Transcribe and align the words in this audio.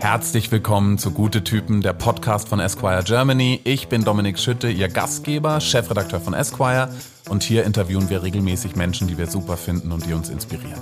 Herzlich 0.00 0.50
willkommen 0.50 0.96
zu 0.96 1.10
Gute 1.10 1.44
Typen, 1.44 1.82
der 1.82 1.92
Podcast 1.92 2.48
von 2.48 2.58
Esquire 2.58 3.02
Germany. 3.04 3.60
Ich 3.64 3.88
bin 3.88 4.02
Dominik 4.02 4.38
Schütte, 4.38 4.70
Ihr 4.70 4.88
Gastgeber, 4.88 5.60
Chefredakteur 5.60 6.20
von 6.20 6.32
Esquire 6.32 6.88
und 7.28 7.42
hier 7.42 7.64
interviewen 7.64 8.08
wir 8.08 8.22
regelmäßig 8.22 8.76
Menschen, 8.76 9.08
die 9.08 9.18
wir 9.18 9.26
super 9.26 9.58
finden 9.58 9.92
und 9.92 10.06
die 10.06 10.14
uns 10.14 10.30
inspirieren. 10.30 10.80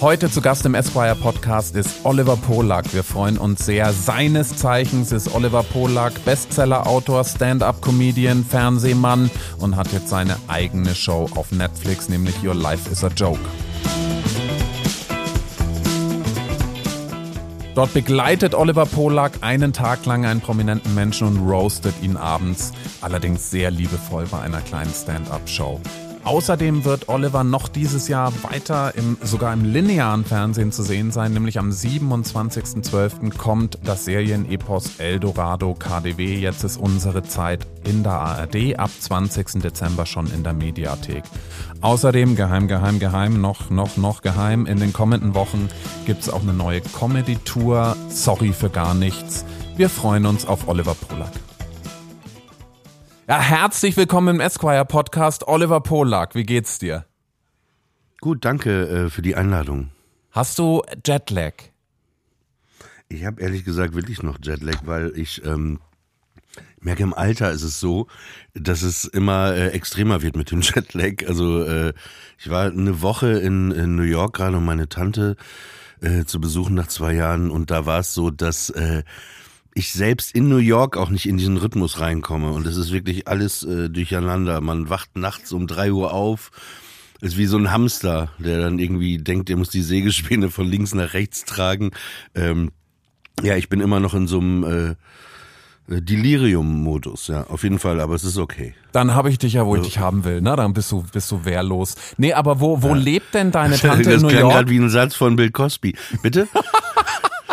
Heute 0.00 0.30
zu 0.30 0.40
Gast 0.40 0.64
im 0.64 0.74
Esquire 0.74 1.14
Podcast 1.14 1.76
ist 1.76 1.90
Oliver 2.04 2.38
Polak. 2.38 2.94
Wir 2.94 3.04
freuen 3.04 3.36
uns 3.36 3.66
sehr. 3.66 3.92
Seines 3.92 4.56
Zeichens 4.56 5.12
ist 5.12 5.34
Oliver 5.34 5.62
Polak 5.62 6.24
Bestseller-Autor, 6.24 7.22
Stand-up-Comedian, 7.24 8.46
Fernsehmann 8.46 9.30
und 9.58 9.76
hat 9.76 9.92
jetzt 9.92 10.08
seine 10.08 10.36
eigene 10.48 10.94
Show 10.94 11.28
auf 11.34 11.52
Netflix, 11.52 12.08
nämlich 12.08 12.42
Your 12.42 12.54
Life 12.54 12.90
is 12.90 13.04
a 13.04 13.08
Joke. 13.08 13.40
Dort 17.74 17.92
begleitet 17.92 18.54
Oliver 18.54 18.86
Polak 18.86 19.38
einen 19.40 19.72
Tag 19.72 20.06
lang 20.06 20.24
einen 20.24 20.40
prominenten 20.40 20.94
Menschen 20.94 21.26
und 21.26 21.48
roastet 21.50 21.94
ihn 22.02 22.16
abends, 22.16 22.72
allerdings 23.00 23.50
sehr 23.50 23.72
liebevoll 23.72 24.26
bei 24.30 24.40
einer 24.40 24.60
kleinen 24.60 24.92
Stand-up-Show. 24.92 25.80
Außerdem 26.22 26.86
wird 26.86 27.10
Oliver 27.10 27.44
noch 27.44 27.68
dieses 27.68 28.08
Jahr 28.08 28.32
weiter 28.44 28.94
im, 28.94 29.18
sogar 29.22 29.52
im 29.52 29.64
linearen 29.64 30.24
Fernsehen 30.24 30.72
zu 30.72 30.82
sehen 30.82 31.10
sein, 31.10 31.34
nämlich 31.34 31.58
am 31.58 31.70
27.12. 31.70 33.36
kommt 33.36 33.78
das 33.84 34.06
Serienepos 34.06 34.98
Eldorado 34.98 35.74
KDW. 35.74 36.36
Jetzt 36.36 36.64
ist 36.64 36.78
unsere 36.78 37.24
Zeit 37.24 37.66
in 37.84 38.04
der 38.04 38.12
ARD, 38.12 38.78
ab 38.78 38.90
20. 38.98 39.60
Dezember 39.62 40.06
schon 40.06 40.32
in 40.32 40.44
der 40.44 40.54
Mediathek. 40.54 41.24
Außerdem, 41.84 42.34
geheim, 42.34 42.66
geheim, 42.66 42.98
geheim, 42.98 43.42
noch, 43.42 43.68
noch, 43.68 43.98
noch 43.98 44.22
geheim, 44.22 44.64
in 44.64 44.80
den 44.80 44.94
kommenden 44.94 45.34
Wochen 45.34 45.68
gibt 46.06 46.22
es 46.22 46.30
auch 46.30 46.40
eine 46.40 46.54
neue 46.54 46.80
Comedy-Tour. 46.80 47.94
Sorry 48.08 48.54
für 48.54 48.70
gar 48.70 48.94
nichts. 48.94 49.44
Wir 49.76 49.90
freuen 49.90 50.24
uns 50.24 50.46
auf 50.46 50.66
Oliver 50.66 50.94
Polak. 50.94 51.32
Ja, 53.28 53.38
herzlich 53.38 53.98
willkommen 53.98 54.36
im 54.36 54.40
Esquire 54.40 54.86
Podcast. 54.86 55.46
Oliver 55.46 55.82
Polak, 55.82 56.34
wie 56.34 56.44
geht's 56.44 56.78
dir? 56.78 57.04
Gut, 58.22 58.46
danke 58.46 58.88
äh, 58.88 59.10
für 59.10 59.20
die 59.20 59.36
Einladung. 59.36 59.90
Hast 60.30 60.58
du 60.58 60.80
Jetlag? 61.04 61.52
Ich 63.10 63.26
habe 63.26 63.42
ehrlich 63.42 63.62
gesagt 63.62 63.94
wirklich 63.94 64.22
noch 64.22 64.38
Jetlag, 64.42 64.86
weil 64.86 65.12
ich 65.18 65.44
ähm, 65.44 65.80
merke, 66.84 67.02
im 67.02 67.14
Alter 67.14 67.50
ist 67.50 67.62
es 67.62 67.80
so, 67.80 68.06
dass 68.54 68.82
es 68.82 69.04
immer 69.04 69.54
äh, 69.54 69.68
extremer 69.68 70.22
wird 70.22 70.36
mit 70.36 70.50
dem 70.50 70.60
Jetlag. 70.62 71.26
Also 71.26 71.62
äh, 71.62 71.92
ich 72.38 72.50
war 72.50 72.66
eine 72.66 73.02
Woche 73.02 73.28
in, 73.28 73.70
in 73.70 73.96
New 73.96 74.02
York 74.02 74.36
gerade, 74.36 74.56
um 74.56 74.64
meine 74.64 74.88
Tante 74.88 75.36
äh, 76.00 76.24
zu 76.24 76.40
besuchen 76.40 76.74
nach 76.74 76.88
zwei 76.88 77.14
Jahren 77.14 77.50
und 77.50 77.70
da 77.70 77.86
war 77.86 78.00
es 78.00 78.14
so, 78.14 78.30
dass 78.30 78.70
äh, 78.70 79.02
ich 79.74 79.92
selbst 79.92 80.34
in 80.34 80.48
New 80.48 80.58
York 80.58 80.96
auch 80.96 81.10
nicht 81.10 81.26
in 81.26 81.36
diesen 81.36 81.56
Rhythmus 81.56 81.98
reinkomme. 81.98 82.52
Und 82.52 82.66
es 82.66 82.76
ist 82.76 82.92
wirklich 82.92 83.26
alles 83.26 83.64
äh, 83.64 83.90
durcheinander. 83.90 84.60
Man 84.60 84.88
wacht 84.88 85.16
nachts 85.16 85.52
um 85.52 85.66
drei 85.66 85.92
Uhr 85.92 86.12
auf. 86.12 86.52
Ist 87.20 87.36
wie 87.36 87.46
so 87.46 87.56
ein 87.56 87.72
Hamster, 87.72 88.30
der 88.38 88.60
dann 88.60 88.78
irgendwie 88.78 89.18
denkt, 89.18 89.50
er 89.50 89.56
muss 89.56 89.70
die 89.70 89.82
Sägespäne 89.82 90.50
von 90.50 90.68
links 90.68 90.94
nach 90.94 91.12
rechts 91.14 91.44
tragen. 91.44 91.90
Ähm, 92.34 92.70
ja, 93.42 93.56
ich 93.56 93.68
bin 93.68 93.80
immer 93.80 93.98
noch 93.98 94.14
in 94.14 94.28
so 94.28 94.38
einem 94.38 94.64
äh, 94.64 94.94
Delirium-Modus, 95.86 97.28
ja, 97.28 97.46
auf 97.48 97.62
jeden 97.62 97.78
Fall, 97.78 98.00
aber 98.00 98.14
es 98.14 98.24
ist 98.24 98.38
okay. 98.38 98.74
Dann 98.92 99.14
habe 99.14 99.28
ich 99.28 99.38
dich 99.38 99.52
ja, 99.52 99.66
wo 99.66 99.76
ich 99.76 99.82
dich 99.82 99.98
haben 99.98 100.24
will, 100.24 100.40
ne? 100.40 100.56
Dann 100.56 100.72
bist 100.72 100.90
du, 100.90 101.04
bist 101.12 101.30
du 101.30 101.44
wehrlos. 101.44 101.94
Nee, 102.16 102.32
aber 102.32 102.60
wo, 102.60 102.82
wo 102.82 102.88
ja. 102.88 102.94
lebt 102.94 103.34
denn 103.34 103.50
deine 103.50 103.76
Tante 103.78 104.04
das 104.04 104.14
in 104.14 104.20
New 104.22 104.28
York? 104.28 104.32
Das 104.32 104.40
klang 104.40 104.50
gerade 104.50 104.70
wie 104.70 104.78
ein 104.78 104.88
Satz 104.88 105.14
von 105.14 105.36
Bill 105.36 105.50
Cosby. 105.50 105.94
Bitte? 106.22 106.48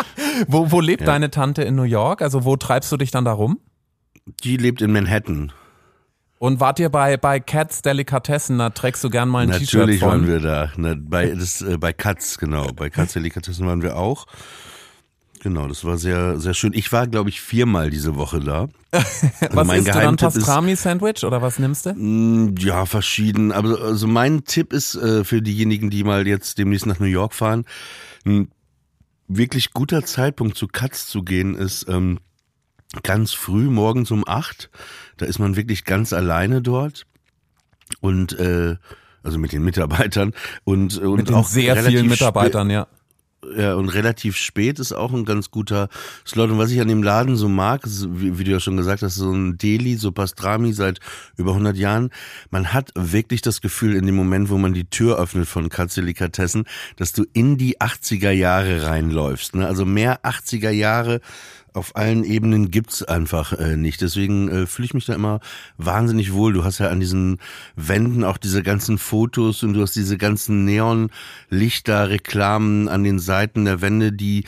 wo, 0.48 0.70
wo 0.70 0.80
lebt 0.80 1.02
ja. 1.02 1.06
deine 1.06 1.30
Tante 1.30 1.62
in 1.62 1.74
New 1.74 1.82
York? 1.82 2.22
Also 2.22 2.44
wo 2.44 2.56
treibst 2.56 2.90
du 2.92 2.96
dich 2.96 3.10
dann 3.10 3.24
da 3.24 3.32
rum? 3.32 3.58
Die 4.44 4.56
lebt 4.56 4.82
in 4.82 4.92
Manhattan. 4.92 5.52
Und 6.38 6.58
wart 6.58 6.80
ihr 6.80 6.88
bei, 6.88 7.16
bei 7.16 7.38
Cats 7.38 7.82
Delikatessen? 7.82 8.58
Da 8.58 8.70
trägst 8.70 9.04
du 9.04 9.10
gern 9.10 9.28
mal 9.28 9.44
ein 9.44 9.52
T-Shirt 9.52 9.80
Natürlich 9.80 10.02
waren 10.02 10.26
wir 10.26 10.40
da. 10.40 10.72
Na, 10.76 10.96
bei, 10.98 11.28
das, 11.30 11.62
äh, 11.62 11.78
bei 11.78 11.92
Katz, 11.92 12.38
genau. 12.38 12.66
Bei 12.74 12.90
Katz 12.90 13.12
Delikatessen 13.12 13.66
waren 13.66 13.82
wir 13.82 13.96
auch. 13.96 14.26
Genau, 15.42 15.66
das 15.66 15.84
war 15.84 15.98
sehr, 15.98 16.38
sehr 16.38 16.54
schön. 16.54 16.72
Ich 16.72 16.92
war, 16.92 17.08
glaube 17.08 17.28
ich, 17.28 17.40
viermal 17.40 17.90
diese 17.90 18.14
Woche 18.14 18.38
da. 18.38 18.68
Also 19.40 19.56
was 19.56 19.76
ist 19.76 19.88
du 19.88 19.92
dann? 19.92 20.16
Pastrami-Sandwich 20.16 21.24
oder 21.24 21.42
was 21.42 21.58
nimmst 21.58 21.86
du? 21.86 21.94
Mm, 21.94 22.54
ja, 22.58 22.86
verschieden. 22.86 23.50
Aber 23.50 23.80
also 23.80 24.06
mein 24.06 24.44
Tipp 24.44 24.72
ist 24.72 24.94
äh, 24.94 25.24
für 25.24 25.42
diejenigen, 25.42 25.90
die 25.90 26.04
mal 26.04 26.28
jetzt 26.28 26.58
demnächst 26.58 26.86
nach 26.86 27.00
New 27.00 27.06
York 27.06 27.34
fahren, 27.34 27.64
ein 28.24 28.52
wirklich 29.26 29.72
guter 29.72 30.04
Zeitpunkt 30.04 30.56
zu 30.56 30.68
Katz 30.68 31.08
zu 31.08 31.24
gehen 31.24 31.56
ist 31.56 31.88
ähm, 31.88 32.20
ganz 33.02 33.32
früh, 33.32 33.68
morgens 33.68 34.12
um 34.12 34.22
acht. 34.28 34.70
Da 35.16 35.26
ist 35.26 35.40
man 35.40 35.56
wirklich 35.56 35.84
ganz 35.84 36.12
alleine 36.12 36.62
dort. 36.62 37.04
Und 38.00 38.38
äh, 38.38 38.76
also 39.24 39.38
mit 39.38 39.50
den 39.50 39.64
Mitarbeitern 39.64 40.34
und, 40.62 40.98
und 40.98 41.16
mit 41.16 41.32
auch 41.32 41.48
sehr 41.48 41.76
vielen 41.82 42.06
Mitarbeitern, 42.06 42.70
ja 42.70 42.86
ja, 43.56 43.74
und 43.74 43.88
relativ 43.88 44.36
spät 44.36 44.78
ist 44.78 44.92
auch 44.92 45.12
ein 45.12 45.24
ganz 45.24 45.50
guter 45.50 45.88
Slot. 46.26 46.50
Und 46.50 46.58
was 46.58 46.70
ich 46.70 46.80
an 46.80 46.88
dem 46.88 47.02
Laden 47.02 47.36
so 47.36 47.48
mag, 47.48 47.84
ist, 47.84 48.06
wie, 48.08 48.38
wie, 48.38 48.44
du 48.44 48.52
ja 48.52 48.60
schon 48.60 48.76
gesagt 48.76 49.02
hast, 49.02 49.16
so 49.16 49.32
ein 49.32 49.58
Deli, 49.58 49.96
so 49.96 50.12
Pastrami 50.12 50.72
seit 50.72 51.00
über 51.36 51.50
100 51.50 51.76
Jahren. 51.76 52.10
Man 52.50 52.72
hat 52.72 52.92
wirklich 52.94 53.42
das 53.42 53.60
Gefühl 53.60 53.96
in 53.96 54.06
dem 54.06 54.14
Moment, 54.14 54.48
wo 54.48 54.58
man 54.58 54.74
die 54.74 54.84
Tür 54.84 55.18
öffnet 55.18 55.48
von 55.48 55.68
Katzelikatessen, 55.68 56.64
dass 56.96 57.12
du 57.12 57.24
in 57.32 57.58
die 57.58 57.80
80er 57.80 58.30
Jahre 58.30 58.86
reinläufst. 58.86 59.56
Ne? 59.56 59.66
Also 59.66 59.84
mehr 59.84 60.22
80er 60.22 60.70
Jahre 60.70 61.20
auf 61.72 61.96
allen 61.96 62.24
Ebenen 62.24 62.70
gibt's 62.70 63.02
einfach 63.02 63.52
äh, 63.54 63.76
nicht. 63.76 64.00
Deswegen 64.00 64.48
äh, 64.48 64.66
fühle 64.66 64.86
ich 64.86 64.94
mich 64.94 65.06
da 65.06 65.14
immer 65.14 65.40
wahnsinnig 65.78 66.32
wohl. 66.32 66.52
Du 66.52 66.64
hast 66.64 66.78
ja 66.78 66.88
an 66.88 67.00
diesen 67.00 67.38
Wänden 67.76 68.24
auch 68.24 68.38
diese 68.38 68.62
ganzen 68.62 68.98
Fotos 68.98 69.62
und 69.62 69.74
du 69.74 69.82
hast 69.82 69.94
diese 69.94 70.18
ganzen 70.18 70.64
Neonlichter, 70.64 72.10
Reklamen 72.10 72.88
an 72.88 73.04
den 73.04 73.18
Seiten 73.18 73.64
der 73.64 73.80
Wände, 73.80 74.12
die 74.12 74.44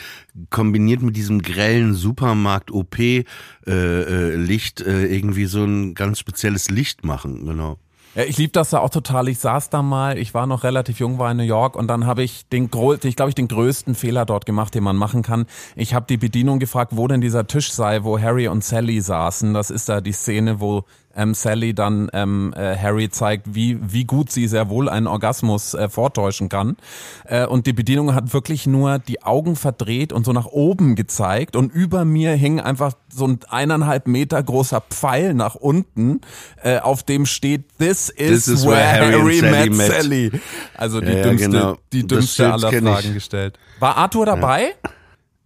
kombiniert 0.49 1.01
mit 1.01 1.15
diesem 1.15 1.41
grellen 1.41 1.93
Supermarkt-OP-Licht 1.93 3.27
äh, 3.67 4.83
äh, 4.83 5.05
äh, 5.05 5.15
irgendwie 5.15 5.45
so 5.45 5.63
ein 5.63 5.95
ganz 5.95 6.19
spezielles 6.19 6.69
Licht 6.69 7.05
machen. 7.05 7.45
Genau. 7.45 7.79
Ja, 8.15 8.23
ich 8.23 8.37
liebe 8.37 8.53
das 8.53 8.71
ja 8.71 8.79
auch 8.79 8.89
total. 8.89 9.27
Ich 9.27 9.39
saß 9.39 9.69
da 9.69 9.81
mal, 9.81 10.17
ich 10.17 10.33
war 10.33 10.47
noch 10.47 10.63
relativ 10.63 10.99
jung, 10.99 11.19
war 11.19 11.31
in 11.31 11.37
New 11.37 11.43
York 11.43 11.75
und 11.75 11.89
dann 11.89 12.05
habe 12.05 12.23
ich 12.23 12.47
den, 12.47 12.69
ich 13.03 13.15
glaube 13.17 13.29
ich, 13.29 13.35
den 13.35 13.49
größten 13.49 13.93
Fehler 13.93 14.25
dort 14.25 14.45
gemacht, 14.45 14.73
den 14.73 14.85
man 14.85 14.95
machen 14.95 15.21
kann. 15.21 15.45
Ich 15.75 15.93
habe 15.93 16.05
die 16.07 16.15
Bedienung 16.15 16.59
gefragt, 16.59 16.93
wo 16.95 17.09
denn 17.09 17.19
dieser 17.19 17.45
Tisch 17.45 17.73
sei, 17.73 18.05
wo 18.05 18.17
Harry 18.17 18.47
und 18.47 18.63
Sally 18.63 19.01
saßen. 19.01 19.53
Das 19.53 19.69
ist 19.69 19.89
da 19.89 19.99
die 19.99 20.13
Szene, 20.13 20.61
wo 20.61 20.85
ähm, 21.15 21.33
Sally 21.33 21.73
dann 21.73 22.09
ähm, 22.13 22.53
äh, 22.55 22.77
Harry 22.77 23.09
zeigt, 23.09 23.55
wie, 23.55 23.79
wie 23.81 24.05
gut 24.05 24.31
sie 24.31 24.47
sehr 24.47 24.69
wohl 24.69 24.89
einen 24.89 25.07
Orgasmus 25.07 25.73
äh, 25.73 25.89
vortäuschen 25.89 26.49
kann. 26.49 26.77
Äh, 27.25 27.45
und 27.45 27.67
die 27.67 27.73
Bedienung 27.73 28.13
hat 28.13 28.33
wirklich 28.33 28.67
nur 28.67 28.99
die 28.99 29.23
Augen 29.23 29.55
verdreht 29.55 30.13
und 30.13 30.25
so 30.25 30.33
nach 30.33 30.47
oben 30.47 30.95
gezeigt 30.95 31.55
und 31.55 31.73
über 31.73 32.05
mir 32.05 32.33
hing 32.33 32.59
einfach 32.59 32.93
so 33.11 33.27
ein 33.27 33.39
eineinhalb 33.49 34.07
Meter 34.07 34.41
großer 34.41 34.81
Pfeil 34.81 35.33
nach 35.33 35.55
unten, 35.55 36.21
äh, 36.63 36.79
auf 36.79 37.03
dem 37.03 37.25
steht 37.25 37.77
This 37.77 38.09
is, 38.09 38.45
This 38.45 38.47
is 38.47 38.65
where, 38.65 38.75
where, 38.75 38.91
Harry, 38.91 39.39
Harry 39.39 39.69
met, 39.69 39.91
Sally. 39.91 40.31
Also 40.75 41.01
die 41.01 41.11
ja, 41.11 41.23
dümmste, 41.23 41.49
genau. 41.49 41.77
die 41.93 42.07
dümmste 42.07 42.51
aller 42.51 42.71
Fragen 42.71 43.07
ich. 43.07 43.13
gestellt. 43.13 43.57
War 43.79 43.97
Arthur 43.97 44.25
dabei? 44.25 44.73
Ja. 44.83 44.89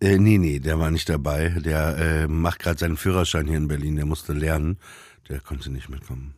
Äh, 0.02 0.18
nee, 0.18 0.38
nee, 0.38 0.60
der 0.60 0.80
war 0.80 0.92
nicht 0.92 1.10
dabei. 1.10 1.50
Der 1.64 1.98
äh, 1.98 2.28
macht 2.28 2.60
gerade 2.60 2.80
seinen 2.80 2.98
Führerschein 2.98 3.48
hier 3.48 3.58
in 3.58 3.68
Berlin, 3.68 3.96
der 3.98 4.06
musste 4.06 4.34
lernen. 4.34 4.78
Der 5.30 5.40
konnte 5.40 5.72
nicht 5.72 5.90
mitkommen. 5.90 6.34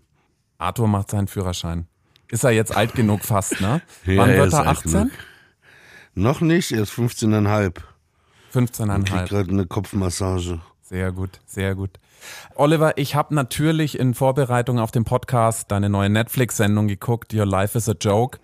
Arthur 0.58 0.88
macht 0.88 1.12
seinen 1.12 1.28
Führerschein. 1.28 1.88
Ist 2.30 2.44
er 2.44 2.52
jetzt 2.52 2.76
alt 2.76 2.94
genug 2.94 3.22
fast, 3.24 3.60
ne? 3.62 3.82
ja, 4.06 4.18
Wann 4.18 4.30
wird 4.30 4.54
er 4.54 4.68
18? 4.68 5.12
Noch 6.14 6.42
nicht, 6.42 6.72
er 6.72 6.84
ist 6.84 6.92
15,5. 6.92 7.76
15,5. 8.54 9.04
kriegt 9.06 9.30
gerade 9.30 9.50
eine 9.50 9.66
Kopfmassage. 9.66 10.60
Sehr 10.82 11.12
gut, 11.14 11.40
sehr 11.46 11.74
gut. 11.74 11.92
Oliver, 12.56 12.98
ich 12.98 13.16
habe 13.16 13.34
natürlich 13.34 13.98
in 13.98 14.14
Vorbereitung 14.14 14.78
auf 14.78 14.92
den 14.92 15.06
Podcast 15.06 15.72
deine 15.72 15.90
neue 15.90 16.10
Netflix-Sendung 16.10 16.88
geguckt, 16.88 17.34
Your 17.34 17.46
Life 17.46 17.78
is 17.78 17.88
a 17.88 17.94
Joke. 18.00 18.40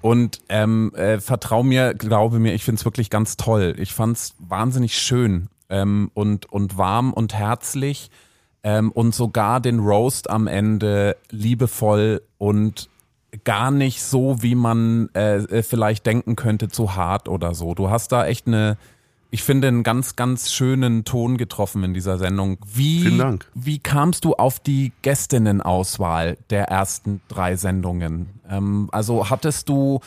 Und 0.00 0.40
ähm, 0.48 0.92
äh, 0.94 1.20
vertrau 1.20 1.62
mir, 1.62 1.94
glaube 1.94 2.38
mir, 2.38 2.54
ich 2.54 2.64
find's 2.64 2.84
wirklich 2.84 3.10
ganz 3.10 3.36
toll. 3.36 3.74
Ich 3.78 3.92
fand's 3.92 4.34
wahnsinnig 4.38 4.98
schön 4.98 5.48
ähm, 5.68 6.10
und, 6.14 6.46
und 6.46 6.76
warm 6.76 7.12
und 7.12 7.34
herzlich 7.34 8.10
ähm, 8.64 8.92
und 8.92 9.14
sogar 9.14 9.60
den 9.60 9.80
Roast 9.80 10.30
am 10.30 10.46
Ende 10.46 11.16
liebevoll 11.30 12.22
und 12.38 12.88
gar 13.44 13.70
nicht 13.70 14.02
so, 14.02 14.42
wie 14.42 14.54
man 14.54 15.08
äh, 15.14 15.36
äh, 15.36 15.62
vielleicht 15.62 16.06
denken 16.06 16.36
könnte, 16.36 16.68
zu 16.68 16.94
hart 16.94 17.28
oder 17.28 17.54
so. 17.54 17.74
Du 17.74 17.90
hast 17.90 18.12
da 18.12 18.26
echt 18.26 18.46
eine 18.46 18.76
ich 19.34 19.42
finde, 19.42 19.68
einen 19.68 19.82
ganz, 19.82 20.14
ganz 20.14 20.52
schönen 20.52 21.04
Ton 21.04 21.38
getroffen 21.38 21.82
in 21.84 21.94
dieser 21.94 22.18
Sendung. 22.18 22.58
Wie, 22.66 23.00
Vielen 23.00 23.18
Dank. 23.18 23.50
Wie 23.54 23.78
kamst 23.78 24.26
du 24.26 24.34
auf 24.34 24.60
die 24.60 24.92
Gästinnenauswahl 25.00 26.36
der 26.50 26.64
ersten 26.64 27.22
drei 27.28 27.56
Sendungen? 27.56 28.28
Ähm, 28.46 28.90
also 28.92 29.30
hattest 29.30 29.70
du, 29.70 30.00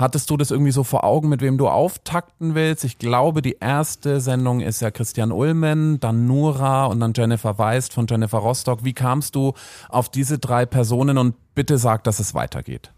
hattest 0.00 0.30
du 0.30 0.36
das 0.36 0.50
irgendwie 0.50 0.72
so 0.72 0.82
vor 0.82 1.04
Augen, 1.04 1.28
mit 1.28 1.42
wem 1.42 1.58
du 1.58 1.68
auftakten 1.68 2.54
willst? 2.54 2.84
Ich 2.84 2.98
glaube, 2.98 3.42
die 3.42 3.56
erste 3.60 4.20
Sendung 4.20 4.60
ist 4.60 4.80
ja 4.80 4.90
Christian 4.90 5.30
Ulmen, 5.30 6.00
dann 6.00 6.26
Nura 6.26 6.86
und 6.86 7.00
dann 7.00 7.12
Jennifer 7.14 7.58
Weist 7.58 7.92
von 7.92 8.06
Jennifer 8.08 8.38
Rostock. 8.38 8.84
Wie 8.84 8.94
kamst 8.94 9.34
du 9.34 9.52
auf 9.88 10.08
diese 10.08 10.38
drei 10.38 10.66
Personen 10.66 11.18
und 11.18 11.34
bitte 11.54 11.78
sag, 11.78 12.04
dass 12.04 12.18
es 12.18 12.34
weitergeht? 12.34 12.90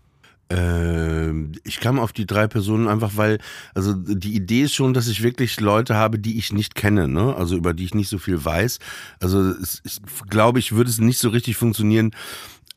Ähm, 0.52 1.52
ich 1.64 1.80
kam 1.80 1.98
auf 1.98 2.12
die 2.12 2.26
drei 2.26 2.46
Personen 2.46 2.86
einfach, 2.86 3.12
weil, 3.16 3.38
also 3.74 3.94
die 3.94 4.34
Idee 4.34 4.62
ist 4.62 4.74
schon, 4.74 4.92
dass 4.92 5.08
ich 5.08 5.22
wirklich 5.22 5.60
Leute 5.60 5.96
habe, 5.96 6.18
die 6.18 6.36
ich 6.36 6.52
nicht 6.52 6.74
kenne, 6.74 7.08
ne? 7.08 7.34
Also 7.36 7.56
über 7.56 7.72
die 7.72 7.84
ich 7.84 7.94
nicht 7.94 8.08
so 8.08 8.18
viel 8.18 8.44
weiß. 8.44 8.78
Also 9.20 9.54
ich 9.84 10.00
glaube, 10.28 10.58
ich 10.58 10.72
würde 10.72 10.90
es 10.90 10.98
nicht 10.98 11.18
so 11.18 11.30
richtig 11.30 11.56
funktionieren. 11.56 12.10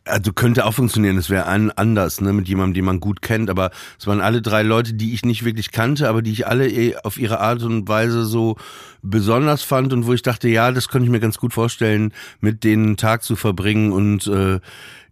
Also 0.07 0.33
könnte 0.33 0.65
auch 0.65 0.73
funktionieren, 0.75 1.17
es 1.17 1.31
wäre 1.31 1.45
an, 1.47 1.71
anders, 1.71 2.21
ne, 2.21 2.31
mit 2.31 2.47
jemandem, 2.47 2.75
den 2.75 2.85
man 2.85 2.99
gut 2.99 3.23
kennt, 3.23 3.49
aber 3.49 3.71
es 3.99 4.05
waren 4.05 4.21
alle 4.21 4.43
drei 4.43 4.61
Leute, 4.61 4.93
die 4.93 5.15
ich 5.15 5.25
nicht 5.25 5.43
wirklich 5.43 5.71
kannte, 5.71 6.07
aber 6.07 6.21
die 6.21 6.31
ich 6.31 6.45
alle 6.45 6.69
eh 6.69 6.95
auf 6.97 7.17
ihre 7.17 7.39
Art 7.39 7.63
und 7.63 7.87
Weise 7.87 8.23
so 8.23 8.55
besonders 9.01 9.63
fand 9.63 9.93
und 9.93 10.05
wo 10.05 10.13
ich 10.13 10.21
dachte, 10.21 10.47
ja, 10.47 10.71
das 10.71 10.89
könnte 10.89 11.05
ich 11.05 11.11
mir 11.11 11.19
ganz 11.19 11.39
gut 11.39 11.53
vorstellen, 11.53 12.13
mit 12.39 12.63
denen 12.63 12.85
einen 12.85 12.97
Tag 12.97 13.23
zu 13.23 13.35
verbringen 13.35 13.91
und 13.91 14.27
äh, 14.27 14.59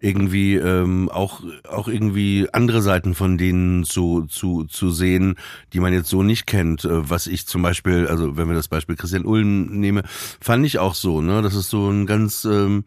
irgendwie 0.04 0.56
ähm, 0.56 1.10
auch 1.10 1.42
auch 1.70 1.88
irgendwie 1.88 2.48
andere 2.52 2.82
Seiten 2.82 3.16
von 3.16 3.38
denen 3.38 3.84
zu 3.86 4.26
zu 4.26 4.66
zu 4.66 4.92
sehen, 4.92 5.36
die 5.72 5.80
man 5.80 5.94
jetzt 5.94 6.10
so 6.10 6.24
nicht 6.24 6.46
kennt. 6.46 6.84
Äh, 6.84 7.10
was 7.10 7.28
ich 7.28 7.48
zum 7.48 7.62
Beispiel, 7.62 8.08
also 8.08 8.36
wenn 8.36 8.48
wir 8.48 8.56
das 8.56 8.68
Beispiel 8.68 8.96
Christian 8.96 9.26
Ulm 9.26 9.80
nehme, 9.80 10.04
fand 10.42 10.66
ich 10.66 10.80
auch 10.80 10.94
so. 10.94 11.22
Ne, 11.22 11.42
das 11.42 11.56
ist 11.56 11.70
so 11.70 11.90
ein 11.90 12.06
ganz. 12.06 12.46
Ähm, 12.46 12.84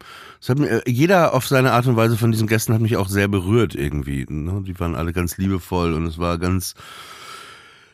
hat 0.47 0.59
mir, 0.59 0.69
äh, 0.69 0.81
jeder 0.89 1.33
auf 1.33 1.47
seine 1.47 1.71
Art 1.71 1.87
und 1.87 1.95
Weise 1.95 2.17
von 2.17 2.31
diesen 2.31 2.47
Gästen 2.47 2.73
hat 2.73 2.81
mich 2.81 2.97
auch 2.97 3.09
sehr 3.09 3.27
berührt 3.27 3.75
irgendwie. 3.75 4.25
Ne? 4.29 4.63
Die 4.65 4.79
waren 4.79 4.95
alle 4.95 5.11
ganz 5.11 5.37
liebevoll 5.37 5.93
und 5.93 6.05
es 6.05 6.19
war 6.19 6.37
ganz 6.37 6.75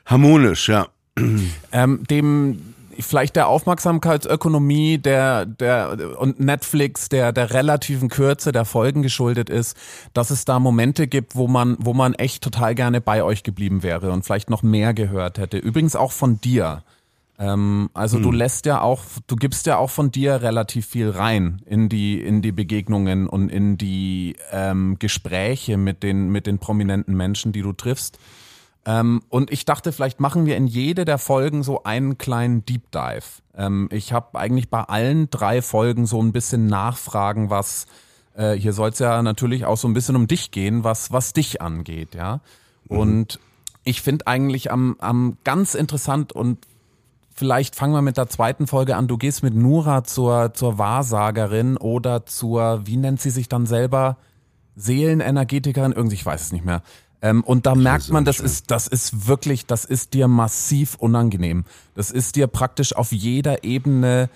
harmonisch, 0.05 0.69
ja. 0.69 0.87
Ähm, 1.71 2.03
dem 2.09 2.72
vielleicht 2.99 3.35
der 3.35 3.47
Aufmerksamkeitsökonomie 3.47 4.97
der, 4.97 5.45
der, 5.45 6.19
und 6.19 6.39
Netflix 6.39 7.09
der, 7.09 7.31
der 7.31 7.53
relativen 7.53 8.09
Kürze 8.09 8.51
der 8.51 8.65
Folgen 8.65 9.01
geschuldet 9.01 9.49
ist, 9.49 9.77
dass 10.13 10.29
es 10.29 10.45
da 10.45 10.59
Momente 10.59 11.07
gibt, 11.07 11.35
wo 11.35 11.47
man, 11.47 11.77
wo 11.79 11.93
man 11.93 12.13
echt 12.13 12.43
total 12.43 12.75
gerne 12.75 13.01
bei 13.01 13.23
euch 13.23 13.43
geblieben 13.43 13.83
wäre 13.83 14.11
und 14.11 14.23
vielleicht 14.23 14.49
noch 14.49 14.63
mehr 14.63 14.93
gehört 14.93 15.37
hätte. 15.37 15.57
Übrigens 15.57 15.95
auch 15.95 16.11
von 16.11 16.39
dir. 16.41 16.83
Ähm, 17.39 17.89
also 17.93 18.17
hm. 18.17 18.23
du 18.23 18.31
lässt 18.31 18.65
ja 18.65 18.81
auch, 18.81 19.01
du 19.27 19.35
gibst 19.35 19.65
ja 19.65 19.77
auch 19.77 19.89
von 19.89 20.11
dir 20.11 20.41
relativ 20.41 20.85
viel 20.85 21.09
rein 21.09 21.61
in 21.65 21.89
die, 21.89 22.21
in 22.21 22.41
die 22.41 22.51
Begegnungen 22.51 23.27
und 23.27 23.49
in 23.49 23.77
die 23.77 24.35
ähm, 24.51 24.97
Gespräche 24.99 25.77
mit 25.77 26.03
den, 26.03 26.29
mit 26.29 26.47
den 26.47 26.59
prominenten 26.59 27.15
Menschen, 27.15 27.51
die 27.51 27.61
du 27.61 27.73
triffst. 27.73 28.19
Ähm, 28.85 29.21
und 29.29 29.51
ich 29.51 29.65
dachte, 29.65 29.91
vielleicht 29.91 30.19
machen 30.19 30.45
wir 30.45 30.57
in 30.57 30.67
jede 30.67 31.05
der 31.05 31.17
Folgen 31.17 31.63
so 31.63 31.83
einen 31.83 32.17
kleinen 32.17 32.65
Deep 32.65 32.91
Dive. 32.91 33.41
Ähm, 33.55 33.87
ich 33.91 34.11
habe 34.11 34.37
eigentlich 34.39 34.69
bei 34.69 34.81
allen 34.81 35.29
drei 35.29 35.61
Folgen 35.61 36.05
so 36.05 36.21
ein 36.21 36.33
bisschen 36.33 36.67
Nachfragen, 36.67 37.49
was 37.49 37.85
äh, 38.35 38.53
hier 38.53 38.73
soll 38.73 38.89
es 38.89 38.99
ja 38.99 39.21
natürlich 39.21 39.65
auch 39.65 39.77
so 39.77 39.87
ein 39.87 39.93
bisschen 39.93 40.15
um 40.15 40.27
dich 40.27 40.51
gehen, 40.51 40.83
was 40.83 41.11
was 41.11 41.33
dich 41.33 41.61
angeht, 41.61 42.13
ja. 42.13 42.41
Mhm. 42.89 42.97
Und 42.97 43.39
ich 43.85 44.01
finde 44.01 44.27
eigentlich 44.27 44.71
am 44.71 44.97
am 44.99 45.37
ganz 45.45 45.75
interessant 45.75 46.33
und 46.33 46.59
vielleicht 47.33 47.75
fangen 47.75 47.93
wir 47.93 48.01
mit 48.01 48.17
der 48.17 48.27
zweiten 48.27 48.67
Folge 48.67 48.97
an. 48.97 49.07
Du 49.07 49.17
gehst 49.17 49.43
mit 49.43 49.55
Nura 49.55 50.03
zur 50.03 50.53
zur 50.53 50.77
Wahrsagerin 50.77 51.77
oder 51.77 52.25
zur 52.25 52.85
wie 52.85 52.97
nennt 52.97 53.21
sie 53.21 53.29
sich 53.29 53.47
dann 53.47 53.65
selber? 53.65 54.17
Seelenenergetikerin, 54.75 55.91
irgendwie, 55.91 56.15
ich 56.15 56.25
weiß 56.25 56.41
es 56.41 56.51
nicht 56.51 56.65
mehr. 56.65 56.81
Ähm, 57.23 57.41
und 57.41 57.65
da 57.65 57.73
merkt 57.73 58.09
man, 58.09 58.25
das 58.25 58.41
ist, 58.41 58.69
das 58.69 58.87
ist 58.87 59.27
wirklich, 59.27 59.65
das 59.65 59.85
ist 59.85 60.13
dir 60.13 60.27
massiv 60.27 60.95
unangenehm. 60.95 61.63
Das 61.95 62.11
ist 62.11 62.35
dir 62.35 62.47
praktisch 62.47 62.93
auf 62.95 63.13
jeder 63.13 63.63
Ebene 63.63 64.29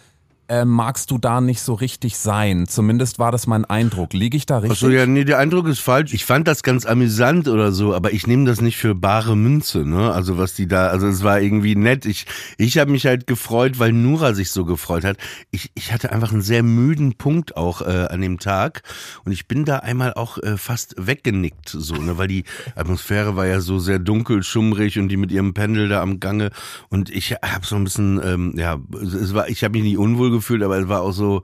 äh, 0.50 0.66
magst 0.66 1.12
du 1.12 1.18
da 1.18 1.42
nicht 1.42 1.62
so 1.62 1.74
richtig 1.74 2.18
sein. 2.18 2.68
Zumindest 2.68 3.20
war 3.20 3.32
das 3.32 3.48
mein 3.48 3.66
Eindruck. 3.66 4.14
Liege 4.14 4.38
ich 4.38 4.46
da 4.46 4.60
richtig? 4.60 4.72
Achso, 4.72 4.90
ja, 4.90 5.06
nee, 5.06 5.26
der 5.26 5.40
Eindruck 5.40 5.68
ist 5.68 5.80
falsch. 5.80 6.14
Ich 6.14 6.26
fand 6.26 6.48
das 6.48 6.64
ganz 6.64 6.86
amüsant 6.86 7.48
oder 7.48 7.72
so, 7.72 7.94
aber 7.94 8.14
ich 8.14 8.28
nehme 8.28 8.46
das 8.46 8.62
nicht 8.62 8.78
für 8.78 8.96
bare 8.96 9.36
Münze, 9.36 9.80
ne? 9.80 10.12
Also 10.12 10.38
was 10.38 10.54
die 10.54 10.68
da, 10.68 10.88
also 10.88 11.08
es 11.08 11.24
war 11.24 11.42
irgendwie 11.42 11.76
nett. 11.76 12.06
Ich, 12.06 12.26
ich 12.58 12.78
habe 12.78 12.92
mich 12.92 13.06
halt 13.06 13.28
gefreut, 13.28 13.80
weil 13.80 13.92
Nura 13.92 14.34
sich 14.34 14.52
so 14.52 14.64
gefreut 14.64 15.04
hat. 15.04 15.18
Ich, 15.52 15.72
ich 15.76 15.92
hatte 15.92 16.12
einfach 16.12 16.32
einen 16.32 16.42
sehr 16.42 16.64
müden 16.64 17.16
Punkt 17.16 17.58
auch 17.58 17.82
äh, 17.82 18.08
an 18.10 18.22
dem 18.22 18.40
Tag 18.40 18.84
und 19.26 19.32
ich 19.32 19.48
bin 19.48 19.66
da 19.66 19.80
einmal 19.80 20.14
auch 20.14 20.38
äh, 20.38 20.58
fast 20.58 20.96
weggenickt, 20.98 21.70
so, 21.70 21.96
ne? 21.96 22.18
Weil 22.18 22.28
die 22.28 22.44
Atmosphäre 22.76 23.36
war 23.36 23.48
ja 23.48 23.60
so 23.60 23.80
sehr 23.80 24.00
dunkel, 24.00 24.44
schummrig 24.44 24.98
und 24.98 25.10
die 25.10 25.18
mit 25.18 25.32
ihrem 25.32 25.54
Pendel 25.54 25.90
da 25.90 26.02
am 26.02 26.20
Gange 26.20 26.52
und 26.90 27.10
ich 27.10 27.34
habe 27.34 27.66
so 27.66 27.76
ein 27.76 27.84
bisschen, 27.84 28.22
ähm, 28.24 28.54
ja, 28.56 28.78
es 29.02 29.34
war, 29.34 29.50
ich 29.50 29.64
habe 29.64 29.74
mich 29.74 29.84
nicht 29.84 29.98
unwohl 29.98 30.37
gefühlt, 30.38 30.64
aber 30.64 30.78
es 30.78 30.88
war 30.88 31.02
auch 31.02 31.12
so, 31.12 31.44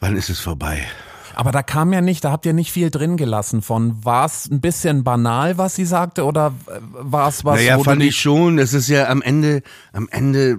wann 0.00 0.16
ist 0.16 0.30
es 0.30 0.40
vorbei? 0.40 0.82
Aber 1.34 1.50
da 1.50 1.62
kam 1.62 1.92
ja 1.92 2.00
nicht, 2.00 2.24
da 2.24 2.30
habt 2.30 2.44
ihr 2.44 2.52
nicht 2.52 2.72
viel 2.72 2.90
drin 2.90 3.16
gelassen 3.16 3.62
von. 3.62 4.04
War 4.04 4.26
es 4.26 4.50
ein 4.50 4.60
bisschen 4.60 5.02
banal, 5.02 5.56
was 5.56 5.74
sie 5.74 5.86
sagte, 5.86 6.24
oder 6.24 6.52
war 6.92 7.28
es 7.28 7.44
was? 7.44 7.56
Naja, 7.56 7.78
fand 7.78 8.02
ich 8.02 8.16
schon. 8.16 8.58
Es 8.58 8.74
ist 8.74 8.88
ja 8.88 9.08
am 9.08 9.22
Ende, 9.22 9.62
am 9.92 10.08
Ende, 10.10 10.58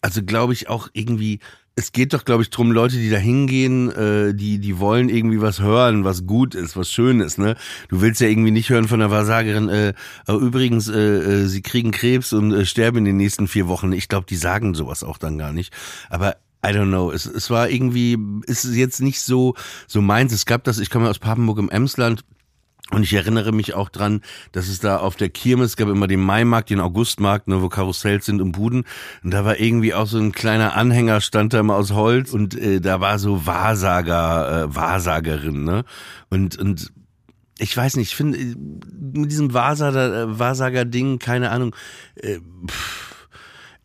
also 0.00 0.22
glaube 0.22 0.52
ich 0.52 0.68
auch 0.68 0.88
irgendwie 0.92 1.40
es 1.78 1.92
geht 1.92 2.12
doch, 2.12 2.24
glaube 2.24 2.42
ich, 2.42 2.50
drum, 2.50 2.72
Leute, 2.72 2.96
die 2.96 3.08
da 3.08 3.18
hingehen, 3.18 3.88
äh, 3.92 4.34
die, 4.34 4.58
die 4.58 4.80
wollen 4.80 5.08
irgendwie 5.08 5.40
was 5.40 5.60
hören, 5.60 6.02
was 6.02 6.26
gut 6.26 6.56
ist, 6.56 6.76
was 6.76 6.90
schön 6.90 7.20
ist, 7.20 7.38
ne? 7.38 7.54
Du 7.88 8.00
willst 8.00 8.20
ja 8.20 8.26
irgendwie 8.26 8.50
nicht 8.50 8.68
hören 8.68 8.88
von 8.88 8.98
der 8.98 9.12
Wahrsagerin, 9.12 9.68
äh, 9.68 9.94
aber 10.26 10.40
übrigens, 10.40 10.88
äh, 10.88 10.98
äh, 10.98 11.46
sie 11.46 11.62
kriegen 11.62 11.92
Krebs 11.92 12.32
und 12.32 12.52
äh, 12.52 12.66
sterben 12.66 12.98
in 12.98 13.04
den 13.04 13.16
nächsten 13.16 13.46
vier 13.46 13.68
Wochen. 13.68 13.92
Ich 13.92 14.08
glaube, 14.08 14.26
die 14.28 14.34
sagen 14.34 14.74
sowas 14.74 15.04
auch 15.04 15.18
dann 15.18 15.38
gar 15.38 15.52
nicht. 15.52 15.72
Aber 16.10 16.34
I 16.64 16.70
don't 16.70 16.88
know. 16.88 17.10
Es, 17.10 17.26
es 17.26 17.50
war 17.50 17.70
irgendwie, 17.70 18.18
ist 18.46 18.64
jetzt 18.64 19.00
nicht 19.00 19.20
so, 19.20 19.54
so 19.86 20.00
meins. 20.00 20.32
Es 20.32 20.46
gab 20.46 20.64
das, 20.64 20.78
ich 20.78 20.90
komme 20.90 21.08
aus 21.08 21.18
Papenburg 21.18 21.58
im 21.58 21.70
Emsland. 21.70 22.24
Und 22.90 23.02
ich 23.02 23.12
erinnere 23.12 23.52
mich 23.52 23.74
auch 23.74 23.90
dran, 23.90 24.22
dass 24.52 24.68
es 24.68 24.80
da 24.80 24.96
auf 24.96 25.14
der 25.14 25.28
Kirmes 25.28 25.76
gab 25.76 25.88
immer 25.88 26.06
den 26.06 26.20
Maimarkt, 26.20 26.70
den 26.70 26.80
Augustmarkt, 26.80 27.46
ne, 27.46 27.60
wo 27.60 27.68
Karussells 27.68 28.24
sind 28.24 28.40
und 28.40 28.52
Buden. 28.52 28.84
Und 29.22 29.30
da 29.32 29.44
war 29.44 29.60
irgendwie 29.60 29.92
auch 29.92 30.06
so 30.06 30.18
ein 30.18 30.32
kleiner 30.32 30.74
Anhänger, 30.74 31.20
stand 31.20 31.52
da 31.52 31.60
immer 31.60 31.76
aus 31.76 31.92
Holz 31.92 32.32
und 32.32 32.56
äh, 32.56 32.80
da 32.80 33.00
war 33.00 33.18
so 33.18 33.44
Wahrsager, 33.44 34.62
äh, 34.62 34.74
Wahrsagerin, 34.74 35.64
ne? 35.64 35.84
Und, 36.30 36.58
und 36.58 36.90
ich 37.58 37.76
weiß 37.76 37.96
nicht, 37.96 38.12
ich 38.12 38.16
finde, 38.16 38.38
mit 38.38 39.30
diesem 39.30 39.52
Wahrsager, 39.52 40.38
Wahrsager-Ding, 40.38 41.18
keine 41.18 41.50
Ahnung, 41.50 41.74
äh, 42.14 42.38
pff, 42.66 43.07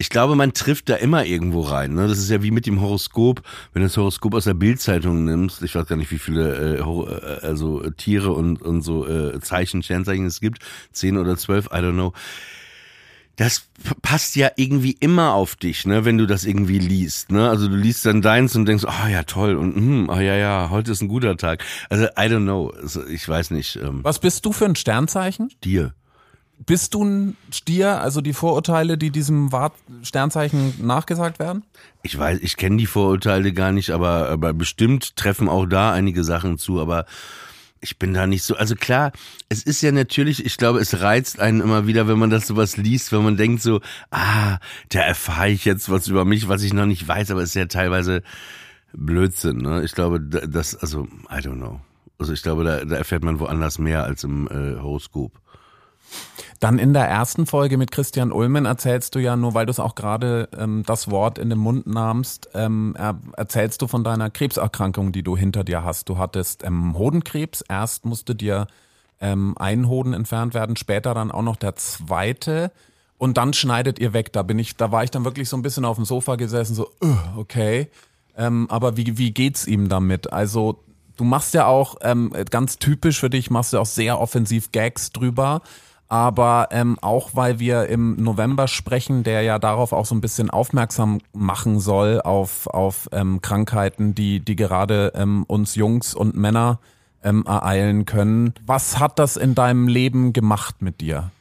ich 0.04 0.10
glaube, 0.10 0.36
man 0.36 0.52
trifft 0.52 0.90
da 0.90 0.96
immer 0.96 1.24
irgendwo 1.26 1.62
rein. 1.62 1.94
Ne? 1.94 2.10
Das 2.10 2.18
ist 2.18 2.30
ja 2.30 2.44
wie 2.44 2.52
mit 2.52 2.66
dem 2.66 2.82
Horoskop. 2.82 3.42
Wenn 3.72 3.84
du 3.84 3.88
das 3.88 3.96
Horoskop 3.96 4.34
aus 4.34 4.44
der 4.44 4.54
Bildzeitung 4.54 5.24
nimmst, 5.24 5.64
ich 5.64 5.76
weiß 5.76 5.88
gar 5.88 5.96
nicht, 5.96 6.12
wie 6.12 6.20
viele 6.20 6.76
äh, 6.76 6.80
äh, 6.80 7.48
also 7.48 7.82
äh, 7.82 7.92
Tiere 7.94 8.34
und, 8.34 8.62
und 8.62 8.82
so 8.82 9.08
äh, 9.08 9.40
Zeichen, 9.40 9.82
Sternzeichen 9.82 10.26
es 10.26 10.42
gibt, 10.42 10.60
zehn 10.92 11.18
oder 11.18 11.38
zwölf, 11.38 11.68
I 11.68 11.78
don't 11.78 11.94
know. 11.94 12.12
Das 13.38 13.70
passt 14.02 14.36
ja 14.36 14.52
irgendwie 14.58 14.98
immer 15.00 15.36
auf 15.36 15.56
dich, 15.56 15.86
ne, 15.86 16.04
wenn 16.04 16.18
du 16.18 16.28
das 16.28 16.44
irgendwie 16.44 16.80
liest, 16.80 17.32
ne? 17.32 17.50
Also 17.50 17.70
du 17.70 17.76
liest 17.78 18.06
dann 18.06 18.22
deins 18.22 18.58
und 18.58 18.66
denkst, 18.66 18.84
ah 18.86 19.06
oh, 19.06 19.08
ja 19.08 19.24
toll 19.24 19.56
und 19.56 19.74
hm, 19.74 20.10
ah 20.10 20.18
oh, 20.18 20.20
ja 20.20 20.36
ja, 20.36 20.68
heute 20.70 20.92
ist 20.92 21.02
ein 21.02 21.08
guter 21.08 21.38
Tag. 21.38 21.64
Also 21.90 22.08
I 22.08 22.28
don't 22.28 22.44
know, 22.44 22.74
also, 22.80 23.08
ich 23.08 23.28
weiß 23.28 23.52
nicht. 23.52 23.78
Ähm, 23.78 24.02
Was 24.04 24.20
bist 24.20 24.46
du 24.46 24.52
für 24.52 24.66
ein 24.66 24.76
Sternzeichen? 24.76 25.50
Dir. 25.64 25.94
Bist 26.66 26.94
du 26.94 27.04
ein 27.04 27.38
Stier, 27.52 28.02
also 28.02 28.22
die 28.22 28.34
Vorurteile, 28.34 28.98
die 28.98 29.10
diesem 29.10 29.50
Sternzeichen 30.02 30.74
nachgesagt 30.86 31.40
werden? 31.40 31.64
Ich 32.04 32.18
weiß, 32.18 32.40
ich 32.42 32.58
kenne 32.58 32.78
die 32.78 32.86
Vorurteile 32.86 33.54
gar 33.54 33.72
nicht, 33.72 33.90
aber, 33.92 34.30
aber 34.30 34.54
bestimmt 34.54 35.16
treffen 35.16 35.50
auch 35.50 35.66
da 35.66 35.92
einige 35.92 36.24
Sachen 36.24 36.58
zu, 36.58 36.80
aber 36.80 37.06
ich 37.84 38.00
bin 38.00 38.14
da 38.14 38.28
nicht 38.28 38.44
so, 38.44 38.56
also 38.56 38.76
klar, 38.76 39.12
es 39.50 39.64
ist 39.64 39.82
ja 39.82 39.92
natürlich, 39.92 40.46
ich 40.46 40.58
glaube, 40.58 40.80
es 40.80 41.02
reizt 41.02 41.40
einen 41.40 41.60
immer 41.60 41.86
wieder, 41.86 42.08
wenn 42.08 42.18
man 42.18 42.30
das 42.30 42.48
sowas 42.48 42.78
liest, 42.78 43.12
wenn 43.12 43.24
man 43.24 43.36
denkt 43.36 43.62
so, 43.62 43.82
ah, 44.10 44.58
da 44.90 45.00
erfahre 45.00 45.50
ich 45.50 45.66
jetzt 45.66 45.90
was 45.90 46.08
über 46.08 46.24
mich, 46.24 46.48
was 46.48 46.64
ich 46.64 46.74
noch 46.74 46.86
nicht 46.86 47.06
weiß, 47.06 47.32
aber 47.32 47.42
es 47.42 47.50
ist 47.50 47.56
ja 47.56 47.66
teilweise 47.66 48.24
Blödsinn, 48.94 49.58
ne? 49.58 49.84
Ich 49.84 49.94
glaube, 49.94 50.22
das, 50.22 50.76
also, 50.76 51.08
I 51.30 51.40
don't 51.40 51.58
know. 51.58 51.82
Also 52.20 52.32
ich 52.32 52.42
glaube, 52.42 52.64
da, 52.64 52.86
da 52.86 52.96
erfährt 52.96 53.24
man 53.24 53.40
woanders 53.40 53.80
mehr 53.80 54.04
als 54.04 54.24
im 54.24 54.48
äh, 54.48 54.80
Horoskop. 54.80 55.34
Dann 56.64 56.80
in 56.80 56.94
der 56.94 57.10
ersten 57.10 57.46
Folge 57.46 57.78
mit 57.78 57.92
Christian 57.92 58.32
Ulmen 58.32 58.66
erzählst 58.66 59.16
du 59.16 59.20
ja, 59.20 59.36
nur 59.36 59.54
weil 59.54 59.66
du 59.66 59.72
es 59.72 59.82
auch 59.82 59.96
gerade 59.96 60.48
ähm, 60.58 60.84
das 60.86 61.12
Wort 61.12 61.38
in 61.38 61.50
den 61.50 61.60
Mund 61.60 61.88
nahmst, 61.88 62.52
ähm, 62.54 62.96
erzählst 63.36 63.82
du 63.82 63.88
von 63.88 64.06
deiner 64.06 64.30
Krebserkrankung, 64.30 65.12
die 65.12 65.24
du 65.24 65.36
hinter 65.36 65.66
dir 65.66 65.84
hast. 65.84 66.08
Du 66.08 66.18
hattest 66.18 66.64
ähm, 66.64 66.98
Hodenkrebs, 66.98 67.66
erst 67.68 68.06
musste 68.06 68.34
dir 68.34 68.68
ähm, 69.20 69.56
ein 69.58 69.90
Hoden 69.90 70.14
entfernt 70.14 70.54
werden, 70.54 70.78
später 70.78 71.14
dann 71.14 71.32
auch 71.32 71.42
noch 71.42 71.58
der 71.58 71.76
zweite. 71.76 72.72
und 73.18 73.36
dann 73.36 73.52
schneidet 73.52 74.00
ihr 74.00 74.14
weg. 74.14 74.32
Da 74.32 74.42
bin 74.42 74.58
ich, 74.58 74.78
da 74.78 74.90
war 74.90 75.04
ich 75.04 75.12
dann 75.12 75.26
wirklich 75.26 75.50
so 75.50 75.58
ein 75.58 75.64
bisschen 75.64 75.84
auf 75.84 75.98
dem 75.98 76.06
Sofa 76.06 76.38
gesessen, 76.38 76.76
so, 76.76 76.92
okay. 77.36 77.90
Ähm, 78.38 78.68
aber 78.70 78.96
wie, 78.96 79.18
wie 79.18 79.32
geht's 79.32 79.68
ihm 79.68 79.90
damit? 79.90 80.32
Also, 80.32 80.82
du 81.18 81.26
machst 81.26 81.54
ja 81.54 81.66
auch, 81.66 81.96
ähm, 82.02 82.34
ganz 82.50 82.80
typisch 82.80 83.20
für 83.20 83.30
dich, 83.30 83.50
machst 83.52 83.74
du 83.74 83.80
auch 83.80 83.86
sehr 83.86 84.22
offensiv 84.22 84.72
Gags 84.72 85.12
drüber. 85.12 85.62
Aber 86.14 86.68
ähm, 86.70 87.00
auch 87.02 87.32
weil 87.34 87.58
wir 87.58 87.88
im 87.88 88.18
November 88.18 88.68
sprechen, 88.68 89.24
der 89.24 89.42
ja 89.42 89.58
darauf 89.58 89.94
auch 89.94 90.06
so 90.06 90.14
ein 90.14 90.22
bisschen 90.22 90.52
aufmerksam 90.52 91.22
machen 91.34 91.80
soll, 91.80 92.22
auf, 92.22 92.68
auf 92.68 93.10
ähm, 93.12 93.42
Krankheiten, 93.42 94.14
die, 94.14 94.40
die 94.40 94.56
gerade 94.56 95.14
ähm, 95.16 95.44
uns 95.48 95.74
Jungs 95.74 96.14
und 96.14 96.36
Männer 96.36 96.80
ähm, 97.24 97.46
ereilen 97.48 98.06
können. 98.06 98.54
Was 98.64 99.00
hat 99.00 99.18
das 99.18 99.38
in 99.38 99.56
deinem 99.56 99.88
Leben 99.88 100.34
gemacht 100.34 100.84
mit 100.84 101.02
dir? 101.02 101.32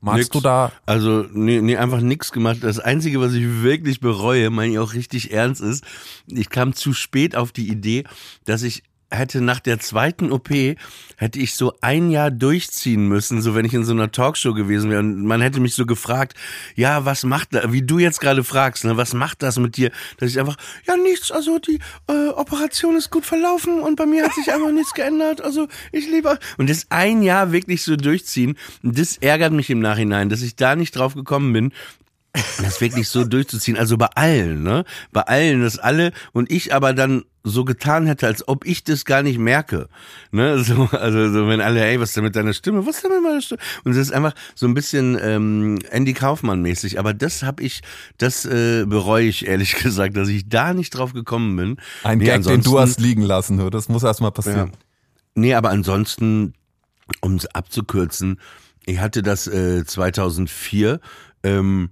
Magst 0.00 0.18
nix. 0.18 0.28
du 0.28 0.40
da? 0.40 0.70
Also, 0.86 1.24
nee, 1.32 1.60
nee, 1.60 1.76
einfach 1.76 2.00
nichts 2.00 2.30
gemacht. 2.30 2.58
Das 2.60 2.78
Einzige, 2.78 3.20
was 3.20 3.32
ich 3.32 3.64
wirklich 3.64 3.98
bereue, 3.98 4.50
meine 4.50 4.74
ich 4.74 4.78
auch 4.78 4.94
richtig 4.94 5.32
ernst 5.32 5.60
ist, 5.60 5.82
ich 6.28 6.48
kam 6.48 6.74
zu 6.74 6.92
spät 6.92 7.34
auf 7.34 7.50
die 7.50 7.68
Idee, 7.68 8.04
dass 8.44 8.62
ich 8.62 8.84
hätte 9.10 9.40
nach 9.40 9.60
der 9.60 9.78
zweiten 9.78 10.32
OP, 10.32 10.50
hätte 10.50 11.38
ich 11.38 11.54
so 11.54 11.74
ein 11.80 12.10
Jahr 12.10 12.30
durchziehen 12.30 13.06
müssen, 13.06 13.40
so 13.40 13.54
wenn 13.54 13.64
ich 13.64 13.74
in 13.74 13.84
so 13.84 13.92
einer 13.92 14.10
Talkshow 14.10 14.52
gewesen 14.52 14.90
wäre. 14.90 15.00
Und 15.00 15.24
man 15.24 15.40
hätte 15.40 15.60
mich 15.60 15.74
so 15.74 15.86
gefragt, 15.86 16.34
ja, 16.74 17.04
was 17.04 17.24
macht 17.24 17.54
da, 17.54 17.72
wie 17.72 17.82
du 17.82 17.98
jetzt 17.98 18.20
gerade 18.20 18.44
fragst, 18.44 18.84
ne, 18.84 18.96
was 18.96 19.14
macht 19.14 19.42
das 19.42 19.58
mit 19.58 19.76
dir? 19.76 19.90
Dass 20.18 20.30
ich 20.30 20.40
einfach, 20.40 20.56
ja, 20.86 20.96
nichts, 20.96 21.30
also 21.30 21.58
die 21.58 21.78
äh, 22.08 22.28
Operation 22.30 22.96
ist 22.96 23.10
gut 23.10 23.24
verlaufen 23.24 23.80
und 23.80 23.96
bei 23.96 24.06
mir 24.06 24.24
hat 24.24 24.34
sich 24.34 24.52
einfach 24.52 24.72
nichts 24.72 24.92
geändert. 24.94 25.40
Also 25.40 25.68
ich 25.92 26.08
liebe. 26.08 26.38
Und 26.58 26.68
das 26.68 26.86
ein 26.90 27.22
Jahr 27.22 27.52
wirklich 27.52 27.82
so 27.82 27.96
durchziehen, 27.96 28.56
das 28.82 29.16
ärgert 29.18 29.52
mich 29.52 29.70
im 29.70 29.80
Nachhinein, 29.80 30.28
dass 30.28 30.42
ich 30.42 30.56
da 30.56 30.76
nicht 30.76 30.96
drauf 30.96 31.14
gekommen 31.14 31.52
bin, 31.52 31.72
das 32.62 32.80
wirklich 32.80 33.08
so 33.08 33.24
durchzuziehen, 33.24 33.76
also 33.76 33.96
bei 33.96 34.08
allen, 34.14 34.62
ne? 34.62 34.84
Bei 35.12 35.22
allen, 35.22 35.62
dass 35.62 35.78
alle 35.78 36.12
und 36.32 36.50
ich 36.50 36.74
aber 36.74 36.92
dann 36.92 37.24
so 37.48 37.64
getan 37.64 38.06
hätte, 38.06 38.26
als 38.26 38.46
ob 38.48 38.66
ich 38.66 38.82
das 38.84 39.04
gar 39.04 39.22
nicht 39.22 39.38
merke. 39.38 39.88
Ne? 40.32 40.58
So, 40.64 40.88
also 40.90 41.30
so, 41.32 41.48
wenn 41.48 41.60
alle, 41.60 41.80
hey, 41.80 42.00
was 42.00 42.10
ist 42.10 42.16
denn 42.16 42.24
mit 42.24 42.34
deiner 42.34 42.52
Stimme? 42.52 42.84
Was 42.86 42.96
ist 42.96 43.04
denn 43.04 43.12
mit 43.12 43.22
meiner 43.22 43.40
Stimme? 43.40 43.60
Und 43.84 43.92
es 43.92 43.98
ist 43.98 44.12
einfach 44.12 44.34
so 44.54 44.66
ein 44.66 44.74
bisschen 44.74 45.16
ähm, 45.22 45.78
Andy 45.90 46.12
Kaufmann-mäßig. 46.12 46.98
Aber 46.98 47.14
das 47.14 47.42
habe 47.44 47.62
ich, 47.62 47.82
das 48.18 48.44
äh, 48.44 48.84
bereue 48.86 49.26
ich 49.26 49.46
ehrlich 49.46 49.76
gesagt, 49.82 50.16
dass 50.16 50.28
ich 50.28 50.48
da 50.48 50.74
nicht 50.74 50.90
drauf 50.90 51.12
gekommen 51.12 51.56
bin. 51.56 51.76
Ein 52.02 52.18
Nee, 52.18 52.24
Gag, 52.24 52.42
den 52.42 52.62
du 52.62 52.78
hast 52.80 53.00
liegen 53.00 53.22
lassen, 53.22 53.70
das 53.70 53.88
muss 53.88 54.02
erst 54.02 54.20
mal 54.20 54.30
passieren. 54.32 54.72
ja. 54.72 54.78
Nee, 55.34 55.54
aber 55.54 55.70
ansonsten, 55.70 56.54
um 57.20 57.36
es 57.36 57.46
abzukürzen, 57.46 58.40
ich 58.86 58.98
hatte 59.00 59.22
das 59.22 59.46
äh, 59.46 59.84
2004. 59.84 61.00
Ähm, 61.42 61.90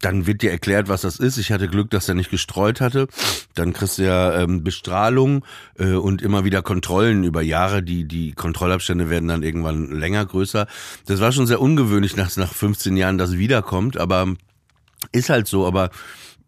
dann 0.00 0.26
wird 0.26 0.42
dir 0.42 0.50
erklärt, 0.50 0.88
was 0.88 1.02
das 1.02 1.18
ist. 1.18 1.36
Ich 1.36 1.52
hatte 1.52 1.68
Glück, 1.68 1.90
dass 1.90 2.08
er 2.08 2.14
nicht 2.14 2.30
gestreut 2.30 2.80
hatte. 2.80 3.06
Dann 3.54 3.72
kriegst 3.72 3.98
du 3.98 4.04
ja 4.04 4.40
ähm, 4.40 4.64
Bestrahlung 4.64 5.44
äh, 5.78 5.92
und 5.92 6.22
immer 6.22 6.44
wieder 6.44 6.62
Kontrollen 6.62 7.24
über 7.24 7.42
Jahre. 7.42 7.82
Die, 7.82 8.04
die 8.04 8.32
Kontrollabstände 8.32 9.10
werden 9.10 9.28
dann 9.28 9.42
irgendwann 9.42 9.90
länger, 9.90 10.24
größer. 10.24 10.66
Das 11.06 11.20
war 11.20 11.32
schon 11.32 11.46
sehr 11.46 11.60
ungewöhnlich, 11.60 12.14
dass 12.14 12.36
nach 12.36 12.52
15 12.52 12.96
Jahren 12.96 13.18
das 13.18 13.36
wiederkommt, 13.36 13.98
aber 13.98 14.34
ist 15.12 15.28
halt 15.28 15.46
so. 15.46 15.66
Aber 15.66 15.90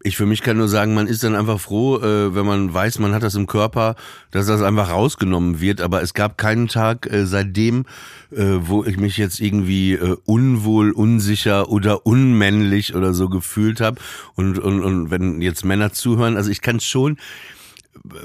ich 0.03 0.15
für 0.15 0.25
mich 0.25 0.41
kann 0.41 0.57
nur 0.57 0.67
sagen, 0.67 0.93
man 0.93 1.07
ist 1.07 1.23
dann 1.23 1.35
einfach 1.35 1.59
froh, 1.59 1.97
äh, 1.97 2.35
wenn 2.35 2.45
man 2.45 2.73
weiß, 2.73 2.99
man 2.99 3.13
hat 3.13 3.23
das 3.23 3.35
im 3.35 3.47
Körper, 3.47 3.95
dass 4.31 4.45
das 4.45 4.61
einfach 4.61 4.89
rausgenommen 4.89 5.59
wird. 5.59 5.81
Aber 5.81 6.01
es 6.01 6.13
gab 6.13 6.37
keinen 6.37 6.67
Tag 6.67 7.11
äh, 7.11 7.25
seitdem, 7.25 7.85
äh, 8.31 8.43
wo 8.59 8.83
ich 8.83 8.97
mich 8.97 9.17
jetzt 9.17 9.39
irgendwie 9.39 9.93
äh, 9.93 10.15
unwohl, 10.25 10.91
unsicher 10.91 11.69
oder 11.69 12.05
unmännlich 12.05 12.95
oder 12.95 13.13
so 13.13 13.27
gefühlt 13.27 13.81
habe. 13.81 13.99
Und, 14.35 14.59
und, 14.59 14.83
und 14.83 15.09
wenn 15.09 15.41
jetzt 15.41 15.65
Männer 15.65 15.91
zuhören, 15.91 16.37
also 16.37 16.51
ich 16.51 16.61
kann 16.61 16.79
schon 16.79 17.17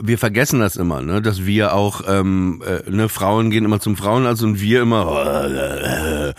wir 0.01 0.19
vergessen 0.19 0.61
das 0.61 0.77
immer, 0.77 1.03
ne, 1.03 1.23
dass 1.23 1.45
wir 1.45 1.75
auch, 1.75 2.03
ähm, 2.07 2.63
äh, 2.65 2.89
ne, 2.91 3.09
Frauen 3.09 3.51
gehen 3.51 3.65
immer 3.65 3.81
zum 3.81 3.97
Frauenarzt 3.97 4.43
und 4.43 4.61
wir 4.61 4.83
immer 4.83 5.05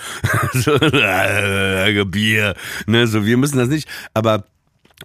so, 0.54 0.78
Bier, 2.06 2.56
ne, 2.86 3.08
so 3.08 3.26
wir 3.26 3.38
müssen 3.38 3.58
das 3.58 3.70
nicht, 3.70 3.90
aber 4.14 4.46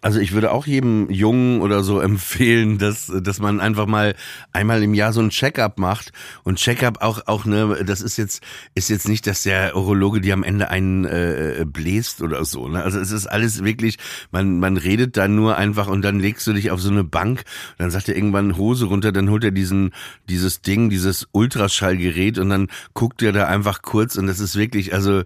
also 0.02 0.20
ich 0.20 0.32
würde 0.32 0.52
auch 0.52 0.66
jedem 0.66 1.10
Jungen 1.10 1.60
oder 1.60 1.82
so 1.82 2.00
empfehlen, 2.08 2.78
dass, 2.78 3.12
dass 3.22 3.40
man 3.40 3.60
einfach 3.60 3.86
mal 3.86 4.14
einmal 4.52 4.82
im 4.82 4.94
Jahr 4.94 5.12
so 5.12 5.20
ein 5.20 5.30
Check-up 5.30 5.78
macht. 5.78 6.12
Und 6.44 6.58
Check-up 6.58 7.02
auch, 7.02 7.26
auch 7.26 7.44
ne, 7.44 7.84
das 7.84 8.00
ist 8.00 8.16
jetzt, 8.16 8.42
ist 8.74 8.90
jetzt 8.90 9.08
nicht, 9.08 9.26
dass 9.26 9.42
der 9.42 9.76
Urologe 9.76 10.20
dir 10.20 10.34
am 10.34 10.42
Ende 10.42 10.70
einen 10.70 11.04
äh, 11.04 11.64
bläst 11.66 12.22
oder 12.22 12.44
so. 12.44 12.68
Ne? 12.68 12.82
Also 12.82 12.98
es 13.00 13.10
ist 13.10 13.26
alles 13.26 13.64
wirklich, 13.64 13.98
man, 14.30 14.60
man 14.60 14.76
redet 14.76 15.16
da 15.16 15.28
nur 15.28 15.56
einfach 15.56 15.88
und 15.88 16.02
dann 16.02 16.20
legst 16.20 16.46
du 16.46 16.52
dich 16.52 16.70
auf 16.70 16.80
so 16.80 16.90
eine 16.90 17.04
Bank, 17.04 17.44
dann 17.78 17.90
sagt 17.90 18.08
er 18.08 18.16
irgendwann 18.16 18.56
Hose 18.56 18.86
runter, 18.86 19.12
dann 19.12 19.30
holt 19.30 19.44
er 19.44 19.50
diesen, 19.50 19.92
dieses 20.28 20.62
Ding, 20.62 20.90
dieses 20.90 21.28
Ultraschallgerät 21.32 22.38
und 22.38 22.50
dann 22.50 22.68
guckt 22.94 23.22
er 23.22 23.32
da 23.32 23.46
einfach 23.46 23.82
kurz 23.82 24.16
und 24.16 24.26
das 24.26 24.40
ist 24.40 24.56
wirklich, 24.56 24.94
also 24.94 25.22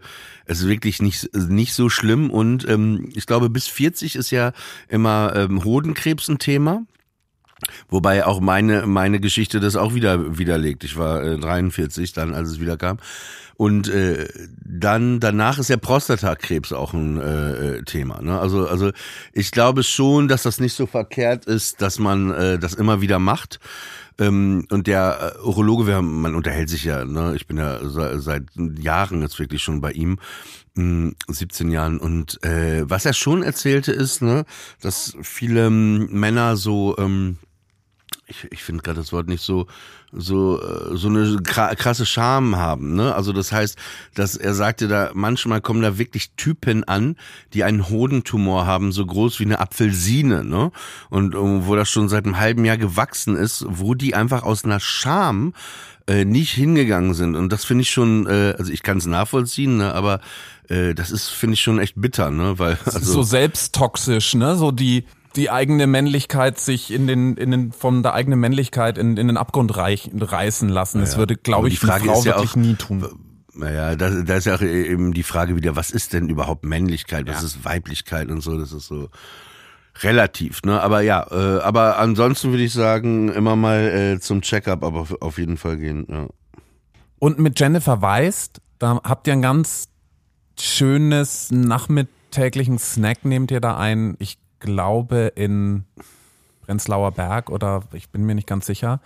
es 0.47 0.61
ist 0.61 0.69
wirklich 0.69 1.03
nicht, 1.03 1.35
nicht 1.35 1.75
so 1.75 1.89
schlimm. 1.89 2.31
Und 2.31 2.69
ähm, 2.69 3.11
ich 3.15 3.27
glaube, 3.27 3.51
bis 3.51 3.67
40 3.67 4.17
ist 4.17 4.31
ja 4.31 4.53
immer 4.89 5.33
ähm, 5.37 5.65
Hodenkrebs 5.65 6.29
ein 6.29 6.39
Thema. 6.39 6.85
Wobei 7.89 8.27
auch 8.27 8.41
meine, 8.41 8.87
meine 8.87 9.21
Geschichte 9.21 9.61
das 9.61 9.77
auch 9.77 9.95
wieder 9.95 10.39
widerlegt. 10.39 10.85
Ich 10.85 10.97
war 10.97 11.23
äh, 11.23 11.39
43 11.39 12.13
dann, 12.13 12.35
als 12.35 12.51
es 12.51 12.61
wieder 12.61 12.77
kam. 12.77 12.99
Und 13.55 13.89
äh, 13.89 14.29
dann 14.65 15.21
danach 15.21 15.59
ist 15.59 15.69
ja 15.71 15.77
Prostatakrebs 15.77 16.73
auch 16.73 16.95
ein 16.95 17.21
äh, 17.21 17.77
äh, 17.77 17.83
Thema. 17.83 18.21
Ne? 18.21 18.41
Also 18.41 18.67
also 18.67 18.91
ich 19.33 19.53
glaube 19.53 19.83
schon, 19.85 20.27
dass 20.27 20.43
das 20.43 20.59
nicht 20.59 20.75
so 20.75 20.87
verkehrt 20.87 21.45
ist, 21.45 21.81
dass 21.81 21.99
man 21.99 22.33
äh, 22.33 22.59
das 22.59 22.75
immer 22.75 23.01
wieder 23.01 23.19
macht. 23.19 23.61
Ähm, 24.23 24.67
und 24.71 24.87
der 24.87 25.35
äh, 25.37 25.47
Urologe, 25.47 25.87
wir 25.87 25.97
haben, 25.97 26.21
man 26.21 26.35
unterhält 26.35 26.69
sich 26.69 26.85
ja, 26.85 27.05
ne? 27.05 27.35
ich 27.35 27.47
bin 27.47 27.59
ja 27.59 27.81
seit, 27.83 28.45
Jahren 28.79 29.23
jetzt 29.23 29.38
wirklich 29.38 29.62
schon 29.62 29.81
bei 29.81 29.93
ihm, 29.93 30.19
mh, 30.75 31.12
17 31.29 31.71
Jahren. 31.71 31.99
Und 31.99 32.43
äh, 32.45 32.88
was 32.88 33.05
er 33.05 33.12
schon 33.12 33.43
erzählte 33.43 33.93
ist, 33.93 34.23
ne, 34.23 34.45
dass 34.81 35.17
viele 35.23 35.67
ähm, 35.67 36.09
Männer 36.11 36.57
so 36.57 36.97
ähm, 36.99 37.38
ich, 38.33 38.53
ich 38.53 38.62
finde 38.62 38.83
gerade 38.83 38.99
das 39.01 39.12
Wort 39.12 39.29
nicht 39.29 39.43
so 39.43 39.67
so 40.11 40.61
äh, 40.61 40.97
so 40.97 41.09
eine 41.09 41.25
kra- 41.39 41.75
krasse 41.75 42.05
Scham 42.05 42.57
haben, 42.57 42.95
ne? 42.95 43.15
Also 43.15 43.33
das 43.33 43.53
heißt, 43.53 43.79
dass 44.15 44.37
er 44.37 44.55
sagte 44.55 44.89
da 44.89 45.11
manchmal 45.15 45.61
kommen 45.61 45.81
da 45.83 45.97
wirklich 45.99 46.33
Typen 46.37 46.85
an, 46.85 47.17
die 47.55 47.65
einen 47.65 47.89
Hodentumor 47.89 48.67
haben, 48.67 48.93
so 48.93 49.07
groß 49.07 49.41
wie 49.41 49.45
eine 49.45 49.61
Apfelsine, 49.61 50.45
ne? 50.45 50.71
Und, 51.09 51.35
und 51.35 51.67
wo 51.67 51.77
das 51.77 51.89
schon 51.91 52.09
seit 52.09 52.25
einem 52.25 52.39
halben 52.39 52.65
Jahr 52.65 52.77
gewachsen 52.79 53.37
ist, 53.37 53.65
wo 53.69 53.95
die 53.95 54.15
einfach 54.15 54.43
aus 54.43 54.65
einer 54.65 54.81
Scham 54.81 55.55
äh, 56.07 56.25
nicht 56.25 56.51
hingegangen 56.53 57.15
sind 57.15 57.37
und 57.37 57.51
das 57.53 57.65
finde 57.65 57.83
ich 57.83 57.91
schon, 57.91 58.27
äh, 58.27 58.55
also 58.59 58.73
ich 58.73 58.83
kann 58.83 58.99
es 58.99 59.07
nachvollziehen, 59.07 59.77
ne? 59.79 59.95
Aber 59.95 60.21
äh, 60.69 60.95
das 60.95 61.11
ist 61.11 61.29
finde 61.29 61.55
ich 61.55 61.62
schon 61.62 61.79
echt 61.79 61.95
bitter, 61.97 62.31
ne? 62.31 62.59
Weil 62.59 62.77
also 62.85 63.12
so 63.12 63.23
selbsttoxisch, 63.23 64.35
ne? 64.35 64.57
So 64.57 64.73
die 64.73 65.05
die 65.37 65.51
eigene 65.51 65.87
Männlichkeit 65.87 66.59
sich 66.59 66.91
in 66.93 67.07
den 67.07 67.37
in 67.37 67.51
den 67.51 67.73
von 67.73 68.03
der 68.03 68.15
eigenen 68.15 68.39
Männlichkeit 68.41 68.99
in, 68.99 69.17
in 69.17 69.29
den 69.29 69.37
Abgrund 69.37 69.77
reich, 69.77 70.11
reißen 70.15 70.69
lassen. 70.69 71.01
Das 71.01 71.17
würde, 71.17 71.37
glaube 71.37 71.69
die 71.69 71.75
ich, 71.75 71.83
eine 71.83 71.93
Frage 71.93 72.05
Frau 72.07 72.19
ist 72.19 72.25
ja 72.25 72.33
wirklich 72.37 72.51
auch, 72.53 72.57
nie 72.57 72.75
tun. 72.75 73.07
Naja, 73.55 73.97
da, 73.97 74.09
da 74.23 74.37
ist 74.37 74.47
ja 74.47 74.55
auch 74.55 74.62
eben 74.62 75.12
die 75.12 75.23
Frage 75.23 75.57
wieder, 75.57 75.77
was 75.77 75.91
ist 75.91 76.12
denn 76.15 76.29
überhaupt 76.31 76.65
Männlichkeit, 76.65 77.27
was 77.29 77.43
ist 77.43 77.65
Weiblichkeit 77.67 78.31
und 78.31 78.41
so, 78.41 78.57
das 78.59 78.73
ist 78.73 78.87
so 78.87 79.11
relativ, 80.03 80.62
ne? 80.62 80.81
Aber 80.81 81.03
ja, 81.03 81.27
äh, 81.31 81.61
aber 81.61 81.99
ansonsten 81.99 82.51
würde 82.51 82.62
ich 82.65 82.73
sagen, 82.73 83.29
immer 83.29 83.57
mal 83.57 84.15
äh, 84.17 84.21
zum 84.21 84.41
Checkup, 84.41 84.83
aber 84.83 85.01
auf- 85.01 85.21
auf 85.21 85.37
jeden 85.39 85.59
Fall 85.59 85.77
gehen, 85.77 86.07
ja. 86.09 86.29
Und 87.19 87.39
mit 87.39 87.61
Jennifer 87.61 88.01
Weist, 88.01 88.61
da 88.79 89.01
habt 89.05 89.27
ihr 89.27 89.35
ein 89.35 89.43
ganz 89.43 89.89
schönes 90.59 91.51
nachmittäglichen 91.51 92.79
Snack, 92.79 93.25
nehmt 93.25 93.51
ihr 93.51 93.61
da 93.61 93.77
ein, 93.77 94.17
ich 94.19 94.39
glaube 94.62 95.33
in 95.35 95.85
Prenzlauer 96.62 97.11
Berg 97.12 97.50
oder 97.50 97.83
ich 97.92 98.09
bin 98.11 98.25
mir 98.25 98.35
nicht 98.35 98.47
ganz 98.47 98.66
sicher. 98.66 99.00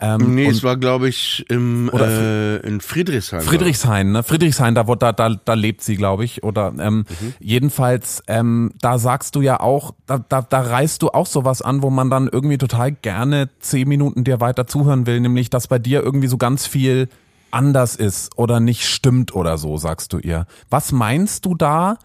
Ähm, 0.00 0.34
Nee, 0.34 0.46
es 0.46 0.62
war, 0.62 0.76
glaube 0.76 1.08
ich, 1.08 1.44
im, 1.48 1.90
äh, 1.90 2.56
in 2.58 2.80
Friedrichshain. 2.80 3.40
Friedrichshain, 3.40 4.12
ne? 4.12 4.22
Friedrichshain, 4.22 4.74
da, 4.74 4.86
wo, 4.86 4.94
da, 4.94 5.12
da, 5.12 5.30
da 5.30 5.54
lebt 5.54 5.82
sie, 5.82 5.96
glaube 5.96 6.24
ich. 6.24 6.44
Oder 6.44 6.72
ähm, 6.78 7.04
jedenfalls, 7.40 8.22
ähm, 8.28 8.72
da 8.80 8.98
sagst 8.98 9.34
du 9.34 9.42
ja 9.42 9.60
auch, 9.60 9.94
da, 10.06 10.18
da, 10.18 10.42
da 10.42 10.60
reißt 10.60 11.02
du 11.02 11.08
auch 11.10 11.26
sowas 11.26 11.60
an, 11.60 11.82
wo 11.82 11.90
man 11.90 12.08
dann 12.08 12.28
irgendwie 12.30 12.58
total 12.58 12.92
gerne 12.92 13.50
zehn 13.58 13.88
Minuten 13.88 14.24
dir 14.24 14.40
weiter 14.40 14.66
zuhören 14.66 15.06
will, 15.06 15.20
nämlich 15.20 15.50
dass 15.50 15.66
bei 15.66 15.78
dir 15.78 16.02
irgendwie 16.02 16.28
so 16.28 16.38
ganz 16.38 16.66
viel 16.66 17.08
anders 17.50 17.96
ist 17.96 18.38
oder 18.38 18.60
nicht 18.60 18.88
stimmt 18.88 19.34
oder 19.34 19.58
so, 19.58 19.76
sagst 19.76 20.12
du 20.12 20.18
ihr. 20.18 20.46
Was 20.70 20.92
meinst 20.92 21.44
du 21.44 21.54
da 21.54 21.98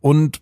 und 0.00 0.40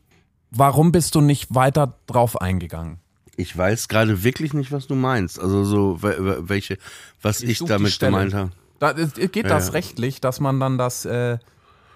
warum 0.54 0.92
bist 0.92 1.14
du 1.14 1.20
nicht 1.20 1.54
weiter 1.54 1.94
drauf 2.06 2.40
eingegangen? 2.40 2.99
Ich 3.37 3.56
weiß 3.56 3.88
gerade 3.88 4.23
wirklich 4.23 4.54
nicht, 4.54 4.70
was 4.73 4.87
du 4.87 4.94
meinst. 4.94 5.40
Also 5.40 5.64
so, 5.64 6.02
we- 6.02 6.16
we- 6.20 6.49
welche, 6.49 6.78
was 7.20 7.40
ich, 7.42 7.58
die 7.58 7.64
damit 7.64 7.99
gemeint 7.99 8.32
habe. 8.34 8.50
Da, 8.78 8.92
es- 8.92 9.14
geht 9.14 9.37
Ja, 9.37 9.42
das 9.42 9.66
ja. 9.68 9.73
rechtlich, 9.73 10.20
dass 10.20 10.38
man 10.40 10.61
dann 10.61 10.78
das, 10.78 11.04
äh, 11.04 11.38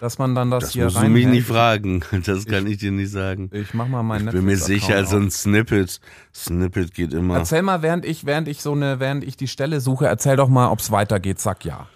dass 0.01 0.17
man 0.17 0.35
dann 0.35 0.49
das, 0.51 0.65
Das 0.65 0.73
hier 0.73 0.85
musst 0.85 0.97
du 0.97 1.01
rein. 1.01 1.13
mich 1.13 1.27
nicht 1.27 1.47
fragen. 1.47 2.03
Das 2.25 2.45
kann 2.45 2.67
ich, 2.67 2.77
dir 2.79 2.91
nicht 2.91 3.11
sagen. 3.11 3.49
Ich 3.53 3.73
mach 3.73 3.87
mal 3.87 4.03
meinen 4.03 4.27
Ich 4.27 4.33
bin 4.33 4.45
mir 4.45 4.57
sicher, 4.57 5.05
so 5.05 5.15
ein 5.17 5.31
Snippet, 5.31 5.99
Snippet 6.35 6.93
geht 6.93 7.13
immer. 7.13 7.37
Erzähl 7.37 7.61
mal, 7.61 7.81
während 7.81 8.05
ich, 8.05 8.25
während 8.25 8.47
ich 8.49 8.61
so 8.61 8.73
eine, 8.73 8.99
während 8.99 9.23
ich 9.23 9.37
die 9.37 9.47
Stelle 9.47 9.79
suche, 9.81 10.07
erzähl 10.07 10.35
doch 10.35 10.49
mal, 10.49 10.69
ob's 10.69 10.91
weitergeht. 10.91 11.39
Sag 11.39 11.63
ja. 11.63 11.87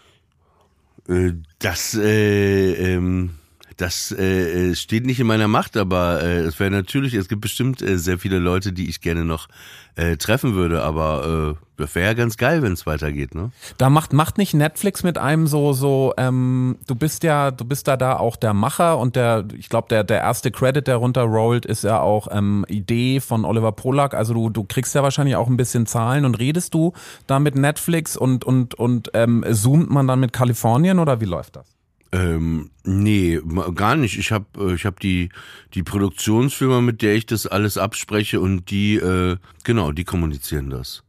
Äh, 1.09 1.33
Das, 1.59 1.95
äh, 1.95 2.93
ähm, 2.95 3.31
das 3.77 4.11
äh, 4.11 4.71
äh, 4.71 4.75
steht 4.75 5.05
nicht 5.05 5.19
in 5.19 5.27
meiner 5.27 5.47
Macht, 5.47 5.77
aber 5.77 6.21
äh, 6.21 6.39
es 6.39 6.59
wäre 6.59 6.71
natürlich, 6.71 7.13
es 7.13 7.27
gibt 7.27 7.41
bestimmt 7.41 7.81
äh, 7.81 7.97
sehr 7.97 8.19
viele 8.19 8.39
Leute, 8.39 8.73
die 8.73 8.89
ich 8.89 9.01
gerne 9.01 9.25
noch 9.25 9.47
äh, 9.95 10.17
treffen 10.17 10.55
würde, 10.55 10.83
aber 10.83 11.55
äh, 11.57 11.65
das 11.77 11.95
wäre 11.95 12.07
ja 12.07 12.13
ganz 12.13 12.37
geil, 12.37 12.61
wenn 12.61 12.73
es 12.73 12.85
weitergeht, 12.85 13.35
ne? 13.35 13.51
Da 13.77 13.89
macht, 13.89 14.13
macht 14.13 14.37
nicht 14.37 14.53
Netflix 14.53 15.03
mit 15.03 15.17
einem 15.17 15.47
so, 15.47 15.73
so, 15.73 16.13
ähm, 16.17 16.77
du 16.87 16.95
bist 16.95 17.23
ja, 17.23 17.51
du 17.51 17.65
bist 17.65 17.87
da 17.87 17.97
da 17.97 18.17
auch 18.17 18.35
der 18.35 18.53
Macher 18.53 18.97
und 18.97 19.15
der, 19.15 19.45
ich 19.57 19.69
glaube, 19.69 19.87
der, 19.89 20.03
der 20.03 20.21
erste 20.21 20.51
Credit, 20.51 20.85
der 20.87 20.97
runterrollt, 20.97 21.65
ist 21.65 21.83
ja 21.83 21.99
auch 21.99 22.27
ähm, 22.31 22.65
Idee 22.67 23.19
von 23.19 23.45
Oliver 23.45 23.71
Polak. 23.71 24.13
Also 24.13 24.33
du, 24.33 24.49
du 24.49 24.63
kriegst 24.63 24.95
ja 24.95 25.03
wahrscheinlich 25.03 25.35
auch 25.35 25.47
ein 25.47 25.57
bisschen 25.57 25.85
Zahlen 25.85 26.25
und 26.25 26.39
redest 26.39 26.73
du 26.73 26.93
da 27.27 27.39
mit 27.39 27.55
Netflix 27.55 28.17
und, 28.17 28.45
und, 28.45 28.75
und 28.75 29.09
ähm, 29.13 29.43
zoomt 29.51 29.89
man 29.89 30.07
dann 30.07 30.19
mit 30.19 30.33
Kalifornien 30.33 30.99
oder 30.99 31.21
wie 31.21 31.25
läuft 31.25 31.55
das? 31.55 31.67
Ähm, 32.13 32.69
nee, 32.83 33.39
gar 33.73 33.95
nicht. 33.95 34.19
Ich 34.19 34.31
habe 34.31 34.45
äh, 34.57 34.75
ich 34.75 34.85
hab 34.85 34.99
die 34.99 35.29
die 35.73 35.81
Produktionsfirma, 35.81 36.79
mit 36.79 37.01
der 37.01 37.15
ich 37.15 37.25
das 37.25 37.47
alles 37.47 37.77
abspreche 37.77 38.39
und 38.39 38.69
die 38.69 38.97
äh, 38.97 39.37
genau, 39.63 39.91
die 39.91 40.03
kommunizieren 40.03 40.69
das. 40.69 41.03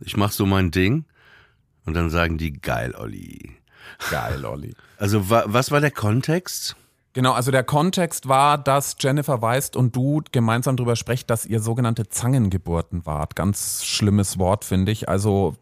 Ich 0.00 0.16
mach 0.16 0.32
so 0.32 0.46
mein 0.46 0.72
Ding 0.72 1.04
und 1.86 1.94
dann 1.94 2.10
sagen 2.10 2.36
die 2.36 2.52
geil, 2.52 2.94
Olli. 2.98 3.58
Geil, 4.10 4.44
Olli. 4.44 4.74
Also 4.98 5.30
wa 5.30 5.44
was 5.46 5.70
war 5.70 5.80
der 5.80 5.92
Kontext? 5.92 6.76
Genau, 7.14 7.32
also 7.32 7.50
der 7.50 7.64
Kontext 7.64 8.28
war, 8.28 8.58
dass 8.58 8.96
Jennifer 9.00 9.40
Weist 9.40 9.76
und 9.76 9.96
du 9.96 10.22
gemeinsam 10.30 10.76
drüber 10.76 10.94
sprecht, 10.94 11.30
dass 11.30 11.46
ihr 11.46 11.60
sogenannte 11.60 12.08
Zangengeburten 12.08 13.06
wart. 13.06 13.34
Ganz 13.34 13.84
schlimmes 13.84 14.38
Wort, 14.38 14.64
finde 14.64 14.92
ich. 14.92 15.08
Also 15.08 15.56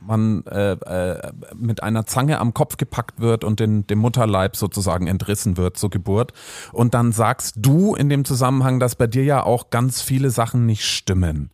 man 0.00 0.44
äh, 0.46 0.72
äh, 0.72 1.32
mit 1.54 1.82
einer 1.82 2.06
Zange 2.06 2.38
am 2.38 2.54
Kopf 2.54 2.76
gepackt 2.76 3.20
wird 3.20 3.44
und 3.44 3.60
den, 3.60 3.86
dem 3.86 3.98
Mutterleib 3.98 4.56
sozusagen 4.56 5.06
entrissen 5.06 5.56
wird 5.56 5.76
zur 5.76 5.90
Geburt. 5.90 6.32
Und 6.72 6.94
dann 6.94 7.12
sagst 7.12 7.56
du 7.58 7.94
in 7.94 8.08
dem 8.08 8.24
Zusammenhang, 8.24 8.80
dass 8.80 8.94
bei 8.94 9.06
dir 9.06 9.24
ja 9.24 9.42
auch 9.42 9.70
ganz 9.70 10.02
viele 10.02 10.30
Sachen 10.30 10.66
nicht 10.66 10.84
stimmen. 10.84 11.50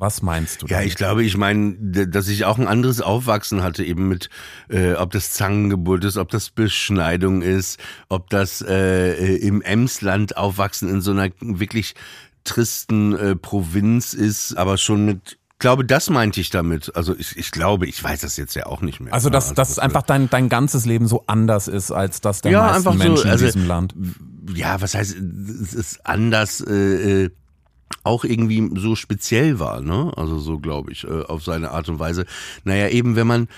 Was 0.00 0.22
meinst 0.22 0.62
du? 0.62 0.66
Ja, 0.66 0.76
damit? 0.76 0.88
ich 0.88 0.96
glaube, 0.96 1.22
ich 1.24 1.36
meine, 1.36 1.74
dass 1.74 2.28
ich 2.28 2.46
auch 2.46 2.58
ein 2.58 2.66
anderes 2.66 3.02
Aufwachsen 3.02 3.62
hatte, 3.62 3.84
eben 3.84 4.08
mit, 4.08 4.30
äh, 4.70 4.94
ob 4.94 5.10
das 5.10 5.32
Zangengeburt 5.32 6.04
ist, 6.04 6.16
ob 6.16 6.30
das 6.30 6.48
Beschneidung 6.48 7.42
ist, 7.42 7.78
ob 8.08 8.30
das 8.30 8.62
äh, 8.62 9.12
äh, 9.12 9.36
im 9.36 9.60
Emsland 9.60 10.38
aufwachsen 10.38 10.88
in 10.88 11.02
so 11.02 11.10
einer 11.10 11.28
wirklich 11.40 11.94
tristen 12.44 13.14
äh, 13.14 13.36
Provinz 13.36 14.14
ist, 14.14 14.56
aber 14.56 14.78
schon 14.78 15.04
mit, 15.04 15.38
glaube, 15.60 15.84
das 15.84 16.10
meinte 16.10 16.40
ich 16.40 16.50
damit. 16.50 16.94
Also 16.96 17.14
ich, 17.16 17.36
ich 17.36 17.52
glaube, 17.52 17.86
ich 17.86 18.02
weiß 18.02 18.20
das 18.22 18.36
jetzt 18.36 18.54
ja 18.56 18.66
auch 18.66 18.80
nicht 18.82 18.98
mehr. 19.00 19.14
also, 19.14 19.30
dass, 19.30 19.50
Ja, 19.50 19.54
dass 19.54 19.68
das- 19.68 19.78
einfach 19.78 20.02
dein, 20.02 20.28
dein 20.28 20.48
ganzes 20.48 20.84
Leben 20.86 21.06
so 21.06 21.22
anders 21.28 21.68
ist, 21.68 21.92
als 21.92 22.20
das 22.20 22.40
der 22.42 22.50
Ja, 22.52 22.62
meisten 22.62 22.76
einfach 22.88 22.92
so, 22.92 22.98
Menschen 22.98 23.30
also- 23.30 23.44
in 23.46 23.52
diesem 23.52 23.68
Land. 23.68 23.94
ja, 24.54 24.80
was 24.80 24.94
heißt, 24.94 25.16
es 25.62 25.74
ist 25.74 26.04
anders, 26.04 26.60
äh, 26.60 27.24
äh, 27.26 27.30
auch 28.02 28.24
irgendwie 28.24 28.70
so 28.80 28.94
speziell 28.96 29.58
war, 29.60 29.80
ne? 29.80 30.12
Also 30.16 30.38
so 30.38 30.58
glaube 30.58 30.90
ich, 30.92 31.04
äh, 31.04 31.22
auf 31.24 31.44
seine 31.44 31.70
Art 31.72 31.88
und 31.88 31.98
Weise. 31.98 32.24
Naja, 32.64 32.88
eben 32.88 33.14
wenn 33.16 33.26
man 33.26 33.48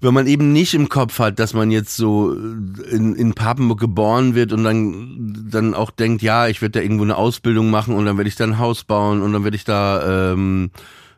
wenn 0.00 0.14
man 0.14 0.28
eben 0.28 0.52
nicht 0.52 0.74
im 0.74 0.88
Kopf 0.88 1.18
hat, 1.18 1.40
dass 1.40 1.54
man 1.54 1.72
jetzt 1.72 1.96
so 1.96 2.32
in, 2.32 3.16
in 3.16 3.34
Papenburg 3.34 3.80
geboren 3.80 4.36
wird 4.36 4.52
und 4.52 4.62
dann, 4.62 5.44
dann 5.50 5.74
auch 5.74 5.90
denkt, 5.90 6.22
ja, 6.22 6.46
ich 6.46 6.62
werde 6.62 6.78
da 6.78 6.80
irgendwo 6.84 7.02
eine 7.02 7.16
Ausbildung 7.16 7.68
machen 7.70 7.96
und 7.96 8.04
dann 8.06 8.16
werde 8.16 8.28
ich 8.28 8.36
da 8.36 8.44
ein 8.44 8.60
Haus 8.60 8.84
bauen 8.84 9.22
und 9.22 9.32
dann 9.32 9.42
werde 9.42 9.56
ich 9.56 9.64
da 9.64 10.30
ähm, 10.34 10.70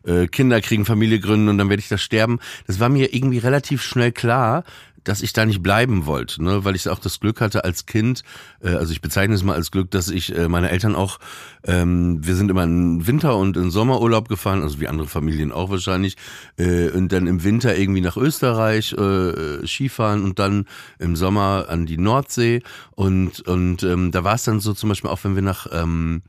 äh, 0.05 0.27
Kinder 0.27 0.61
kriegen, 0.61 0.85
Familie 0.85 1.21
gründen 1.21 1.49
und 1.49 1.59
dann 1.59 1.69
werde 1.69 1.81
ich 1.81 1.89
da 1.89 1.99
sterben. 1.99 2.39
Das 2.67 2.81
war 2.81 2.89
mir 2.89 3.15
irgendwie 3.15 3.39
relativ 3.39 3.83
schnell 3.83 4.13
klar, 4.13 4.65
dass 5.05 5.23
ich 5.23 5.33
da 5.33 5.47
nicht 5.47 5.63
bleiben 5.63 6.07
wollte, 6.07 6.43
ne? 6.43 6.65
weil 6.65 6.77
ich 6.77 6.89
auch 6.89 6.99
das 6.99 7.21
Glück 7.21 7.41
hatte 7.41 7.65
als 7.65 7.87
Kind, 7.87 8.23
äh, 8.63 8.71
also 8.71 8.93
ich 8.93 9.01
bezeichne 9.01 9.35
es 9.35 9.43
mal 9.43 9.55
als 9.55 9.71
Glück, 9.71 9.91
dass 9.91 10.09
ich 10.09 10.37
äh, 10.37 10.49
meine 10.49 10.71
Eltern 10.71 10.95
auch, 10.95 11.19
ähm, 11.65 12.25
wir 12.25 12.35
sind 12.35 12.51
immer 12.51 12.65
in 12.65 13.07
Winter- 13.07 13.37
und 13.37 13.57
in 13.57 13.71
Sommerurlaub 13.71 14.29
gefahren, 14.29 14.63
also 14.63 14.81
wie 14.81 14.89
andere 14.89 15.09
Familien 15.09 15.53
auch 15.53 15.71
wahrscheinlich, 15.71 16.17
äh, 16.59 16.91
und 16.91 17.13
dann 17.13 17.27
im 17.27 17.45
Winter 17.45 17.77
irgendwie 17.77 18.01
nach 18.01 18.17
Österreich 18.17 18.93
äh, 18.93 19.67
Skifahren 19.67 20.23
und 20.23 20.39
dann 20.39 20.67
im 20.99 21.17
Sommer 21.17 21.67
an 21.69 21.87
die 21.87 21.99
Nordsee 21.99 22.63
und 22.93 23.41
und 23.41 23.83
ähm, 23.83 24.11
da 24.11 24.25
war 24.25 24.35
es 24.35 24.45
dann 24.45 24.61
so 24.61 24.75
zum 24.75 24.91
Beispiel 24.91 25.11
auch, 25.11 25.25
wenn 25.25 25.35
wir 25.35 25.43
nach 25.43 25.67
ähm, 25.73 26.23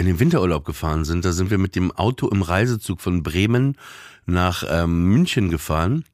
in 0.00 0.06
den 0.06 0.18
Winterurlaub 0.18 0.64
gefahren 0.64 1.04
sind, 1.04 1.26
da 1.26 1.32
sind 1.32 1.50
wir 1.50 1.58
mit 1.58 1.76
dem 1.76 1.92
Auto 1.92 2.26
im 2.28 2.40
Reisezug 2.40 3.02
von 3.02 3.22
Bremen 3.22 3.76
nach 4.24 4.64
ähm, 4.66 5.04
München 5.04 5.50
gefahren. 5.50 6.04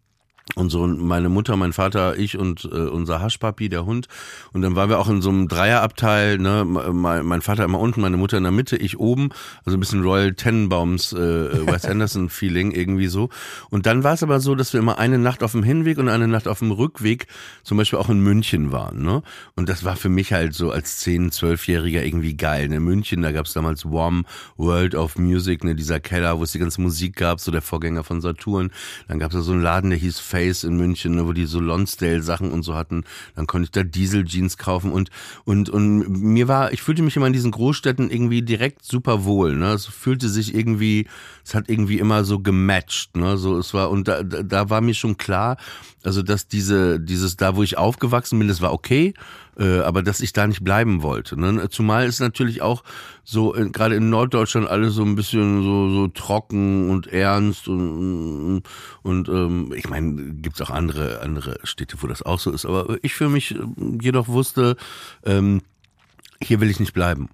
Und 0.54 0.70
so 0.70 0.86
meine 0.86 1.28
Mutter, 1.28 1.56
mein 1.56 1.72
Vater, 1.72 2.16
ich 2.16 2.38
und 2.38 2.64
äh, 2.64 2.68
unser 2.68 3.20
Haschpapi, 3.20 3.68
der 3.68 3.84
Hund. 3.84 4.06
Und 4.52 4.62
dann 4.62 4.76
waren 4.76 4.88
wir 4.88 5.00
auch 5.00 5.08
in 5.08 5.20
so 5.20 5.28
einem 5.28 5.48
Dreierabteil, 5.48 6.38
ne, 6.38 6.64
mein, 6.64 7.26
mein 7.26 7.42
Vater 7.42 7.64
immer 7.64 7.80
unten, 7.80 8.00
meine 8.00 8.16
Mutter 8.16 8.38
in 8.38 8.44
der 8.44 8.52
Mitte, 8.52 8.76
ich 8.76 8.98
oben. 9.00 9.30
Also 9.64 9.76
ein 9.76 9.80
bisschen 9.80 10.02
Royal 10.02 10.34
Tenenbaums, 10.34 11.12
äh, 11.12 11.66
Wes 11.66 11.84
Anderson 11.86 12.30
Feeling 12.30 12.70
irgendwie 12.70 13.08
so. 13.08 13.28
Und 13.70 13.86
dann 13.86 14.04
war 14.04 14.14
es 14.14 14.22
aber 14.22 14.38
so, 14.38 14.54
dass 14.54 14.72
wir 14.72 14.78
immer 14.78 14.98
eine 14.98 15.18
Nacht 15.18 15.42
auf 15.42 15.50
dem 15.50 15.64
Hinweg 15.64 15.98
und 15.98 16.08
eine 16.08 16.28
Nacht 16.28 16.46
auf 16.46 16.60
dem 16.60 16.70
Rückweg 16.70 17.26
zum 17.64 17.76
Beispiel 17.76 17.98
auch 17.98 18.08
in 18.08 18.20
München 18.20 18.70
waren. 18.70 19.02
Ne? 19.02 19.22
Und 19.56 19.68
das 19.68 19.84
war 19.84 19.96
für 19.96 20.08
mich 20.08 20.32
halt 20.32 20.54
so 20.54 20.70
als 20.70 21.04
10-, 21.04 21.32
12-Jähriger 21.32 22.04
irgendwie 22.04 22.36
geil. 22.36 22.68
Ne? 22.68 22.78
München, 22.78 23.20
da 23.20 23.32
gab's 23.32 23.52
damals 23.52 23.84
Warm 23.84 24.24
World 24.56 24.94
of 24.94 25.18
Music, 25.18 25.64
ne, 25.64 25.74
dieser 25.74 25.98
Keller, 25.98 26.38
wo 26.38 26.44
es 26.44 26.52
die 26.52 26.60
ganze 26.60 26.80
Musik 26.80 27.16
gab, 27.16 27.40
so 27.40 27.50
der 27.50 27.62
Vorgänger 27.62 28.04
von 28.04 28.20
Saturn. 28.20 28.70
Dann 29.08 29.18
gab's 29.18 29.34
da 29.34 29.40
so 29.40 29.52
einen 29.52 29.62
Laden, 29.62 29.90
der 29.90 29.98
hieß 29.98 30.20
Face 30.36 30.64
in 30.64 30.76
München, 30.76 31.14
ne, 31.14 31.26
wo 31.26 31.32
die 31.32 31.46
so 31.46 31.60
Lonsdale-Sachen 31.60 32.50
und 32.50 32.62
so 32.62 32.74
hatten. 32.74 33.04
Dann 33.34 33.46
konnte 33.46 33.64
ich 33.64 33.70
da 33.70 33.82
Diesel-Jeans 33.82 34.58
kaufen 34.58 34.92
und, 34.92 35.08
und, 35.44 35.70
und 35.70 36.10
mir 36.10 36.46
war, 36.46 36.74
ich 36.74 36.82
fühlte 36.82 37.02
mich 37.02 37.16
immer 37.16 37.26
in 37.26 37.32
diesen 37.32 37.52
Großstädten 37.52 38.10
irgendwie 38.10 38.42
direkt 38.42 38.84
super 38.84 39.24
wohl. 39.24 39.56
Ne? 39.56 39.72
Es 39.72 39.86
fühlte 39.86 40.28
sich 40.28 40.54
irgendwie, 40.54 41.06
es 41.42 41.54
hat 41.54 41.70
irgendwie 41.70 41.98
immer 41.98 42.24
so 42.24 42.40
gematcht. 42.40 43.16
Ne? 43.16 43.38
So, 43.38 43.58
es 43.58 43.72
war, 43.72 43.88
und 43.88 44.08
da, 44.08 44.22
da, 44.22 44.68
war 44.68 44.82
mir 44.82 44.92
schon 44.92 45.16
klar, 45.16 45.56
also 46.04 46.20
dass 46.22 46.48
diese, 46.48 47.00
dieses, 47.00 47.36
da 47.36 47.56
wo 47.56 47.62
ich 47.62 47.78
aufgewachsen 47.78 48.38
bin, 48.38 48.48
das 48.48 48.60
war 48.60 48.74
okay, 48.74 49.14
äh, 49.58 49.80
aber 49.80 50.02
dass 50.02 50.20
ich 50.20 50.32
da 50.32 50.46
nicht 50.46 50.64
bleiben 50.64 51.02
wollte. 51.02 51.38
Ne? 51.38 51.68
Zumal 51.70 52.06
ist 52.06 52.20
natürlich 52.20 52.62
auch 52.62 52.82
so, 53.24 53.54
äh, 53.54 53.68
gerade 53.70 53.94
in 53.94 54.10
Norddeutschland 54.10 54.68
alles 54.68 54.94
so 54.94 55.02
ein 55.02 55.16
bisschen 55.16 55.62
so, 55.62 55.90
so 55.90 56.08
trocken 56.08 56.90
und 56.90 57.06
ernst 57.06 57.68
und, 57.68 58.62
und 59.02 59.28
ähm, 59.28 59.72
ich 59.74 59.88
meine, 59.88 60.34
gibt's 60.34 60.60
auch 60.60 60.70
andere, 60.70 61.20
andere 61.20 61.58
Städte, 61.64 61.96
wo 62.00 62.06
das 62.06 62.22
auch 62.22 62.38
so 62.38 62.50
ist, 62.50 62.66
aber 62.66 62.98
ich 63.02 63.14
für 63.14 63.28
mich 63.28 63.54
äh, 63.54 63.58
jedoch 64.00 64.28
wusste, 64.28 64.76
ähm, 65.24 65.62
hier 66.42 66.60
will 66.60 66.70
ich 66.70 66.80
nicht 66.80 66.92
bleiben. 66.92 67.30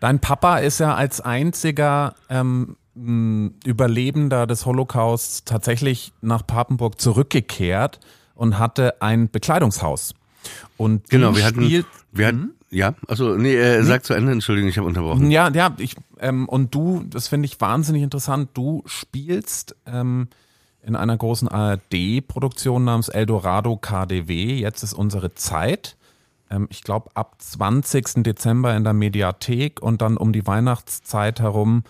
Dein 0.00 0.20
Papa 0.20 0.58
ist 0.58 0.80
ja 0.80 0.94
als 0.94 1.20
einziger 1.20 2.14
ähm, 2.28 2.76
Überlebender 2.94 4.46
des 4.46 4.66
Holocausts 4.66 5.44
tatsächlich 5.44 6.12
nach 6.20 6.46
Papenburg 6.46 7.00
zurückgekehrt 7.00 7.98
und 8.34 8.58
hatte 8.58 9.02
ein 9.02 9.30
Bekleidungshaus. 9.30 10.14
Und 10.76 11.08
Genau, 11.10 11.36
wir 11.36 11.44
hatten, 11.44 11.64
spielt- 11.64 11.86
wir 12.12 12.26
hatten, 12.28 12.50
ja, 12.70 12.94
also 13.08 13.36
nee, 13.36 13.54
äh, 13.54 13.82
sag 13.82 14.04
zu 14.04 14.14
Ende, 14.14 14.32
Entschuldigung, 14.32 14.68
ich 14.70 14.78
habe 14.78 14.86
unterbrochen. 14.88 15.30
Ja, 15.30 15.50
ja, 15.50 15.74
ich, 15.78 15.96
ähm, 16.20 16.48
und 16.48 16.74
du, 16.74 17.04
das 17.08 17.28
finde 17.28 17.46
ich 17.46 17.60
wahnsinnig 17.60 18.02
interessant, 18.02 18.50
du 18.54 18.82
spielst 18.86 19.76
ähm, 19.86 20.28
in 20.82 20.96
einer 20.96 21.16
großen 21.16 21.48
ARD-Produktion 21.48 22.84
namens 22.84 23.08
Eldorado 23.08 23.76
KDW, 23.76 24.56
jetzt 24.58 24.82
ist 24.82 24.92
unsere 24.92 25.34
Zeit. 25.34 25.96
Ähm, 26.50 26.66
ich 26.70 26.82
glaube, 26.82 27.10
ab 27.14 27.36
20. 27.38 28.22
Dezember 28.22 28.76
in 28.76 28.84
der 28.84 28.92
Mediathek 28.92 29.80
und 29.82 30.02
dann 30.02 30.16
um 30.16 30.32
die 30.32 30.46
Weihnachtszeit 30.46 31.40
herum 31.40 31.84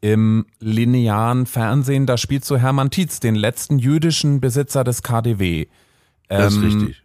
im 0.00 0.44
linearen 0.60 1.46
Fernsehen. 1.46 2.04
Da 2.06 2.18
spielst 2.18 2.50
du 2.50 2.58
Hermann 2.58 2.90
Tietz, 2.90 3.20
den 3.20 3.34
letzten 3.34 3.78
jüdischen 3.78 4.40
Besitzer 4.40 4.84
des 4.84 5.02
KDW. 5.02 5.66
Das 6.28 6.52
ist 6.52 6.58
Ähm, 6.58 6.64
richtig. 6.64 7.02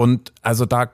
Und 0.00 0.32
also 0.40 0.64
da, 0.64 0.92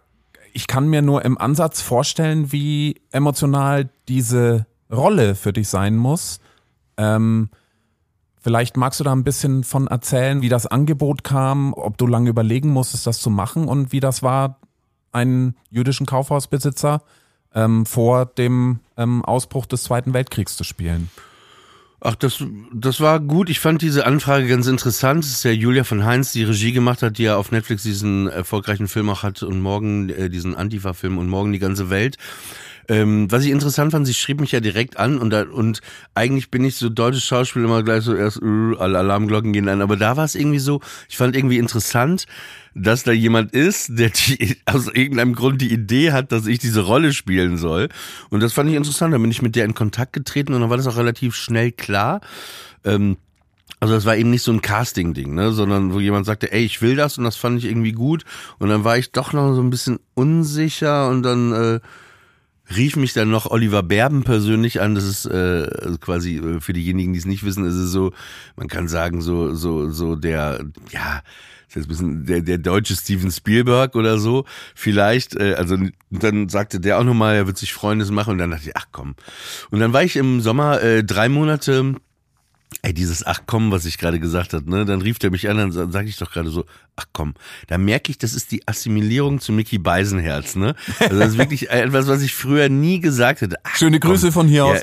ich 0.53 0.67
kann 0.67 0.89
mir 0.89 1.01
nur 1.01 1.25
im 1.25 1.39
Ansatz 1.39 1.81
vorstellen, 1.81 2.51
wie 2.51 3.01
emotional 3.13 3.89
diese 4.09 4.67
Rolle 4.91 5.37
für 5.37 5.53
dich 5.53 5.69
sein 5.69 5.95
muss. 5.97 6.41
Ähm, 6.97 7.51
vielleicht 8.41 8.77
magst 8.77 8.99
du 8.99 9.05
da 9.05 9.13
ein 9.13 9.23
bisschen 9.23 9.63
von 9.63 9.87
erzählen, 9.87 10.43
wie 10.43 10.49
das 10.49 10.67
Angebot 10.67 11.23
kam, 11.23 11.73
ob 11.73 11.99
du 11.99 12.09
lange 12.09 12.31
überlegen 12.31 12.71
musstest, 12.71 13.07
das 13.07 13.21
zu 13.21 13.31
machen 13.31 13.69
und 13.69 13.93
wie 13.93 14.01
das 14.01 14.25
war, 14.25 14.59
einen 15.13 15.55
jüdischen 15.71 16.07
Kaufhausbesitzer 16.07 17.01
ähm, 17.55 17.87
vor 17.87 18.27
dem 18.27 18.81
ähm, 18.97 19.25
Ausbruch 19.25 19.67
des 19.67 19.85
Zweiten 19.85 20.15
Weltkriegs 20.15 20.57
zu 20.57 20.65
spielen. 20.65 21.11
Ach, 22.01 22.15
das, 22.15 22.45
das 22.75 23.01
war 23.01 23.21
gut. 23.21 23.49
Ich 23.49 23.59
fand 23.59 23.81
diese 23.81 24.05
Anfrage 24.05 24.47
ganz 24.47 24.67
interessant. 24.67 25.25
Das 25.25 25.31
ist 25.31 25.45
ja 25.45 25.51
Julia 25.51 25.83
von 25.83 26.05
Heinz, 26.05 26.33
die 26.33 26.45
Regie 26.45 26.73
gemacht 26.73 27.03
hat, 27.03 27.17
die 27.17 27.25
ja 27.25 27.37
auf 27.37 27.53
Netflix 27.53 27.85
diesen 27.85 28.29
erfolgreichen 28.29 28.87
Film 28.87 29.09
auch 29.09 29.23
hat 29.23 29.43
und 29.43 29.61
morgen 29.61 30.11
äh, 30.11 30.29
diesen 30.29 30.55
Antifa-Film 30.55 31.17
und 31.17 31.29
morgen 31.29 31.53
die 31.53 31.59
ganze 31.59 31.89
Welt. 31.89 32.17
Ähm, 32.89 33.31
was 33.31 33.45
ich 33.45 33.51
interessant 33.51 33.93
fand, 33.93 34.07
sie 34.07 34.15
schrieb 34.15 34.41
mich 34.41 34.53
ja 34.53 34.61
direkt 34.61 34.97
an 34.97 35.19
und 35.19 35.31
da, 35.31 35.43
und 35.43 35.81
eigentlich 36.15 36.51
bin 36.51 36.65
ich 36.65 36.77
so 36.77 36.89
deutsches 36.89 37.25
Schauspiel 37.25 37.65
immer 37.65 37.83
gleich 37.83 38.05
so 38.05 38.15
erst 38.15 38.41
uh, 38.41 38.77
alle 38.77 38.99
Alarmglocken 38.99 39.53
gehen 39.53 39.69
an, 39.69 39.83
aber 39.83 39.97
da 39.97 40.17
war 40.17 40.25
es 40.25 40.35
irgendwie 40.35 40.61
so, 40.61 40.81
ich 41.09 41.17
fand 41.17 41.35
irgendwie 41.35 41.59
interessant, 41.59 42.27
dass 42.75 43.03
da 43.03 43.13
jemand 43.13 43.53
ist, 43.53 43.99
der 43.99 44.11
die, 44.11 44.59
aus 44.67 44.89
irgendeinem 44.89 45.35
Grund 45.35 45.61
die 45.63 45.73
Idee 45.73 46.13
hat, 46.13 46.31
dass 46.31 46.47
ich 46.47 46.59
diese 46.59 46.83
Rolle 46.83 47.13
spielen 47.13 47.57
soll. 47.57 47.89
Und 48.29 48.43
das 48.43 48.53
fand 48.53 48.69
ich 48.69 48.77
interessant. 48.77 49.15
Da 49.15 49.19
bin 49.19 49.31
ich 49.31 49.41
mit 49.41 49.57
der 49.57 49.65
in 49.65 49.73
Kontakt 49.75 50.13
getreten 50.13 50.53
und 50.53 50.61
dann 50.61 50.69
war 50.69 50.77
das 50.77 50.87
auch 50.87 50.99
relativ 50.99 51.35
schnell 51.35 51.73
klar. 51.73 52.21
Ähm, 52.85 53.17
also 53.81 53.95
das 53.95 54.05
war 54.05 54.17
eben 54.17 54.31
nicht 54.31 54.43
so 54.43 54.53
ein 54.53 54.63
Casting-Ding, 54.63 55.35
ne, 55.35 55.53
sondern 55.53 55.93
wo 55.93 56.01
jemand 56.01 56.27
sagte, 56.27 56.53
ey, 56.53 56.65
ich 56.65 56.81
will 56.83 56.97
das 56.97 57.19
und 57.19 57.25
das 57.25 57.37
fand 57.37 57.59
ich 57.59 57.65
irgendwie 57.65 57.93
gut. 57.93 58.25
Und 58.59 58.69
dann 58.69 58.85
war 58.85 58.97
ich 58.99 59.11
doch 59.13 59.33
noch 59.33 59.55
so 59.55 59.63
ein 59.63 59.71
bisschen 59.71 59.99
unsicher 60.15 61.09
und 61.09 61.23
dann 61.23 61.53
äh, 61.53 61.81
rief 62.75 62.97
mich 62.97 63.13
dann 63.13 63.31
noch 63.31 63.47
Oliver 63.47 63.83
Berben 63.83 64.25
persönlich 64.25 64.81
an. 64.81 64.95
Das 64.95 65.05
ist 65.05 65.27
äh, 65.27 65.69
also 65.83 65.99
quasi 65.99 66.37
äh, 66.37 66.61
für 66.61 66.73
diejenigen, 66.73 67.13
die 67.13 67.19
es 67.19 67.27
nicht 67.27 67.45
wissen, 67.45 67.65
ist 67.65 67.75
es 67.75 67.91
so, 67.91 68.13
man 68.57 68.69
kann 68.69 68.89
sagen, 68.89 69.21
so, 69.21 69.55
so, 69.55 69.91
so 69.91 70.17
der, 70.17 70.65
ja, 70.91 71.23
ist 71.69 71.87
ein 71.87 71.89
bisschen 71.89 72.27
der, 72.27 72.41
der 72.41 72.59
deutsche 72.59 72.97
Steven 72.97 73.31
Spielberg 73.31 73.95
oder 73.95 74.19
so, 74.19 74.45
vielleicht. 74.75 75.37
Äh, 75.37 75.55
also 75.55 75.77
dann 76.11 76.49
sagte 76.49 76.81
der 76.81 76.99
auch 76.99 77.05
nochmal, 77.05 77.37
er 77.37 77.47
wird 77.47 77.59
sich 77.59 77.73
Freundes 77.73 78.11
machen 78.11 78.33
und 78.33 78.39
dann 78.39 78.51
dachte 78.51 78.69
ich, 78.69 78.77
ach 78.77 78.87
komm. 78.93 79.15
Und 79.71 79.81
dann 79.81 79.93
war 79.93 80.03
ich 80.03 80.17
im 80.17 80.41
Sommer 80.41 80.83
äh, 80.83 81.05
drei 81.05 81.29
Monate 81.29 81.95
Ey, 82.83 82.93
dieses 82.93 83.25
Ach 83.25 83.43
komm, 83.47 83.71
was 83.71 83.85
ich 83.85 83.97
gerade 83.99 84.21
gesagt 84.21 84.53
habe, 84.53 84.69
ne? 84.69 84.85
Dann 84.85 85.01
rief 85.01 85.19
der 85.19 85.31
mich 85.31 85.49
an, 85.49 85.57
dann 85.57 85.93
sage 85.93 86.09
ich 86.09 86.17
doch 86.17 86.31
gerade 86.31 86.51
so, 86.51 86.65
ach 86.97 87.07
komm. 87.13 87.35
Da 87.69 87.79
merke 87.79 88.11
ich, 88.11 88.19
das 88.19 88.35
ist 88.35 88.53
die 88.53 88.67
Assimilierung 88.67 89.41
zu 89.41 89.53
Mickey 89.53 89.79
Beisenherz, 89.79 90.57
ne? 90.57 90.75
Also 90.99 91.19
das 91.19 91.31
ist 91.31 91.39
wirklich 91.39 91.71
etwas, 91.71 92.07
was 92.07 92.23
ich 92.23 92.35
früher 92.35 92.69
nie 92.69 93.01
gesagt 93.01 93.41
hätte. 93.41 93.57
Ach, 93.63 93.77
Schöne 93.77 94.01
Grüße 94.01 94.27
komm. 94.27 94.33
von 94.33 94.49
hier 94.49 94.67
ja, 94.67 94.73
aus. 94.73 94.81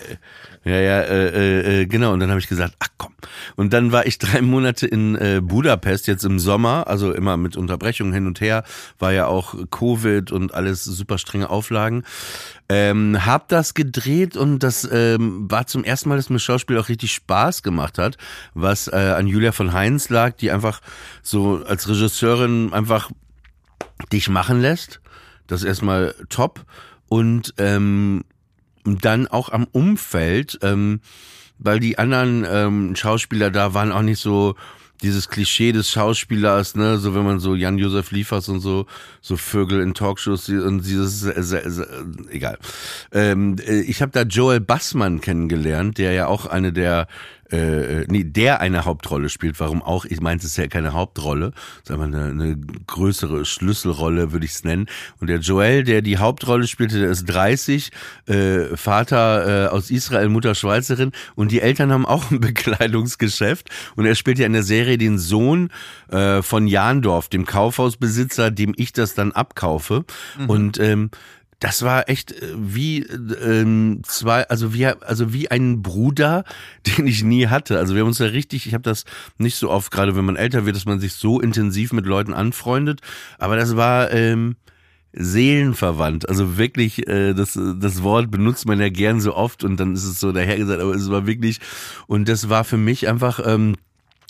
Ja, 0.65 0.79
ja, 0.79 1.01
äh, 1.01 1.81
äh, 1.81 1.85
genau. 1.87 2.13
Und 2.13 2.21
dann 2.21 2.29
habe 2.29 2.39
ich 2.39 2.47
gesagt, 2.47 2.75
ach 2.79 2.87
komm. 2.97 3.13
Und 3.55 3.73
dann 3.73 3.91
war 3.91 4.05
ich 4.05 4.17
drei 4.19 4.41
Monate 4.41 4.87
in 4.87 5.15
äh, 5.15 5.41
Budapest 5.43 6.07
jetzt 6.07 6.23
im 6.23 6.39
Sommer, 6.39 6.87
also 6.87 7.11
immer 7.11 7.35
mit 7.35 7.57
Unterbrechungen 7.57 8.13
hin 8.13 8.27
und 8.27 8.39
her, 8.39 8.63
war 8.97 9.11
ja 9.11 9.27
auch 9.27 9.55
Covid 9.71 10.31
und 10.31 10.53
alles 10.53 10.83
super 10.83 11.17
strenge 11.17 11.49
Auflagen. 11.49 12.03
Ähm, 12.69 13.25
hab 13.25 13.49
das 13.49 13.73
gedreht 13.73 14.37
und 14.37 14.59
das 14.59 14.87
ähm, 14.89 15.51
war 15.51 15.67
zum 15.67 15.83
ersten 15.83 16.09
Mal, 16.09 16.15
dass 16.15 16.29
mir 16.29 16.39
Schauspiel 16.39 16.77
auch 16.77 16.87
richtig 16.87 17.11
Spaß 17.11 17.61
gemacht 17.61 17.97
hat, 17.97 18.17
was 18.53 18.87
äh, 18.87 18.95
an 18.95 19.27
Julia 19.27 19.51
von 19.51 19.73
Heinz 19.73 20.09
lag, 20.09 20.37
die 20.37 20.51
einfach 20.51 20.79
so 21.21 21.61
als 21.65 21.89
Regisseurin 21.89 22.71
einfach 22.71 23.11
dich 24.13 24.29
machen 24.29 24.61
lässt. 24.61 25.01
Das 25.47 25.61
ist 25.61 25.67
erstmal 25.67 26.15
top. 26.29 26.65
Und 27.09 27.53
ähm, 27.57 28.23
dann 28.85 29.27
auch 29.27 29.49
am 29.49 29.67
Umfeld, 29.71 30.59
ähm, 30.61 31.01
weil 31.59 31.79
die 31.79 31.97
anderen 31.97 32.45
ähm, 32.49 32.95
Schauspieler 32.95 33.51
da 33.51 33.73
waren 33.73 33.91
auch 33.91 34.01
nicht 34.01 34.19
so 34.19 34.55
dieses 35.03 35.27
Klischee 35.27 35.73
des 35.73 35.91
Schauspielers, 35.91 36.75
ne, 36.75 36.97
so 36.97 37.13
wenn 37.13 37.25
man 37.25 37.39
so 37.39 37.55
Jan-Josef 37.55 38.11
Liefers 38.11 38.47
und 38.47 38.61
so, 38.61 38.85
so 39.21 39.35
Vögel 39.35 39.81
in 39.81 39.93
Talkshows 39.93 40.47
und 40.49 40.85
dieses, 40.85 41.23
äh, 41.23 41.57
äh, 41.57 41.85
egal. 42.29 42.57
Ähm, 43.11 43.57
äh, 43.59 43.81
ich 43.81 44.01
habe 44.01 44.13
da 44.13 44.21
Joel 44.21 44.61
Bassmann 44.61 45.19
kennengelernt, 45.19 45.97
der 45.97 46.13
ja 46.13 46.27
auch 46.27 46.45
eine 46.45 46.71
der 46.71 47.07
äh, 47.53 48.05
nee, 48.09 48.23
der 48.23 48.61
eine 48.61 48.85
Hauptrolle 48.85 49.29
spielt. 49.29 49.59
Warum 49.59 49.81
auch? 49.81 50.05
Ich 50.05 50.21
meinte, 50.21 50.45
es 50.45 50.53
ist 50.53 50.57
ja 50.57 50.67
keine 50.67 50.93
Hauptrolle, 50.93 51.53
sondern 51.83 52.15
eine, 52.15 52.31
eine 52.31 52.57
größere 52.87 53.45
Schlüsselrolle, 53.45 54.31
würde 54.31 54.45
ich 54.45 54.53
es 54.53 54.63
nennen. 54.63 54.87
Und 55.19 55.27
der 55.27 55.39
Joel, 55.39 55.83
der 55.83 56.01
die 56.01 56.17
Hauptrolle 56.17 56.67
spielte, 56.67 56.99
der 56.99 57.09
ist 57.09 57.25
30, 57.25 57.91
äh, 58.25 58.75
Vater 58.75 59.65
äh, 59.65 59.67
aus 59.67 59.91
Israel, 59.91 60.29
Mutter 60.29 60.55
Schweizerin 60.55 61.11
und 61.35 61.51
die 61.51 61.61
Eltern 61.61 61.91
haben 61.91 62.05
auch 62.05 62.31
ein 62.31 62.39
Bekleidungsgeschäft 62.41 63.69
und 63.95 64.05
er 64.05 64.15
spielt 64.15 64.39
ja 64.39 64.45
in 64.45 64.53
der 64.53 64.63
Serie 64.63 64.97
den 64.97 65.19
Sohn 65.19 65.69
äh, 66.09 66.41
von 66.41 66.67
Jandorf, 66.67 67.29
dem 67.29 67.45
Kaufhausbesitzer, 67.45 68.51
dem 68.51 68.73
ich 68.77 68.93
das 68.93 69.13
dann 69.13 69.31
abkaufe. 69.31 70.05
Mhm. 70.39 70.49
Und 70.49 70.79
ähm, 70.79 71.11
das 71.63 71.81
war 71.81 72.09
echt 72.09 72.33
äh, 72.33 72.53
wie 72.57 73.03
ähm, 73.03 74.01
zwei, 74.03 74.47
also 74.49 74.73
wie 74.73 74.85
also 74.85 75.31
wie 75.31 75.49
ein 75.49 75.81
Bruder, 75.81 76.43
den 76.97 77.07
ich 77.07 77.23
nie 77.23 77.47
hatte. 77.47 77.79
Also 77.79 77.95
wir 77.95 78.01
haben 78.01 78.09
uns 78.09 78.19
ja 78.19 78.25
richtig, 78.27 78.67
ich 78.67 78.73
habe 78.73 78.83
das 78.83 79.05
nicht 79.37 79.55
so 79.55 79.71
oft, 79.71 79.89
gerade 79.89 80.17
wenn 80.17 80.25
man 80.25 80.35
älter 80.35 80.65
wird, 80.65 80.75
dass 80.75 80.85
man 80.85 80.99
sich 80.99 81.13
so 81.13 81.39
intensiv 81.39 81.93
mit 81.93 82.05
Leuten 82.05 82.33
anfreundet. 82.33 82.99
Aber 83.37 83.55
das 83.55 83.77
war 83.77 84.11
ähm, 84.11 84.57
seelenverwandt. 85.13 86.27
Also 86.27 86.57
wirklich, 86.57 87.07
äh, 87.07 87.33
das, 87.33 87.57
das 87.79 88.03
Wort 88.03 88.29
benutzt 88.29 88.65
man 88.65 88.81
ja 88.81 88.89
gern 88.89 89.21
so 89.21 89.33
oft 89.33 89.63
und 89.63 89.79
dann 89.79 89.93
ist 89.93 90.03
es 90.03 90.19
so 90.19 90.33
dahergesagt, 90.33 90.81
aber 90.81 90.93
es 90.93 91.09
war 91.09 91.25
wirklich, 91.27 91.61
und 92.07 92.27
das 92.27 92.49
war 92.49 92.65
für 92.65 92.77
mich 92.77 93.07
einfach. 93.07 93.39
Ähm, 93.45 93.75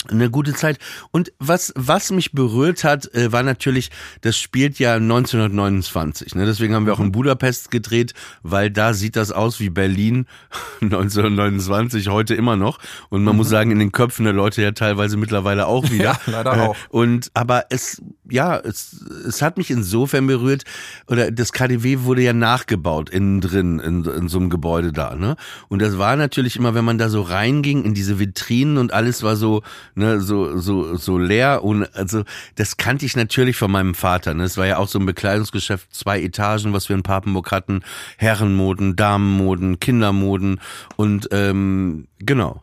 eine 0.09 0.29
gute 0.29 0.53
Zeit. 0.53 0.79
Und 1.11 1.31
was, 1.39 1.73
was 1.75 2.11
mich 2.11 2.33
berührt 2.33 2.83
hat, 2.83 3.13
äh, 3.13 3.31
war 3.31 3.43
natürlich, 3.43 3.91
das 4.21 4.37
spielt 4.37 4.79
ja 4.79 4.95
1929. 4.95 6.35
Ne? 6.35 6.45
Deswegen 6.45 6.75
haben 6.75 6.85
wir 6.85 6.93
auch 6.93 6.99
in 6.99 7.07
mhm. 7.07 7.13
Budapest 7.13 7.71
gedreht, 7.71 8.13
weil 8.41 8.69
da 8.69 8.93
sieht 8.93 9.15
das 9.15 9.31
aus 9.31 9.59
wie 9.59 9.69
Berlin 9.69 10.25
1929, 10.81 12.09
heute 12.09 12.35
immer 12.35 12.55
noch. 12.55 12.79
Und 13.09 13.23
man 13.23 13.33
mhm. 13.33 13.37
muss 13.37 13.49
sagen, 13.49 13.71
in 13.71 13.79
den 13.79 13.91
Köpfen 13.91 14.25
der 14.25 14.33
Leute 14.33 14.61
ja 14.61 14.71
teilweise 14.71 15.17
mittlerweile 15.17 15.67
auch 15.67 15.89
wieder. 15.89 16.03
ja, 16.03 16.19
leider 16.25 16.61
auch. 16.63 16.75
Und, 16.89 17.31
aber 17.33 17.65
es, 17.69 18.01
ja, 18.29 18.57
es, 18.57 19.03
es 19.27 19.41
hat 19.41 19.57
mich 19.57 19.71
insofern 19.71 20.27
berührt, 20.27 20.63
oder 21.07 21.31
das 21.31 21.53
KDW 21.53 21.99
wurde 22.01 22.21
ja 22.21 22.33
nachgebaut 22.33 23.09
innen 23.09 23.41
drin, 23.41 23.79
in, 23.79 24.03
in 24.05 24.27
so 24.27 24.39
einem 24.39 24.49
Gebäude 24.49 24.91
da. 24.91 25.15
Ne? 25.15 25.35
Und 25.69 25.81
das 25.81 25.97
war 25.97 26.15
natürlich 26.15 26.55
immer, 26.55 26.73
wenn 26.73 26.85
man 26.85 26.97
da 26.97 27.09
so 27.09 27.21
reinging 27.21 27.83
in 27.83 27.93
diese 27.93 28.19
Vitrinen 28.19 28.77
und 28.77 28.93
alles 28.93 29.23
war 29.23 29.35
so, 29.35 29.61
ne, 29.95 30.21
so, 30.21 30.57
so, 30.57 30.95
so 30.95 31.17
leer 31.17 31.63
und 31.63 31.83
also 31.95 32.23
das 32.55 32.77
kannte 32.77 33.05
ich 33.05 33.15
natürlich 33.15 33.57
von 33.57 33.71
meinem 33.71 33.95
Vater. 33.95 34.33
Ne? 34.33 34.43
Es 34.43 34.57
war 34.57 34.65
ja 34.65 34.77
auch 34.77 34.87
so 34.87 34.99
ein 34.99 35.05
Bekleidungsgeschäft, 35.05 35.93
zwei 35.93 36.21
Etagen, 36.21 36.73
was 36.73 36.89
wir 36.89 36.95
in 36.95 37.03
Papenburg 37.03 37.51
hatten, 37.51 37.81
Herrenmoden, 38.17 38.95
Damenmoden, 38.95 39.79
Kindermoden 39.79 40.59
und 40.95 41.29
ähm, 41.31 42.07
genau. 42.19 42.61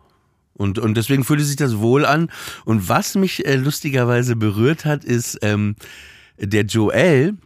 Und, 0.55 0.79
und 0.79 0.95
deswegen 0.95 1.25
fühlte 1.25 1.45
sich 1.45 1.57
das 1.57 1.79
wohl 1.79 2.05
an. 2.05 2.31
Und 2.67 2.91
was 2.91 3.15
mich 3.15 3.47
äh, 3.47 3.57
lustigerweise 3.57 4.37
berührt 4.37 4.85
hat, 4.85 5.05
ist 5.05 5.39
ähm, 5.41 5.75
der 6.37 6.65
Joel, 6.65 7.39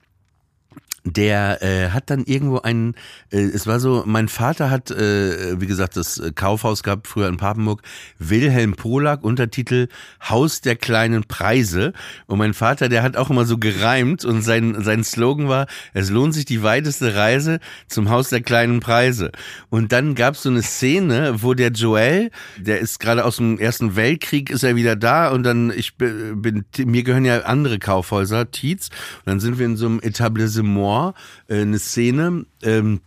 der 1.04 1.62
äh, 1.62 1.90
hat 1.90 2.08
dann 2.08 2.24
irgendwo 2.24 2.60
einen, 2.60 2.94
äh, 3.30 3.42
es 3.42 3.66
war 3.66 3.78
so, 3.78 4.04
mein 4.06 4.28
Vater 4.28 4.70
hat, 4.70 4.90
äh, 4.90 5.60
wie 5.60 5.66
gesagt, 5.66 5.96
das 5.96 6.20
Kaufhaus 6.34 6.82
gehabt, 6.82 7.06
früher 7.06 7.28
in 7.28 7.36
Papenburg, 7.36 7.82
Wilhelm 8.18 8.74
Polak, 8.74 9.22
Untertitel 9.22 9.88
Haus 10.26 10.62
der 10.62 10.76
kleinen 10.76 11.24
Preise. 11.24 11.92
Und 12.26 12.38
mein 12.38 12.54
Vater, 12.54 12.88
der 12.88 13.02
hat 13.02 13.18
auch 13.18 13.28
immer 13.28 13.44
so 13.44 13.58
gereimt 13.58 14.24
und 14.24 14.40
sein, 14.40 14.82
sein 14.82 15.04
Slogan 15.04 15.48
war, 15.48 15.66
es 15.92 16.08
lohnt 16.08 16.32
sich 16.32 16.46
die 16.46 16.62
weiteste 16.62 17.14
Reise 17.14 17.60
zum 17.86 18.08
Haus 18.08 18.30
der 18.30 18.40
kleinen 18.40 18.80
Preise. 18.80 19.30
Und 19.68 19.92
dann 19.92 20.14
gab 20.14 20.34
es 20.34 20.42
so 20.42 20.48
eine 20.48 20.62
Szene, 20.62 21.42
wo 21.42 21.52
der 21.52 21.70
Joel, 21.70 22.30
der 22.56 22.78
ist 22.78 22.98
gerade 22.98 23.26
aus 23.26 23.36
dem 23.36 23.58
Ersten 23.58 23.94
Weltkrieg, 23.94 24.48
ist 24.48 24.64
er 24.64 24.74
wieder 24.74 24.96
da 24.96 25.28
und 25.28 25.42
dann, 25.42 25.70
ich 25.70 25.96
bin, 25.96 26.64
mir 26.78 27.02
gehören 27.02 27.26
ja 27.26 27.42
andere 27.42 27.78
Kaufhäuser, 27.78 28.50
Tietz, 28.50 28.88
und 29.18 29.26
dann 29.26 29.40
sind 29.40 29.58
wir 29.58 29.66
in 29.66 29.76
so 29.76 29.86
einem 29.86 30.00
Etablissement 30.00 30.93
Restaurant 30.94 31.14
äh, 31.48 31.62
eine 31.62 31.78
Szene, 31.78 32.46
ähm, 32.62 33.00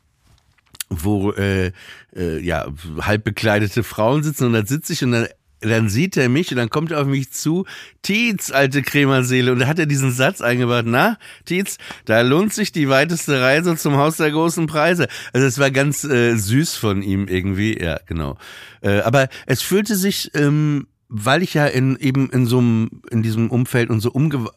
wo 0.90 1.32
äh, 1.32 1.72
äh, 2.16 2.40
ja 2.40 2.68
halb 3.02 3.24
bekleidete 3.24 3.84
Frauen 3.84 4.24
sitzen 4.24 4.46
und 4.46 4.54
dann 4.54 4.66
sitze 4.66 4.94
ich 4.94 5.04
und 5.04 5.12
dann 5.12 5.28
dann 5.60 5.90
sieht 5.90 6.16
er 6.18 6.30
mich 6.30 6.52
und 6.52 6.58
dann 6.58 6.70
kommt 6.70 6.92
er 6.92 7.02
auf 7.02 7.08
mich 7.08 7.32
zu, 7.32 7.66
Tietz, 8.04 8.52
alte 8.52 8.84
Krämerseele. 8.84 9.52
Und 9.52 9.58
da 9.58 9.66
hat 9.66 9.80
er 9.80 9.88
diesen 9.88 10.12
Satz 10.12 10.40
eingebaut, 10.40 10.86
na, 10.86 11.18
Tietz, 11.46 11.80
da 12.06 12.22
lohnt 12.22 12.54
sich 12.54 12.72
die 12.72 12.90
weiteste 12.90 13.42
Reise 13.42 13.76
zum 13.76 13.96
Haus 13.96 14.18
der 14.18 14.30
großen 14.30 14.68
Preise. 14.68 15.08
Also 15.34 15.48
es 15.48 15.58
war 15.58 15.72
ganz 15.72 16.04
äh, 16.04 16.36
süß 16.36 16.76
von 16.76 17.02
ihm 17.02 17.28
irgendwie, 17.28 17.76
ja, 17.82 18.00
genau. 18.06 18.38
Äh, 18.82 19.00
aber 19.00 19.30
es 19.48 19.64
fühlte 19.64 19.96
sich, 19.96 20.30
ähm, 20.36 20.86
weil 21.10 21.42
ich 21.42 21.56
ja 21.56 21.66
in 21.66 21.98
eben 21.98 22.30
in 22.30 22.46
so 22.46 22.60
einem, 22.60 23.02
in 23.10 23.24
diesem 23.24 23.50
Umfeld 23.50 23.90
und 23.90 24.00
so 24.00 24.14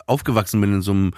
aufgewachsen 0.07 0.61
bin, 0.61 0.75
in 0.75 0.83
so 0.83 0.93
einem 0.93 1.13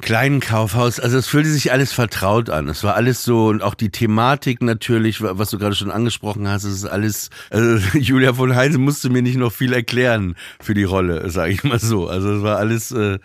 kleinen 0.00 0.40
Kaufhaus. 0.40 1.00
Also 1.00 1.18
es 1.18 1.26
fühlte 1.26 1.50
sich 1.50 1.72
alles 1.72 1.92
vertraut 1.92 2.50
an. 2.50 2.68
Es 2.68 2.82
war 2.84 2.94
alles 2.94 3.24
so 3.24 3.48
und 3.48 3.62
auch 3.62 3.74
die 3.74 3.90
Thematik 3.90 4.62
natürlich, 4.62 5.22
was 5.22 5.50
du 5.50 5.58
gerade 5.58 5.74
schon 5.74 5.90
angesprochen 5.90 6.48
hast, 6.48 6.64
es 6.64 6.74
ist 6.74 6.86
alles. 6.86 7.30
Also 7.50 7.76
Julia 7.98 8.34
von 8.34 8.54
Heise 8.54 8.78
musste 8.78 9.10
mir 9.10 9.22
nicht 9.22 9.36
noch 9.36 9.52
viel 9.52 9.72
erklären 9.72 10.36
für 10.60 10.74
die 10.74 10.84
Rolle, 10.84 11.30
sage 11.30 11.52
ich 11.52 11.64
mal 11.64 11.78
so. 11.78 12.08
Also 12.08 12.34
es 12.34 12.42
war 12.42 12.58
alles, 12.58 12.92
äh, 12.92 13.18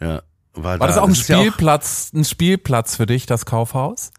ja. 0.00 0.22
War, 0.52 0.64
war 0.64 0.78
da. 0.78 0.86
das 0.88 0.98
auch 0.98 1.04
ein 1.04 1.10
das 1.10 1.20
Spielplatz, 1.20 2.10
ja 2.12 2.18
auch, 2.18 2.20
ein 2.20 2.24
Spielplatz 2.24 2.96
für 2.96 3.06
dich, 3.06 3.26
das 3.26 3.46
Kaufhaus? 3.46 4.10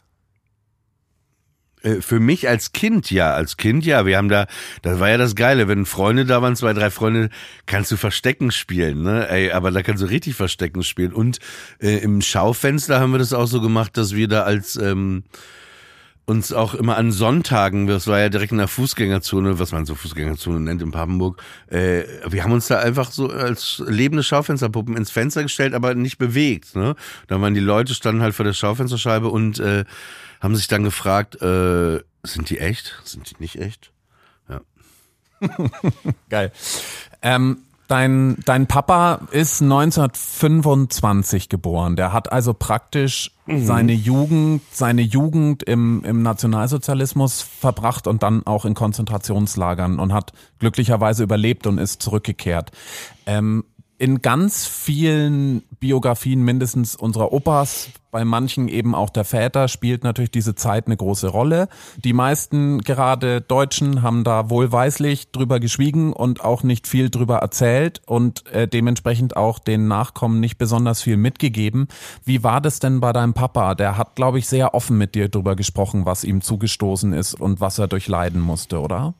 Äh, 1.84 2.02
für 2.02 2.20
mich 2.20 2.48
als 2.48 2.74
Kind 2.74 3.12
ja, 3.12 3.34
als 3.34 3.58
Kind 3.58 3.86
ja. 3.86 4.06
Wir 4.06 4.17
haben 4.17 4.30
da, 4.30 4.48
das 4.82 5.00
war 5.00 5.10
ja 5.10 5.17
das 5.17 5.36
Geile, 5.36 5.67
wenn 5.67 5.86
Freunde 5.86 6.26
da 6.26 6.41
waren, 6.41 6.56
zwei, 6.56 6.74
drei 6.74 6.89
Freunde, 6.89 7.30
kannst 7.65 7.91
du 7.91 7.98
Verstecken 7.98 8.52
spielen, 8.52 9.04
ne? 9.04 9.28
Ey, 9.30 9.52
aber 9.52 9.72
da 9.72 9.84
kannst 9.84 10.04
du 10.04 10.08
richtig 10.08 10.36
Verstecken 10.36 10.84
spielen. 10.84 11.13
Und 11.13 11.39
äh, 11.80 11.98
im 11.98 12.22
Schaufenster 12.22 13.00
haben 13.00 13.12
wir 13.12 13.20
das 13.20 13.34
auch 13.34 13.48
so 13.48 13.62
gemacht, 13.62 13.98
dass 13.98 14.15
wir 14.15 14.28
da 14.28 14.44
als 14.44 14.76
ähm, 14.76 15.24
uns 16.25 16.53
auch 16.53 16.73
immer 16.73 16.97
an 16.97 17.12
Sonntagen, 17.12 17.88
das 17.88 18.07
war 18.07 18.19
ja 18.19 18.29
direkt 18.29 18.51
in 18.51 18.57
der 18.57 18.67
Fußgängerzone, 18.67 19.60
was 19.60 19.71
man 19.71 19.86
so 19.86 19.95
Fußgängerzone 19.95 20.60
nennt 20.60 20.81
in 20.81 20.91
Papenburg, 20.91 21.41
äh, 21.67 22.03
wir 22.27 22.43
haben 22.43 22.51
uns 22.51 22.67
da 22.67 22.79
einfach 22.79 23.12
so 23.12 23.29
als 23.29 23.84
lebende 23.86 24.23
Schaufensterpuppen 24.23 24.95
ins 24.95 25.12
Fenster 25.12 25.43
gestellt, 25.43 25.73
aber 25.73 25.95
nicht 25.95 26.17
bewegt. 26.17 26.75
Ne? 26.75 26.95
Da 27.27 27.41
waren 27.41 27.53
die 27.53 27.60
Leute, 27.60 27.93
standen 27.93 28.21
halt 28.21 28.36
vor 28.36 28.45
der 28.45 28.53
Schaufensterscheibe 28.53 29.29
und 29.29 29.60
äh, 29.60 29.84
haben 30.39 30.55
sich 30.55 30.67
dann 30.67 30.84
gefragt, 30.84 31.41
äh, 31.41 31.99
sind 32.23 32.49
die 32.49 32.60
echt? 32.60 32.99
Sind 33.03 33.29
die 33.29 33.36
nicht 33.39 33.57
echt? 33.60 33.91
Ja. 34.47 34.62
Geil. 36.29 36.51
Ähm, 37.21 37.63
Dein, 37.91 38.38
dein 38.45 38.67
Papa 38.67 39.27
ist 39.32 39.62
1925 39.62 41.49
geboren. 41.49 41.97
Der 41.97 42.13
hat 42.13 42.32
also 42.32 42.54
praktisch 42.54 43.32
mhm. 43.47 43.65
seine 43.65 43.91
Jugend, 43.91 44.62
seine 44.71 45.01
Jugend 45.01 45.62
im, 45.63 46.01
im 46.06 46.21
Nationalsozialismus 46.21 47.41
verbracht 47.41 48.08
und 48.08 48.23
dann 48.23 48.47
auch 48.47 48.63
in 48.63 48.75
Konzentrationslagern 48.75 49.99
und 49.99 50.13
hat 50.13 50.32
glücklicherweise 50.60 51.23
überlebt 51.23 51.67
und 51.67 51.80
ist 51.80 52.01
zurückgekehrt. 52.01 52.71
Ähm, 53.25 53.65
in 54.02 54.24
ganz 54.24 54.66
vielen 54.66 55.62
Biografien 55.80 56.42
mindestens 56.42 56.96
unserer 56.96 57.32
Opas, 57.32 57.90
bei 58.10 58.26
manchen 58.26 58.68
eben 58.68 58.96
auch 58.96 59.12
der 59.12 59.26
Väter, 59.26 59.68
spielt 59.68 60.04
natürlich 60.04 60.32
diese 60.32 60.56
Zeit 60.56 60.88
eine 60.88 60.98
große 60.98 61.28
Rolle. 61.28 61.68
Die 62.04 62.12
meisten 62.12 62.82
gerade 62.82 63.42
Deutschen 63.42 64.02
haben 64.02 64.24
da 64.24 64.50
wohlweislich 64.50 65.32
drüber 65.32 65.60
geschwiegen 65.60 66.14
und 66.14 66.44
auch 66.44 66.64
nicht 66.64 66.88
viel 66.88 67.12
drüber 67.12 67.38
erzählt 67.38 68.02
und 68.08 68.48
äh, 68.48 68.68
dementsprechend 68.68 69.38
auch 69.38 69.60
den 69.60 69.88
Nachkommen 69.88 70.40
nicht 70.40 70.58
besonders 70.58 71.04
viel 71.04 71.18
mitgegeben. 71.18 71.88
Wie 72.26 72.44
war 72.44 72.60
das 72.60 72.80
denn 72.80 73.02
bei 73.02 73.14
deinem 73.14 73.36
Papa? 73.36 73.76
Der 73.76 74.00
hat, 74.00 74.16
glaube 74.16 74.40
ich, 74.40 74.48
sehr 74.48 74.74
offen 74.74 74.98
mit 74.98 75.14
dir 75.14 75.30
drüber 75.30 75.56
gesprochen, 75.56 76.08
was 76.08 76.24
ihm 76.24 76.42
zugestoßen 76.42 77.14
ist 77.14 77.36
und 77.36 77.62
was 77.62 77.78
er 77.78 77.88
durchleiden 77.88 78.42
musste, 78.42 78.80
oder? 78.80 79.14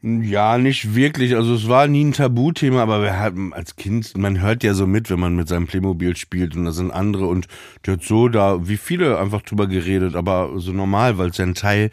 Ja, 0.00 0.58
nicht 0.58 0.94
wirklich. 0.94 1.34
Also 1.34 1.54
es 1.54 1.68
war 1.68 1.88
nie 1.88 2.04
ein 2.04 2.12
Tabuthema, 2.12 2.82
aber 2.82 3.02
wir 3.02 3.18
hatten 3.18 3.52
als 3.52 3.74
Kind, 3.74 4.16
man 4.16 4.40
hört 4.40 4.62
ja 4.62 4.72
so 4.72 4.86
mit, 4.86 5.10
wenn 5.10 5.18
man 5.18 5.34
mit 5.34 5.48
seinem 5.48 5.66
Playmobil 5.66 6.16
spielt 6.16 6.54
und 6.54 6.66
da 6.66 6.72
sind 6.72 6.92
andere 6.92 7.26
und 7.26 7.48
der 7.84 7.94
hat 7.94 8.04
so 8.04 8.28
da, 8.28 8.68
wie 8.68 8.76
viele, 8.76 9.18
einfach 9.18 9.42
drüber 9.42 9.66
geredet, 9.66 10.14
aber 10.14 10.52
so 10.60 10.72
normal, 10.72 11.18
weil 11.18 11.30
es 11.30 11.38
ja 11.38 11.46
ein 11.46 11.54
Teil 11.54 11.90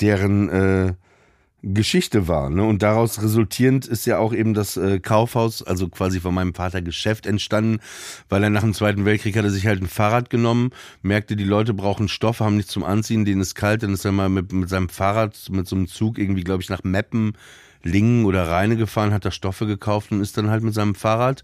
deren 0.00 0.48
äh, 0.48 0.94
Geschichte 1.62 2.26
war. 2.26 2.50
Ne? 2.50 2.64
Und 2.64 2.82
daraus 2.82 3.22
resultierend 3.22 3.86
ist 3.86 4.04
ja 4.04 4.18
auch 4.18 4.32
eben 4.32 4.52
das 4.52 4.76
äh, 4.76 4.98
Kaufhaus, 4.98 5.62
also 5.62 5.88
quasi 5.88 6.20
von 6.20 6.34
meinem 6.34 6.54
Vater 6.54 6.82
Geschäft 6.82 7.26
entstanden, 7.26 7.78
weil 8.28 8.42
er 8.42 8.50
nach 8.50 8.62
dem 8.62 8.74
Zweiten 8.74 9.04
Weltkrieg 9.04 9.36
hatte 9.36 9.50
sich 9.50 9.66
halt 9.66 9.80
ein 9.80 9.86
Fahrrad 9.86 10.28
genommen, 10.28 10.70
merkte, 11.02 11.36
die 11.36 11.44
Leute 11.44 11.72
brauchen 11.72 12.08
Stoff, 12.08 12.40
haben 12.40 12.56
nichts 12.56 12.72
zum 12.72 12.82
Anziehen, 12.82 13.24
denen 13.24 13.40
ist 13.40 13.54
kalt, 13.54 13.84
dann 13.84 13.94
ist 13.94 14.04
er 14.04 14.12
mal 14.12 14.28
mit, 14.28 14.52
mit 14.52 14.68
seinem 14.68 14.88
Fahrrad, 14.88 15.36
mit 15.50 15.68
so 15.68 15.76
einem 15.76 15.86
Zug 15.86 16.18
irgendwie, 16.18 16.42
glaube 16.42 16.62
ich, 16.62 16.68
nach 16.68 16.82
Meppen, 16.82 17.34
Lingen 17.84 18.24
oder 18.24 18.48
Rheine 18.48 18.76
gefahren, 18.76 19.12
hat 19.12 19.24
da 19.24 19.30
Stoffe 19.30 19.66
gekauft 19.66 20.12
und 20.12 20.20
ist 20.20 20.36
dann 20.36 20.50
halt 20.50 20.62
mit 20.64 20.74
seinem 20.74 20.94
Fahrrad 20.94 21.42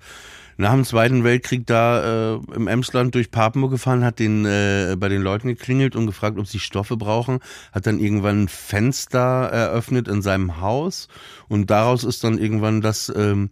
nach 0.59 0.73
dem 0.73 0.85
Zweiten 0.85 1.23
Weltkrieg 1.23 1.67
da 1.67 2.35
äh, 2.35 2.41
im 2.55 2.67
Emsland 2.67 3.15
durch 3.15 3.31
Papenburg 3.31 3.71
gefahren, 3.71 4.05
hat 4.05 4.19
den 4.19 4.45
äh, 4.45 4.97
bei 4.99 5.09
den 5.09 5.23
Leuten 5.23 5.47
geklingelt 5.47 5.95
und 5.95 6.07
gefragt, 6.07 6.37
ob 6.37 6.49
sie 6.49 6.59
Stoffe 6.59 6.97
brauchen, 6.97 7.39
hat 7.73 7.87
dann 7.87 8.01
irgendwann 8.01 8.43
ein 8.43 8.49
Fenster 8.49 9.49
eröffnet 9.51 10.09
in 10.09 10.21
seinem 10.21 10.61
Haus 10.61 11.09
und 11.47 11.71
daraus 11.71 12.03
ist 12.03 12.25
dann 12.25 12.39
irgendwann 12.39 12.81
das 12.81 13.11
ähm, 13.15 13.51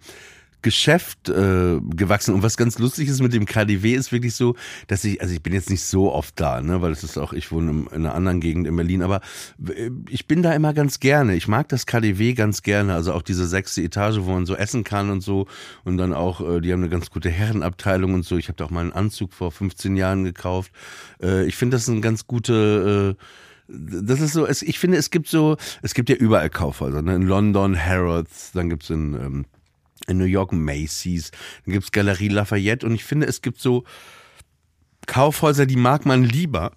Geschäft 0.62 1.29
äh, 1.29 1.81
gewachsen. 1.81 2.35
Und 2.35 2.42
was 2.42 2.57
ganz 2.57 2.79
lustig 2.79 3.09
ist 3.09 3.21
mit 3.21 3.33
dem 3.33 3.47
KDW 3.47 3.95
ist 3.95 4.12
wirklich 4.12 4.35
so, 4.35 4.57
dass 4.88 5.05
ich, 5.05 5.21
also 5.21 5.33
ich 5.33 5.42
bin 5.42 5.53
jetzt 5.53 5.71
nicht 5.71 5.85
so 5.85 6.12
oft 6.12 6.38
da, 6.40 6.61
ne, 6.61 6.83
weil 6.83 6.92
es 6.92 7.05
ist 7.05 7.19
auch, 7.19 7.33
ich 7.33 7.53
wohne 7.53 7.71
in 7.71 7.88
einer 7.88 8.14
anderen 8.14 8.40
Gegend 8.40 8.66
in 8.66 8.75
Berlin, 8.75 9.03
aber 9.03 9.21
äh, 9.66 9.90
ich 10.09 10.27
bin 10.27 10.42
da 10.42 10.53
immer 10.53 10.75
ganz 10.75 11.01
gerne. 11.01 11.37
Ich 11.37 11.49
mag 11.49 11.69
das 11.69 11.87
KDW 11.87 12.35
ganz 12.35 12.62
gerne, 12.62 12.95
also 12.95 13.12
auch 13.12 13.23
diese 13.23 13.47
sechste 13.47 13.83
Etage, 13.83 14.19
wo 14.21 14.33
man 14.33 14.47
so 14.47 14.57
essen 14.57 14.85
kann 14.85 15.11
und 15.11 15.21
so. 15.21 15.47
Und 15.85 15.99
dann 15.99 16.12
auch, 16.12 16.40
äh, 16.40 16.61
die 16.61 16.73
haben 16.73 16.81
eine 16.81 16.90
ganz 16.90 17.11
gute 17.11 17.31
Herrenabteilung 17.31 18.14
und 18.14 18.25
so. 18.25 18.37
Ich 18.37 18.49
habe 18.49 18.57
da 18.57 18.64
auch 18.64 18.71
mal 18.71 18.81
einen 18.81 18.92
Anzug 18.92 19.33
vor 19.33 19.53
15 19.53 19.97
Jahren 19.97 20.25
gekauft. 20.25 20.73
Äh, 21.23 21.47
ich 21.47 21.57
finde 21.57 21.77
das 21.77 21.88
ein 21.88 22.03
ganz 22.03 22.27
gute 22.27 23.16
äh, 23.16 23.23
das 23.69 24.21
ist 24.21 24.33
so, 24.33 24.47
es, 24.47 24.62
ich 24.62 24.79
finde, 24.79 24.97
es 24.97 25.11
gibt 25.11 25.29
so, 25.29 25.57
es 25.83 25.95
gibt 25.95 26.09
ja 26.09 26.14
überall 26.14 26.51
Kaufhäuser, 26.51 27.03
ne? 27.03 27.16
in 27.16 27.23
London 27.23 27.77
Harrods, 27.77 28.53
dann 28.53 28.71
gibt's 28.71 28.90
in 28.90 29.14
ähm, 29.14 29.47
in 30.06 30.18
New 30.18 30.24
York 30.24 30.52
Macy's, 30.52 31.30
dann 31.64 31.72
gibt's 31.72 31.92
Galerie 31.92 32.28
Lafayette 32.28 32.87
und 32.87 32.94
ich 32.94 33.04
finde, 33.04 33.26
es 33.26 33.42
gibt 33.42 33.61
so 33.61 33.85
Kaufhäuser, 35.06 35.66
die 35.66 35.76
mag 35.76 36.04
man 36.04 36.24
lieber. 36.24 36.72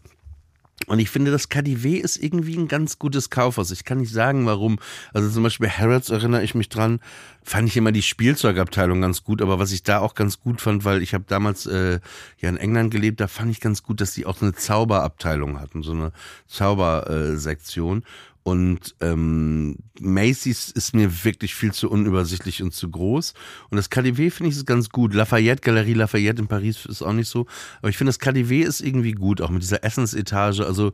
Und 0.88 1.00
ich 1.00 1.10
finde, 1.10 1.30
das 1.30 1.50
KDW 1.50 1.98
ist 1.98 2.16
irgendwie 2.16 2.56
ein 2.56 2.70
ganz 2.70 3.00
gutes 3.00 3.30
Kaufhaus. 3.30 3.70
Ich 3.72 3.84
kann 3.84 3.98
nicht 3.98 4.14
sagen, 4.14 4.46
warum. 4.46 4.80
Also 5.14 5.30
zum 5.30 5.44
Beispiel 5.44 5.70
Harrods 5.70 6.10
erinnere 6.10 6.44
ich 6.44 6.56
mich 6.56 6.70
dran, 6.70 7.02
fand 7.44 7.68
ich 7.68 7.76
immer 7.76 7.92
die 7.92 8.02
Spielzeugabteilung 8.02 9.02
ganz 9.02 9.24
gut. 9.24 9.42
Aber 9.42 9.60
was 9.60 9.74
ich 9.74 9.84
da 9.84 10.00
auch 10.00 10.16
ganz 10.16 10.40
gut 10.40 10.62
fand, 10.62 10.86
weil 10.86 11.04
ich 11.04 11.14
habe 11.14 11.26
damals 11.28 11.66
äh, 11.66 12.00
ja 12.40 12.50
in 12.50 12.56
England 12.56 12.92
gelebt, 12.92 13.20
da 13.20 13.28
fand 13.28 13.52
ich 13.52 13.60
ganz 13.60 13.84
gut, 13.84 14.00
dass 14.00 14.14
die 14.14 14.26
auch 14.26 14.42
eine 14.42 14.54
Zauberabteilung 14.54 15.60
hatten, 15.60 15.84
so 15.84 15.92
eine 15.92 16.14
Zaubersektion. 16.48 18.04
Und 18.44 18.96
ähm, 19.02 19.78
Macy's 20.00 20.72
ist 20.72 20.96
mir 20.96 21.24
wirklich 21.24 21.54
viel 21.54 21.74
zu 21.74 21.90
unübersichtlich 21.90 22.64
und 22.64 22.74
zu 22.74 22.90
groß. 22.90 23.34
Und 23.70 23.76
das 23.76 23.90
KDW 23.90 24.30
finde 24.30 24.50
ich 24.50 24.58
ist 24.58 24.66
ganz 24.66 24.90
gut. 24.90 25.14
Lafayette, 25.14 25.62
Galerie 25.62 25.94
Lafayette 25.94 26.42
in 26.42 26.48
Paris 26.48 26.86
ist 26.86 27.02
auch 27.02 27.14
nicht 27.14 27.30
so. 27.30 27.46
Aber 27.80 27.90
ich 27.90 27.98
finde, 27.98 28.10
das 28.10 28.20
KDW 28.20 28.62
ist 28.62 28.82
irgendwie 28.82 29.12
gut, 29.12 29.42
auch 29.42 29.50
mit 29.50 29.62
dieser 29.62 29.84
Essensetage. 29.84 30.66
Also, 30.66 30.94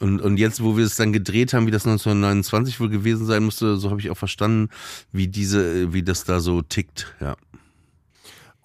und, 0.00 0.20
und 0.20 0.38
jetzt, 0.38 0.62
wo 0.62 0.76
wir 0.76 0.84
es 0.84 0.96
dann 0.96 1.12
gedreht 1.12 1.52
haben, 1.52 1.66
wie 1.66 1.70
das 1.70 1.86
1929 1.86 2.80
wohl 2.80 2.88
gewesen 2.88 3.26
sein 3.26 3.44
musste, 3.44 3.76
so 3.76 3.90
habe 3.90 4.00
ich 4.00 4.10
auch 4.10 4.16
verstanden, 4.16 4.70
wie 5.12 5.28
diese, 5.28 5.92
wie 5.92 6.02
das 6.02 6.24
da 6.24 6.40
so 6.40 6.62
tickt, 6.62 7.14
ja. 7.20 7.36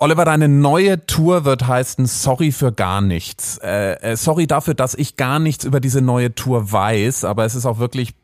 Oliver, 0.02 0.26
deine 0.26 0.48
neue 0.48 1.06
Tour 1.06 1.46
wird 1.46 1.68
heißen 1.68 2.08
Sorry 2.08 2.52
für 2.52 2.72
gar 2.72 3.02
nichts. 3.02 3.60
Äh, 3.60 4.02
äh, 4.02 4.16
sorry 4.18 4.48
dafür, 4.48 4.74
dass 4.74 4.96
ich 4.96 5.16
gar 5.16 5.38
nichts 5.38 5.64
über 5.64 5.80
diese 5.80 6.02
neue 6.02 6.34
Tour 6.34 6.72
weiß, 6.72 7.24
aber 7.24 7.46
es 7.46 7.54
ist 7.54 7.68
auch 7.68 7.78
wirklich 7.78 8.16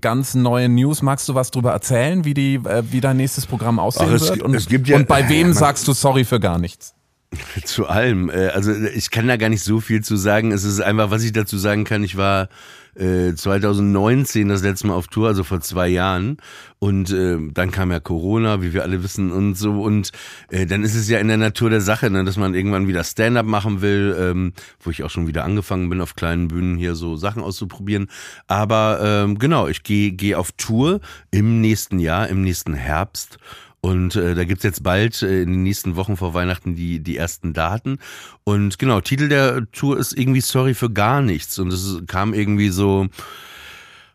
ganz 0.00 0.34
neue 0.34 0.68
News. 0.68 1.02
Magst 1.02 1.28
du 1.28 1.34
was 1.34 1.50
drüber 1.50 1.72
erzählen, 1.72 2.24
wie 2.24 2.34
die, 2.34 2.54
äh, 2.56 2.82
wie 2.90 3.00
dein 3.00 3.16
nächstes 3.16 3.46
Programm 3.46 3.78
aussehen 3.78 4.08
Ach, 4.10 4.14
es, 4.14 4.28
wird? 4.28 4.42
Und, 4.42 4.54
es 4.54 4.68
gibt 4.68 4.88
ja, 4.88 4.96
und 4.96 5.08
bei 5.08 5.28
wem 5.28 5.52
sagst 5.52 5.86
du 5.88 5.92
sorry 5.92 6.24
für 6.24 6.40
gar 6.40 6.58
nichts? 6.58 6.94
Zu 7.64 7.86
allem. 7.86 8.30
Äh, 8.30 8.48
also 8.48 8.72
ich 8.72 9.10
kann 9.10 9.28
da 9.28 9.36
gar 9.36 9.48
nicht 9.48 9.62
so 9.62 9.80
viel 9.80 10.02
zu 10.02 10.16
sagen. 10.16 10.52
Es 10.52 10.64
ist 10.64 10.80
einfach, 10.80 11.10
was 11.10 11.22
ich 11.22 11.32
dazu 11.32 11.58
sagen 11.58 11.84
kann. 11.84 12.02
Ich 12.02 12.16
war 12.16 12.48
2019 12.96 14.46
äh, 14.46 14.52
das 14.52 14.62
letzte 14.62 14.86
Mal 14.86 14.94
auf 14.94 15.08
Tour, 15.08 15.28
also 15.28 15.44
vor 15.44 15.60
zwei 15.60 15.88
Jahren. 15.88 16.38
Und 16.78 17.10
äh, 17.10 17.38
dann 17.52 17.70
kam 17.70 17.90
ja 17.90 18.00
Corona, 18.00 18.62
wie 18.62 18.72
wir 18.72 18.82
alle 18.82 19.02
wissen 19.02 19.32
und 19.32 19.54
so. 19.54 19.82
Und 19.82 20.12
äh, 20.50 20.66
dann 20.66 20.82
ist 20.82 20.94
es 20.94 21.08
ja 21.08 21.18
in 21.18 21.28
der 21.28 21.36
Natur 21.36 21.70
der 21.70 21.80
Sache, 21.80 22.10
ne, 22.10 22.24
dass 22.24 22.36
man 22.36 22.54
irgendwann 22.54 22.88
wieder 22.88 23.04
Stand-up 23.04 23.46
machen 23.46 23.82
will, 23.82 24.16
ähm, 24.18 24.52
wo 24.80 24.90
ich 24.90 25.02
auch 25.02 25.10
schon 25.10 25.26
wieder 25.26 25.44
angefangen 25.44 25.88
bin, 25.88 26.00
auf 26.00 26.16
kleinen 26.16 26.48
Bühnen 26.48 26.76
hier 26.76 26.94
so 26.94 27.16
Sachen 27.16 27.42
auszuprobieren. 27.42 28.08
Aber 28.46 29.00
ähm, 29.02 29.38
genau, 29.38 29.68
ich 29.68 29.82
gehe 29.82 30.12
geh 30.12 30.34
auf 30.34 30.52
Tour 30.52 31.00
im 31.30 31.60
nächsten 31.60 31.98
Jahr, 31.98 32.28
im 32.28 32.42
nächsten 32.42 32.74
Herbst. 32.74 33.38
Und 33.86 34.16
äh, 34.16 34.34
da 34.34 34.42
gibt's 34.42 34.64
jetzt 34.64 34.82
bald 34.82 35.22
äh, 35.22 35.42
in 35.42 35.52
den 35.52 35.62
nächsten 35.62 35.94
Wochen 35.94 36.16
vor 36.16 36.34
Weihnachten 36.34 36.74
die, 36.74 36.98
die 36.98 37.16
ersten 37.16 37.52
Daten. 37.52 37.98
Und 38.42 38.80
genau, 38.80 39.00
Titel 39.00 39.28
der 39.28 39.70
Tour 39.70 39.96
ist 39.96 40.12
irgendwie 40.12 40.40
Sorry 40.40 40.74
für 40.74 40.90
gar 40.90 41.22
nichts. 41.22 41.56
Und 41.60 41.72
es 41.72 42.02
kam 42.08 42.34
irgendwie 42.34 42.70
so, 42.70 43.06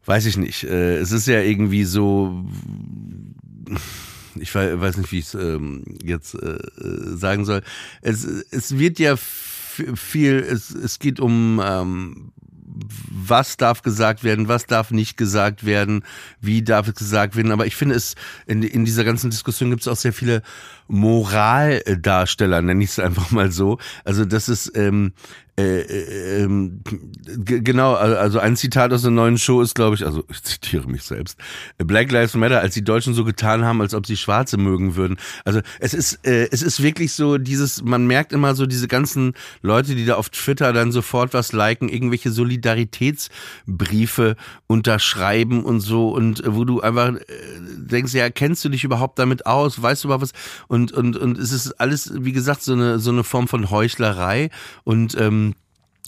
weiß 0.03 0.25
ich 0.25 0.35
nicht. 0.35 0.65
Äh, 0.65 0.97
es 0.97 1.13
ist 1.13 1.25
ja 1.25 1.39
irgendwie 1.39 1.85
so. 1.85 2.43
Ich 4.35 4.53
weiß 4.53 4.97
nicht, 4.97 5.13
wie 5.13 5.19
ich 5.19 5.27
es 5.27 5.35
ähm, 5.35 5.85
jetzt 6.03 6.33
äh, 6.33 6.57
sagen 7.15 7.45
soll. 7.45 7.61
Es, 8.01 8.25
es 8.25 8.77
wird 8.77 8.99
ja 8.99 9.15
viel, 9.15 10.35
es, 10.35 10.71
es 10.71 10.99
geht 10.99 11.21
um 11.21 11.61
ähm, 11.63 12.33
was 13.09 13.57
darf 13.57 13.81
gesagt 13.81 14.23
werden, 14.23 14.47
was 14.47 14.65
darf 14.65 14.91
nicht 14.91 15.17
gesagt 15.17 15.65
werden, 15.65 16.03
wie 16.39 16.61
darf 16.61 16.87
es 16.87 16.95
gesagt 16.95 17.35
werden. 17.35 17.51
Aber 17.51 17.65
ich 17.65 17.75
finde 17.75 17.95
es, 17.95 18.15
in, 18.45 18.63
in 18.63 18.85
dieser 18.85 19.03
ganzen 19.03 19.29
Diskussion 19.29 19.69
gibt 19.69 19.81
es 19.81 19.87
auch 19.87 19.95
sehr 19.95 20.13
viele 20.13 20.41
Moraldarsteller, 20.91 22.61
nenne 22.61 22.83
ich 22.83 22.91
es 22.91 22.99
einfach 22.99 23.31
mal 23.31 23.51
so. 23.51 23.79
Also 24.03 24.25
das 24.25 24.49
ist 24.49 24.77
ähm, 24.77 25.13
äh, 25.61 25.81
äh, 25.81 26.43
ähm, 26.43 26.81
genau, 27.45 27.93
also 27.93 28.39
ein 28.39 28.55
Zitat 28.55 28.91
aus 28.93 29.03
der 29.03 29.11
neuen 29.11 29.37
Show 29.37 29.61
ist, 29.61 29.75
glaube 29.75 29.95
ich, 29.95 30.05
also 30.05 30.23
ich 30.29 30.41
zitiere 30.43 30.87
mich 30.87 31.03
selbst. 31.03 31.37
Black 31.77 32.11
Lives 32.11 32.35
Matter, 32.35 32.61
als 32.61 32.73
die 32.73 32.83
Deutschen 32.83 33.13
so 33.13 33.25
getan 33.25 33.63
haben, 33.63 33.79
als 33.81 33.93
ob 33.93 34.07
sie 34.07 34.17
Schwarze 34.17 34.57
mögen 34.57 34.95
würden. 34.95 35.17
Also 35.45 35.61
es 35.79 35.93
ist, 35.93 36.25
äh, 36.25 36.47
es 36.51 36.63
ist 36.63 36.81
wirklich 36.81 37.13
so 37.13 37.37
dieses, 37.37 37.83
man 37.83 38.07
merkt 38.07 38.33
immer 38.33 38.55
so 38.55 38.65
diese 38.65 38.87
ganzen 38.87 39.33
Leute, 39.61 39.93
die 39.93 40.05
da 40.05 40.15
auf 40.15 40.29
Twitter 40.29 40.73
dann 40.73 40.91
sofort 40.91 41.33
was 41.33 41.51
liken, 41.51 41.89
irgendwelche 41.89 42.31
Solidaritätsbriefe 42.31 44.37
unterschreiben 44.67 45.63
und 45.63 45.81
so 45.81 46.09
und 46.09 46.41
wo 46.45 46.65
du 46.65 46.81
einfach 46.81 47.15
äh, 47.15 47.21
denkst, 47.77 48.13
ja, 48.13 48.29
kennst 48.29 48.65
du 48.65 48.69
dich 48.69 48.83
überhaupt 48.83 49.19
damit 49.19 49.45
aus? 49.45 49.81
Weißt 49.81 50.03
du 50.03 50.07
überhaupt 50.07 50.23
was? 50.23 50.31
Und 50.67 50.80
und 50.91 51.17
und 51.17 51.37
es 51.37 51.51
ist 51.51 51.73
alles, 51.79 52.11
wie 52.15 52.31
gesagt, 52.31 52.63
so 52.63 52.73
eine 52.73 52.99
so 52.99 53.11
eine 53.11 53.23
Form 53.23 53.47
von 53.47 53.69
Heuchlerei 53.69 54.49
und 54.83 55.15
ähm, 55.19 55.53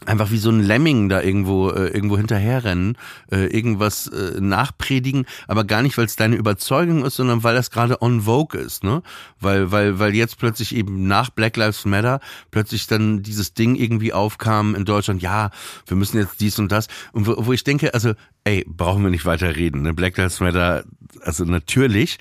einfach 0.06 0.32
wie 0.32 0.38
so 0.38 0.50
ein 0.50 0.62
Lemming 0.62 1.10
da 1.10 1.22
irgendwo 1.22 1.70
äh, 1.70 1.88
irgendwo 1.88 2.18
hinterherrennen, 2.18 2.98
äh, 3.32 3.46
irgendwas 3.48 4.08
äh, 4.08 4.40
nachpredigen, 4.40 5.26
aber 5.48 5.64
gar 5.64 5.82
nicht, 5.82 5.98
weil 5.98 6.06
es 6.06 6.16
deine 6.16 6.36
Überzeugung 6.36 7.06
ist, 7.06 7.16
sondern 7.16 7.44
weil 7.44 7.56
das 7.56 7.72
gerade 7.72 8.02
on 8.02 8.22
vogue 8.22 8.60
ist, 8.60 8.84
ne? 8.84 9.02
Weil 9.40 9.72
weil 9.72 10.00
weil 10.00 10.16
jetzt 10.16 10.38
plötzlich 10.38 10.76
eben 10.76 11.08
nach 11.08 11.30
Black 11.30 11.58
Lives 11.58 11.86
Matter 11.86 12.20
plötzlich 12.52 12.88
dann 12.88 13.24
dieses 13.24 13.54
Ding 13.54 13.76
irgendwie 13.76 14.14
aufkam 14.14 14.76
in 14.76 14.86
Deutschland, 14.86 15.22
ja, 15.22 15.52
wir 15.88 15.98
müssen 15.98 16.18
jetzt 16.18 16.40
dies 16.42 16.60
und 16.60 16.72
das 16.72 16.88
und 17.14 17.28
wo, 17.28 17.46
wo 17.46 17.54
ich 17.54 17.64
denke, 17.64 17.94
also 17.94 18.14
ey, 18.44 18.66
brauchen 18.68 19.04
wir 19.04 19.10
nicht 19.10 19.26
weiter 19.26 19.56
reden, 19.56 19.84
ne? 19.84 19.94
Black 19.94 20.18
Lives 20.18 20.40
Matter, 20.40 20.84
also 21.22 21.46
natürlich, 21.46 22.18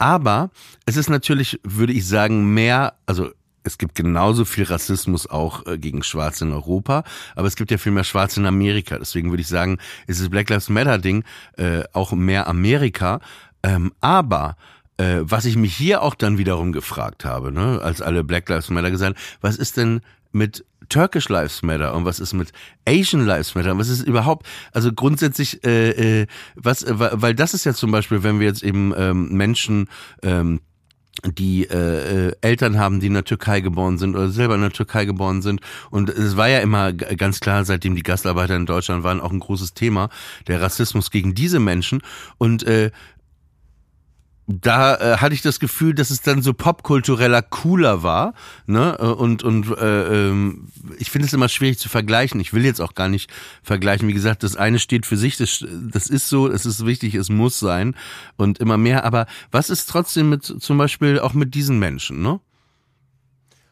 aber 0.00 0.50
es 0.86 0.96
ist 0.96 1.10
natürlich, 1.10 1.60
würde 1.62 1.92
ich 1.92 2.08
sagen, 2.08 2.52
mehr, 2.54 2.94
also 3.06 3.30
es 3.62 3.76
gibt 3.76 3.94
genauso 3.94 4.46
viel 4.46 4.64
Rassismus 4.64 5.28
auch 5.28 5.66
äh, 5.66 5.78
gegen 5.78 6.02
Schwarze 6.02 6.46
in 6.46 6.52
Europa, 6.52 7.04
aber 7.36 7.46
es 7.46 7.54
gibt 7.54 7.70
ja 7.70 7.76
viel 7.76 7.92
mehr 7.92 8.04
Schwarze 8.04 8.40
in 8.40 8.46
Amerika. 8.46 8.98
Deswegen 8.98 9.30
würde 9.30 9.42
ich 9.42 9.48
sagen, 9.48 9.78
ist 10.06 10.20
das 10.20 10.30
Black 10.30 10.48
Lives 10.48 10.70
Matter 10.70 10.98
Ding 10.98 11.22
äh, 11.58 11.82
auch 11.92 12.12
mehr 12.12 12.48
Amerika. 12.48 13.20
Ähm, 13.62 13.92
aber 14.00 14.56
äh, 14.96 15.18
was 15.20 15.44
ich 15.44 15.56
mich 15.56 15.76
hier 15.76 16.02
auch 16.02 16.14
dann 16.14 16.38
wiederum 16.38 16.72
gefragt 16.72 17.26
habe, 17.26 17.52
ne, 17.52 17.80
als 17.82 18.00
alle 18.00 18.24
Black 18.24 18.48
Lives 18.48 18.70
Matter 18.70 18.90
gesagt, 18.90 19.18
was 19.42 19.56
ist 19.56 19.76
denn 19.76 20.00
mit 20.32 20.64
Turkish 20.90 21.28
Lives 21.30 21.62
Matter 21.62 21.94
und 21.94 22.04
was 22.04 22.20
ist 22.20 22.34
mit 22.34 22.52
Asian 22.86 23.24
Lives 23.24 23.54
Matter? 23.54 23.78
Was 23.78 23.88
ist 23.88 24.02
überhaupt, 24.02 24.46
also 24.72 24.92
grundsätzlich, 24.92 25.64
äh, 25.64 26.20
äh, 26.22 26.26
was, 26.56 26.82
äh, 26.82 26.94
weil 26.96 27.34
das 27.34 27.54
ist 27.54 27.64
ja 27.64 27.72
zum 27.72 27.90
Beispiel, 27.90 28.22
wenn 28.22 28.40
wir 28.40 28.46
jetzt 28.46 28.62
eben 28.62 28.92
ähm, 28.94 29.30
Menschen 29.32 29.88
ähm, 30.22 30.60
die 31.24 31.64
äh, 31.64 32.28
äh, 32.28 32.32
Eltern 32.40 32.78
haben, 32.78 33.00
die 33.00 33.08
in 33.08 33.14
der 33.14 33.24
Türkei 33.24 33.60
geboren 33.60 33.98
sind 33.98 34.16
oder 34.16 34.30
selber 34.30 34.54
in 34.54 34.62
der 34.62 34.70
Türkei 34.70 35.04
geboren 35.04 35.42
sind. 35.42 35.60
Und 35.90 36.08
es 36.08 36.36
war 36.36 36.48
ja 36.48 36.60
immer 36.60 36.92
ganz 36.92 37.40
klar, 37.40 37.64
seitdem 37.64 37.94
die 37.94 38.02
Gastarbeiter 38.02 38.56
in 38.56 38.66
Deutschland 38.66 39.04
waren, 39.04 39.20
auch 39.20 39.32
ein 39.32 39.40
großes 39.40 39.74
Thema, 39.74 40.08
der 40.46 40.62
Rassismus 40.62 41.10
gegen 41.10 41.34
diese 41.34 41.60
Menschen. 41.60 42.00
Und 42.38 42.62
äh, 42.62 42.90
da 44.50 44.96
äh, 44.96 45.16
hatte 45.18 45.34
ich 45.34 45.42
das 45.42 45.60
Gefühl, 45.60 45.94
dass 45.94 46.10
es 46.10 46.22
dann 46.22 46.42
so 46.42 46.52
popkultureller 46.52 47.42
cooler 47.42 48.02
war, 48.02 48.34
ne? 48.66 48.96
Äh, 48.98 49.04
und 49.04 49.42
und 49.42 49.70
äh, 49.78 50.28
ähm, 50.28 50.68
ich 50.98 51.10
finde 51.10 51.26
es 51.26 51.32
immer 51.32 51.48
schwierig 51.48 51.78
zu 51.78 51.88
vergleichen. 51.88 52.40
Ich 52.40 52.52
will 52.52 52.64
jetzt 52.64 52.80
auch 52.80 52.94
gar 52.94 53.08
nicht 53.08 53.30
vergleichen. 53.62 54.08
Wie 54.08 54.14
gesagt, 54.14 54.42
das 54.42 54.56
eine 54.56 54.78
steht 54.78 55.06
für 55.06 55.16
sich, 55.16 55.36
das, 55.36 55.64
das 55.92 56.08
ist 56.08 56.28
so, 56.28 56.48
es 56.48 56.66
ist 56.66 56.84
wichtig, 56.84 57.14
es 57.14 57.28
muss 57.28 57.60
sein 57.60 57.94
und 58.36 58.58
immer 58.58 58.76
mehr. 58.76 59.04
Aber 59.04 59.26
was 59.50 59.70
ist 59.70 59.86
trotzdem 59.86 60.28
mit 60.30 60.44
zum 60.44 60.78
Beispiel 60.78 61.20
auch 61.20 61.34
mit 61.34 61.54
diesen 61.54 61.78
Menschen, 61.78 62.22
ne? 62.22 62.40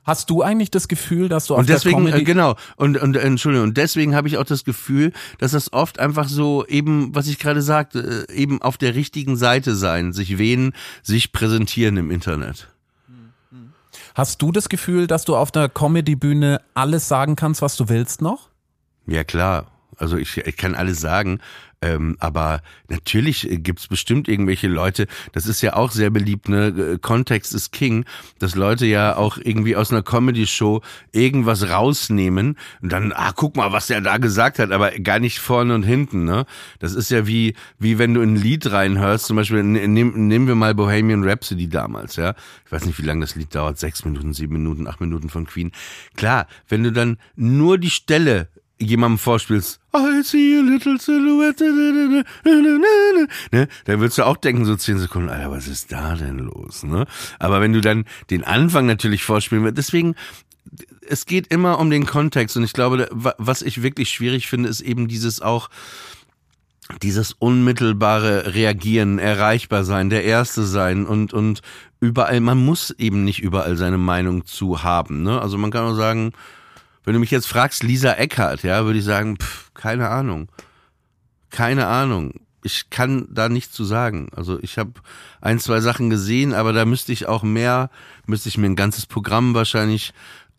Hast 0.08 0.30
du 0.30 0.40
eigentlich 0.40 0.70
das 0.70 0.88
Gefühl, 0.88 1.28
dass 1.28 1.44
du 1.44 1.52
auf 1.52 1.60
und 1.60 1.68
deswegen 1.68 2.06
der 2.06 2.14
Comedy 2.14 2.22
äh, 2.22 2.24
genau 2.24 2.56
und 2.76 2.96
und 2.96 3.14
äh, 3.14 3.20
Entschuldigung 3.20 3.68
und 3.68 3.76
deswegen 3.76 4.14
habe 4.14 4.26
ich 4.26 4.38
auch 4.38 4.44
das 4.44 4.64
Gefühl, 4.64 5.12
dass 5.36 5.50
das 5.50 5.70
oft 5.74 5.98
einfach 5.98 6.28
so 6.30 6.64
eben, 6.66 7.14
was 7.14 7.26
ich 7.26 7.38
gerade 7.38 7.60
sagte, 7.60 8.26
äh, 8.26 8.32
eben 8.32 8.62
auf 8.62 8.78
der 8.78 8.94
richtigen 8.94 9.36
Seite 9.36 9.74
sein, 9.74 10.14
sich 10.14 10.38
wen, 10.38 10.72
sich 11.02 11.32
präsentieren 11.32 11.98
im 11.98 12.10
Internet. 12.10 12.68
Hast 14.14 14.40
du 14.40 14.50
das 14.50 14.70
Gefühl, 14.70 15.08
dass 15.08 15.26
du 15.26 15.36
auf 15.36 15.50
der 15.50 15.68
Comedy-Bühne 15.68 16.62
alles 16.72 17.06
sagen 17.06 17.36
kannst, 17.36 17.60
was 17.60 17.76
du 17.76 17.90
willst 17.90 18.22
noch? 18.22 18.48
Ja 19.06 19.24
klar, 19.24 19.66
also 19.98 20.16
ich, 20.16 20.38
ich 20.38 20.56
kann 20.56 20.74
alles 20.74 21.00
sagen, 21.00 21.40
ähm, 21.80 22.16
aber 22.18 22.62
natürlich 22.88 23.48
gibt's 23.62 23.86
bestimmt 23.86 24.26
irgendwelche 24.26 24.66
Leute, 24.66 25.06
das 25.32 25.46
ist 25.46 25.62
ja 25.62 25.74
auch 25.74 25.92
sehr 25.92 26.10
beliebt, 26.10 26.48
ne? 26.48 26.98
Kontext 27.00 27.54
ist 27.54 27.72
King, 27.72 28.04
dass 28.40 28.56
Leute 28.56 28.84
ja 28.86 29.16
auch 29.16 29.38
irgendwie 29.38 29.76
aus 29.76 29.92
einer 29.92 30.02
Comedy-Show 30.02 30.82
irgendwas 31.12 31.68
rausnehmen 31.68 32.56
und 32.82 32.92
dann, 32.92 33.12
ah, 33.12 33.32
guck 33.34 33.56
mal, 33.56 33.70
was 33.70 33.86
der 33.86 34.00
da 34.00 34.16
gesagt 34.18 34.58
hat, 34.58 34.72
aber 34.72 34.90
gar 34.98 35.20
nicht 35.20 35.38
vorne 35.38 35.74
und 35.74 35.84
hinten, 35.84 36.24
ne? 36.24 36.46
Das 36.80 36.94
ist 36.94 37.10
ja 37.10 37.28
wie, 37.28 37.54
wie 37.78 37.98
wenn 37.98 38.12
du 38.12 38.22
ein 38.22 38.34
Lied 38.34 38.70
reinhörst, 38.70 39.26
zum 39.26 39.36
Beispiel, 39.36 39.62
nehm, 39.62 40.26
nehmen 40.26 40.48
wir 40.48 40.56
mal 40.56 40.74
Bohemian 40.74 41.22
Rhapsody 41.22 41.68
damals, 41.68 42.16
ja? 42.16 42.34
Ich 42.66 42.72
weiß 42.72 42.86
nicht, 42.86 42.98
wie 42.98 43.06
lange 43.06 43.20
das 43.20 43.36
Lied 43.36 43.54
dauert, 43.54 43.78
sechs 43.78 44.04
Minuten, 44.04 44.32
sieben 44.32 44.54
Minuten, 44.54 44.88
acht 44.88 45.00
Minuten 45.00 45.28
von 45.28 45.46
Queen. 45.46 45.70
Klar, 46.16 46.48
wenn 46.68 46.82
du 46.82 46.90
dann 46.90 47.18
nur 47.36 47.78
die 47.78 47.90
Stelle 47.90 48.48
jemandem 48.78 49.18
vorspielst, 49.18 49.80
I 49.94 50.22
see 50.22 50.58
a 50.58 50.62
little 50.62 50.98
silhouette, 50.98 51.64
ne, 53.52 53.68
dann 53.84 54.00
würdest 54.00 54.18
du 54.18 54.26
auch 54.26 54.36
denken, 54.36 54.64
so 54.64 54.76
zehn 54.76 54.98
Sekunden, 54.98 55.28
Alter, 55.28 55.50
was 55.50 55.66
ist 55.66 55.90
da 55.92 56.14
denn 56.14 56.38
los, 56.38 56.84
ne? 56.84 57.06
Aber 57.38 57.60
wenn 57.60 57.72
du 57.72 57.80
dann 57.80 58.04
den 58.30 58.44
Anfang 58.44 58.86
natürlich 58.86 59.24
vorspielen 59.24 59.64
willst, 59.64 59.78
deswegen, 59.78 60.14
es 61.08 61.26
geht 61.26 61.48
immer 61.48 61.78
um 61.78 61.90
den 61.90 62.06
Kontext 62.06 62.56
und 62.56 62.64
ich 62.64 62.72
glaube, 62.72 63.08
was 63.10 63.62
ich 63.62 63.82
wirklich 63.82 64.10
schwierig 64.10 64.46
finde, 64.48 64.68
ist 64.68 64.80
eben 64.80 65.08
dieses 65.08 65.40
auch, 65.40 65.70
dieses 67.02 67.32
unmittelbare 67.32 68.54
Reagieren, 68.54 69.18
erreichbar 69.18 69.84
sein, 69.84 70.08
der 70.10 70.24
Erste 70.24 70.64
sein 70.64 71.06
und, 71.06 71.32
und 71.32 71.62
überall, 72.00 72.40
man 72.40 72.64
muss 72.64 72.90
eben 72.92 73.24
nicht 73.24 73.42
überall 73.42 73.76
seine 73.76 73.98
Meinung 73.98 74.46
zu 74.46 74.82
haben, 74.82 75.22
ne? 75.22 75.40
Also 75.40 75.58
man 75.58 75.70
kann 75.70 75.84
auch 75.84 75.96
sagen, 75.96 76.32
wenn 77.08 77.14
du 77.14 77.20
mich 77.20 77.30
jetzt 77.30 77.48
fragst, 77.48 77.82
Lisa 77.82 78.12
Eckhardt, 78.12 78.64
ja, 78.64 78.84
würde 78.84 78.98
ich 78.98 79.04
sagen, 79.06 79.38
pff, 79.38 79.72
keine 79.72 80.10
Ahnung. 80.10 80.50
Keine 81.48 81.86
Ahnung. 81.86 82.34
Ich 82.62 82.90
kann 82.90 83.26
da 83.30 83.48
nichts 83.48 83.72
zu 83.72 83.86
sagen. 83.86 84.28
Also 84.36 84.58
ich 84.60 84.76
habe 84.76 84.92
ein, 85.40 85.58
zwei 85.58 85.80
Sachen 85.80 86.10
gesehen, 86.10 86.52
aber 86.52 86.74
da 86.74 86.84
müsste 86.84 87.14
ich 87.14 87.26
auch 87.26 87.42
mehr, 87.42 87.88
müsste 88.26 88.50
ich 88.50 88.58
mir 88.58 88.66
ein 88.66 88.76
ganzes 88.76 89.06
Programm 89.06 89.54
wahrscheinlich 89.54 90.12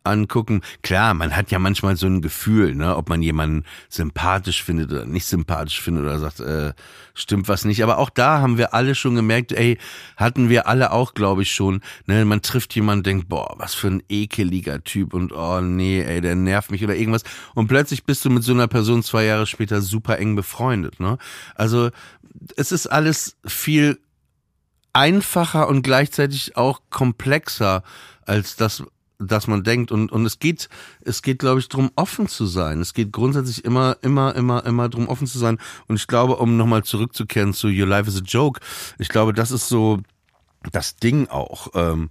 angucken. 0.10 0.62
Klar, 0.82 1.14
man 1.14 1.36
hat 1.36 1.52
ja 1.52 1.60
manchmal 1.60 1.96
so 1.96 2.08
ein 2.08 2.22
Gefühl, 2.22 2.76
ne, 2.76 2.96
ob 2.96 3.10
man 3.10 3.22
jemanden 3.22 3.66
sympathisch 3.88 4.64
findet 4.64 4.92
oder 4.92 5.06
nicht 5.06 5.26
sympathisch 5.26 5.82
findet 5.82 6.04
oder 6.04 6.20
sagt, 6.20 6.40
äh, 6.40 6.74
stimmt 7.14 7.48
was 7.48 7.66
nicht. 7.66 7.84
Aber 7.84 7.98
auch 7.98 8.10
da 8.10 8.40
haben 8.40 8.58
wir 8.58 8.74
alle 8.74 8.96
schon 8.96 9.16
gemerkt, 9.16 9.52
ey, 9.52 9.78
hatten 10.18 10.50
wir 10.50 10.68
alle 10.68 10.92
auch, 10.92 11.14
glaube 11.14 11.44
ich, 11.44 11.52
schon. 11.52 11.82
Ne, 12.06 12.26
man 12.26 12.42
trifft 12.42 12.76
jemanden, 12.76 13.04
denkt, 13.04 13.30
boah, 13.30 13.56
was 13.58 13.76
für 13.76 13.88
ein 13.88 14.04
ekeliger 14.10 14.84
Typ 14.84 15.14
und 15.14 15.32
oh 15.32 15.62
nee, 15.62 16.02
ey, 16.02 16.22
der 16.22 16.36
nervt 16.36 16.72
mich 16.72 16.84
oder 16.84 16.96
irgendwas. 16.96 17.24
Und 17.56 17.68
plötzlich 17.68 18.04
bist 18.04 18.26
du 18.26 18.30
mit 18.30 18.44
so 18.44 18.54
einer 18.54 18.68
Person 18.68 19.04
zwei 19.04 19.26
Jahre 19.26 19.46
später 19.46 19.82
super 19.82 20.18
eng 20.20 20.36
befreundet. 20.36 21.00
Ne? 21.00 21.18
Also 21.56 21.90
es 22.56 22.72
ist 22.72 22.88
alles 22.88 23.38
viel 23.46 24.00
einfacher 24.94 25.68
und 25.68 25.82
gleichzeitig 25.82 26.58
auch 26.58 26.82
komplexer 26.90 27.84
als 28.26 28.56
das, 28.56 28.84
dass 29.20 29.48
man 29.48 29.64
denkt 29.64 29.92
und 29.92 30.12
und 30.12 30.26
es 30.26 30.40
geht 30.40 30.70
es 31.02 31.22
geht 31.22 31.40
glaube 31.40 31.60
ich 31.60 31.68
drum 31.68 31.92
offen 31.96 32.28
zu 32.28 32.46
sein. 32.46 32.80
Es 32.80 32.94
geht 32.94 33.12
grundsätzlich 33.12 33.66
immer 33.66 33.98
immer 34.02 34.34
immer 34.36 34.66
immer 34.66 34.90
drum 34.90 35.08
offen 35.08 35.28
zu 35.28 35.38
sein. 35.38 35.60
Und 35.88 35.98
ich 35.98 36.08
glaube 36.08 36.38
um 36.38 36.58
nochmal 36.58 36.84
zurückzukehren 36.84 37.54
zu 37.54 37.68
Your 37.68 37.88
Life 37.88 38.10
is 38.10 38.18
a 38.18 38.24
Joke 38.24 38.62
ich 38.98 39.10
glaube 39.10 39.34
das 39.34 39.52
ist 39.52 39.68
so 39.68 40.00
das 40.72 40.96
Ding 40.96 41.28
auch 41.28 41.68
ähm, 41.76 42.10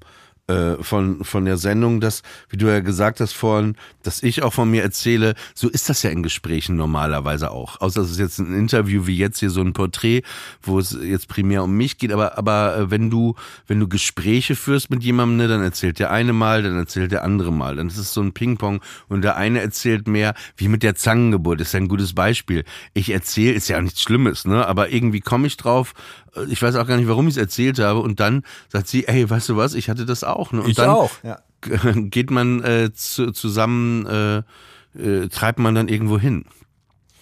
äh, 0.49 0.83
von, 0.83 1.25
von 1.25 1.45
der 1.45 1.59
Sendung, 1.59 2.01
dass, 2.01 2.23
wie 2.49 2.57
du 2.57 2.67
ja 2.67 2.81
gesagt 2.81 3.21
hast 3.21 3.35
vorhin, 3.35 3.77
dass 4.03 4.23
ich 4.23 4.43
auch 4.43 4.55
von 4.55 4.71
mir 4.71 4.83
erzähle, 4.83 5.35
so 5.55 5.69
ist 5.69 5.89
das 5.89 6.03
ja 6.03 6.11
in 6.11 6.23
Gesprächen 6.23 6.77
normalerweise 6.77 7.51
auch. 7.51 7.81
Außer 7.81 8.01
es 8.01 8.13
ist 8.13 8.19
jetzt 8.19 8.39
ein 8.39 8.55
Interview 8.55 9.07
wie 9.07 9.17
jetzt 9.17 9.41
hier 9.41 9.51
so 9.51 9.61
ein 9.61 9.75
Porträt, 9.75 10.23
wo 10.63 10.79
es 10.79 10.97
jetzt 11.03 11.29
primär 11.29 11.65
um 11.65 11.77
mich 11.77 11.99
geht, 11.99 12.13
aber, 12.13 12.39
aber 12.39 12.77
äh, 12.77 12.91
wenn 12.91 13.11
du, 13.11 13.35
wenn 13.67 13.79
du 13.79 13.89
Gespräche 13.89 14.57
führst 14.57 14.91
mit 14.91 15.03
jemandem, 15.03 15.37
ne, 15.37 15.49
dann 15.49 15.63
erzählt 15.63 15.99
der 15.99 16.11
eine 16.11 16.33
mal, 16.33 16.63
dann 16.63 16.77
erzählt 16.77 17.13
der 17.13 17.25
andere 17.25 17.53
mal. 17.53 17.77
Dann 17.77 17.89
ist 17.89 17.99
es 17.99 18.15
so 18.15 18.23
ein 18.23 18.33
Ping-Pong 18.33 18.81
und 19.09 19.23
der 19.23 19.37
eine 19.37 19.61
erzählt 19.61 20.09
mehr, 20.09 20.35
wie 20.57 20.69
mit 20.69 20.83
der 20.83 20.95
Zangengeburt, 20.95 21.61
ist 21.61 21.75
ja 21.75 21.81
ein 21.81 21.89
gutes 21.89 22.15
Beispiel. 22.15 22.65
Ich 22.95 23.11
erzähle, 23.11 23.53
ist 23.53 23.69
ja 23.69 23.77
auch 23.77 23.83
nichts 23.83 24.01
Schlimmes, 24.01 24.47
ne, 24.47 24.67
aber 24.67 24.91
irgendwie 24.91 25.21
komme 25.21 25.47
ich 25.47 25.59
drauf, 25.59 25.93
ich 26.49 26.63
weiß 26.63 26.77
auch 26.77 26.87
gar 26.87 26.97
nicht, 26.97 27.09
warum 27.09 27.29
ich 27.29 27.35
es 27.35 27.39
erzählt 27.39 27.79
habe. 27.79 28.01
Und 28.01 28.21
dann 28.21 28.43
sagt 28.69 28.89
sie, 28.89 29.07
ey, 29.07 29.29
weißt 29.29 29.49
du 29.49 29.57
was, 29.57 29.75
ich 29.75 29.89
hatte 29.89 30.07
das 30.07 30.25
auch. 30.25 30.53
Ne? 30.53 30.63
Und 30.63 30.71
ich 30.71 30.77
dann 30.77 30.91
auch. 30.91 31.11
Ja. 31.23 31.41
geht 31.95 32.31
man 32.31 32.63
äh, 32.63 32.93
zu, 32.93 33.33
zusammen, 33.33 34.07
äh, 34.07 34.39
äh, 34.99 35.29
treibt 35.29 35.59
man 35.59 35.75
dann 35.75 35.89
irgendwo 35.89 36.19
hin. 36.19 36.45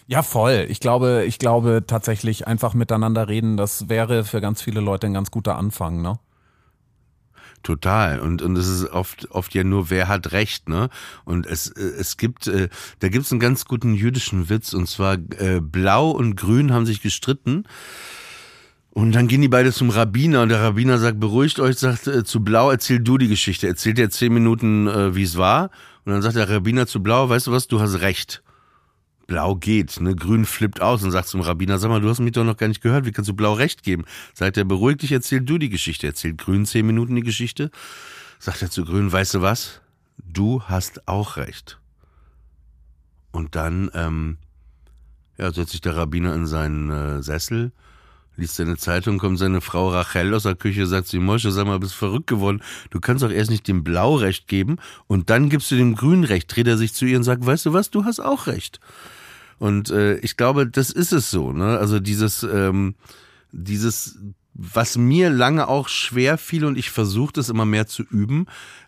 Ja, 0.09 0.23
voll. 0.23 0.66
Ich 0.69 0.79
glaube, 0.79 1.25
ich 1.27 1.38
glaube 1.38 1.85
tatsächlich 1.87 2.47
einfach 2.47 2.75
miteinander 2.75 3.29
reden, 3.29 3.57
das 3.57 3.88
wäre 3.88 4.25
für 4.25 4.40
ganz 4.40 4.62
viele 4.62 4.81
Leute 4.81 5.07
ein 5.07 5.14
ganz 5.14 5.31
guter 5.31 5.57
Anfang, 5.57 6.01
ne? 6.01 6.18
Total. 7.64 8.20
Und, 8.20 8.43
und 8.43 8.57
es 8.57 8.68
ist 8.68 8.91
oft, 8.91 9.28
oft 9.33 9.53
ja 9.53 9.64
nur, 9.64 9.91
wer 9.91 10.07
hat 10.07 10.31
Recht, 10.31 10.68
ne? 10.68 10.89
Und 11.24 11.47
es, 11.47 11.66
es 11.66 12.16
gibt, 12.16 12.47
äh, 12.47 12.68
da 13.01 13.09
gibt's 13.09 13.33
einen 13.33 13.41
ganz 13.41 13.64
guten 13.64 13.95
jüdischen 13.95 14.49
Witz, 14.49 14.72
und 14.72 14.89
zwar 14.89 15.14
äh, 15.14 15.61
Blau 15.61 16.11
und 16.11 16.37
Grün 16.37 16.72
haben 16.72 16.87
sich 16.87 17.03
gestritten. 17.03 17.64
Und 18.97 19.12
dann 19.12 19.28
gehen 19.28 19.42
die 19.42 19.49
beide 19.49 19.74
zum 19.74 19.90
Rabbiner 19.90 20.40
und 20.40 20.49
der 20.49 20.62
Rabbiner 20.62 20.97
sagt, 20.97 21.20
beruhigt 21.20 21.61
euch, 21.61 21.76
sagt 21.76 22.07
äh, 22.07 22.24
zu 22.24 22.42
Blau, 22.42 22.70
erzähl 22.70 22.99
du 22.99 23.18
die 23.18 23.28
Geschichte. 23.28 23.66
Erzählt 23.66 23.99
dir 23.99 24.09
zehn 24.09 24.32
Minuten, 24.32 24.88
äh, 24.88 25.14
wie 25.14 25.22
es 25.22 25.36
war. 25.36 25.70
Und 26.07 26.14
dann 26.14 26.22
sagt 26.22 26.36
der 26.36 26.49
Rabbiner 26.49 26.86
zu 26.86 27.03
Blau, 27.03 27.28
weißt 27.28 27.47
du 27.47 27.53
was, 27.53 27.68
du 27.68 27.78
hast 27.78 28.01
recht. 28.01 28.42
Blau 29.26 29.55
geht, 29.55 30.01
ne? 30.01 30.16
Grün 30.16 30.47
flippt 30.47 30.80
aus 30.80 31.03
und 31.03 31.11
sagt 31.11 31.28
zum 31.28 31.42
Rabbiner, 31.42 31.76
sag 31.76 31.90
mal, 31.90 32.01
du 32.01 32.09
hast 32.09 32.20
mich 32.20 32.32
doch 32.32 32.42
noch 32.42 32.57
gar 32.57 32.68
nicht 32.68 32.80
gehört, 32.80 33.05
wie 33.05 33.12
kannst 33.12 33.28
du 33.28 33.34
Blau 33.34 33.53
recht 33.53 33.82
geben? 33.82 34.07
Sagt 34.32 34.57
er, 34.57 34.64
beruhig 34.64 34.97
dich, 34.97 35.12
erzähl 35.12 35.42
du 35.42 35.59
die 35.59 35.68
Geschichte. 35.68 36.07
Erzählt 36.07 36.38
Grün 36.38 36.64
zehn 36.64 36.86
Minuten 36.86 37.16
die 37.16 37.22
Geschichte. 37.22 37.70
Sagt 38.38 38.62
er 38.62 38.70
zu 38.70 38.86
Grün, 38.86 39.12
weißt 39.12 39.34
du 39.34 39.42
was? 39.42 39.82
Du 40.16 40.62
hast 40.62 41.07
auch 41.07 41.36
recht. 41.36 41.78
Und 43.30 43.57
dann, 43.57 43.90
ähm, 43.92 44.38
ja, 45.36 45.53
setzt 45.53 45.72
sich 45.72 45.82
der 45.82 45.97
Rabbiner 45.97 46.34
in 46.34 46.47
seinen 46.47 46.88
äh, 46.88 47.22
Sessel, 47.22 47.72
liest 48.37 48.57
seine 48.57 48.76
Zeitung, 48.76 49.18
kommt 49.18 49.39
seine 49.39 49.61
Frau 49.61 49.89
Rachel 49.91 50.34
aus 50.34 50.45
der 50.45 50.55
Küche, 50.55 50.87
sagt 50.87 51.09
sie, 51.09 51.18
Mosche, 51.18 51.51
sag 51.51 51.66
mal, 51.66 51.78
bist 51.78 51.95
verrückt 51.95 52.26
geworden. 52.26 52.62
Du 52.91 53.01
kannst 53.01 53.22
doch 53.22 53.30
erst 53.30 53.51
nicht 53.51 53.66
dem 53.68 53.84
Blau 53.84 54.16
recht 54.16 54.49
geben 54.49 54.76
und 55.07 55.30
dann 55.30 55.49
gibst 55.49 55.70
du 55.70 55.76
dem 55.76 55.95
Grün 55.95 56.24
recht. 56.24 56.55
Dreht 56.55 56.66
er 56.66 56.78
sich 56.78 56.95
zu 56.95 57.07
ihr 57.07 57.16
und 57.16 57.24
sagt, 57.24 57.45
weißt 57.45 57.66
du 57.66 57.72
was, 57.72 57.91
du 57.91 58.05
hast 58.05 58.20
auch 58.20 58.47
recht. 58.47 58.80
Und 59.59 59.91
äh, 59.91 60.16
ich 60.18 60.37
glaube, 60.37 60.66
das 60.66 60.91
ist 60.91 61.12
es 61.12 61.30
so. 61.30 61.53
Ne? 61.53 61.78
Also 61.78 61.99
dieses, 61.99 62.43
ähm, 62.43 62.95
dieses, 63.53 64.18
was 64.53 64.97
mir 64.97 65.30
lange 65.30 65.68
auch 65.68 65.89
schwer 65.89 66.39
fiel 66.39 66.64
und 66.64 66.76
ich 66.76 66.91
versuche 66.91 67.32
das 67.32 67.49
immer 67.49 67.64
mehr 67.64 67.87
zu 67.87 68.03
üben, 68.03 68.47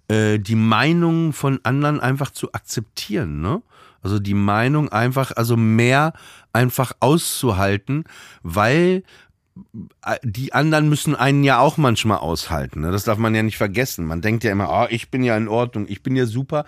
äh, 0.09 0.39
die 0.39 0.57
Meinung 0.57 1.33
von 1.33 1.61
anderen 1.63 2.01
einfach 2.01 2.31
zu 2.31 2.53
akzeptieren. 2.53 3.41
Ne? 3.41 3.63
Also 4.03 4.19
die 4.19 4.35
Meinung 4.35 4.91
einfach, 4.91 5.33
also 5.37 5.57
mehr 5.57 6.13
einfach 6.53 6.93
auszuhalten, 7.01 8.05
weil 8.43 9.03
die 10.23 10.53
anderen 10.53 10.89
müssen 10.89 11.15
einen 11.15 11.45
ja 11.45 11.59
auch 11.59 11.77
manchmal 11.77 12.19
aushalten. 12.19 12.81
Ne? 12.81 12.91
Das 12.91 13.05
darf 13.05 13.19
man 13.19 13.35
ja 13.35 13.43
nicht 13.43 13.57
vergessen. 13.57 14.07
Man 14.07 14.21
denkt 14.21 14.45
ja 14.45 14.53
immer, 14.53 14.71
oh, 14.71 14.87
ich 14.91 15.11
bin 15.11 15.23
ja 15.23 15.37
in 15.37 15.49
Ordnung, 15.49 15.87
ich 15.89 16.03
bin 16.03 16.17
ja 16.17 16.27
super. 16.27 16.65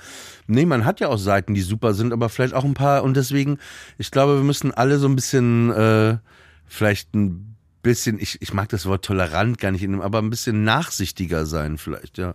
Nee, 0.47 0.66
man 0.66 0.84
hat 0.84 1.01
ja 1.01 1.09
auch 1.09 1.18
Seiten, 1.18 1.55
die 1.55 1.61
super 1.61 1.95
sind, 1.95 2.12
aber 2.12 2.28
vielleicht 2.28 2.55
auch 2.55 2.64
ein 2.64 2.74
paar. 2.74 3.03
Und 3.03 3.16
deswegen, 3.16 3.59
ich 3.99 4.11
glaube, 4.11 4.36
wir 4.36 4.45
müssen 4.45 4.72
alle 4.72 4.99
so 4.99 5.09
ein 5.09 5.16
bisschen, 5.16 5.70
äh, 5.70 6.18
vielleicht 6.66 7.14
ein 7.14 7.57
bisschen, 7.82 8.18
ich, 8.18 8.41
ich 8.43 8.53
mag 8.53 8.68
das 8.68 8.86
Wort 8.86 9.05
tolerant 9.05 9.59
gar 9.59 9.70
nicht, 9.70 9.88
aber 9.88 10.18
ein 10.18 10.30
bisschen 10.30 10.64
nachsichtiger 10.64 11.47
sein 11.47 11.78
vielleicht, 11.78 12.18
ja. 12.18 12.34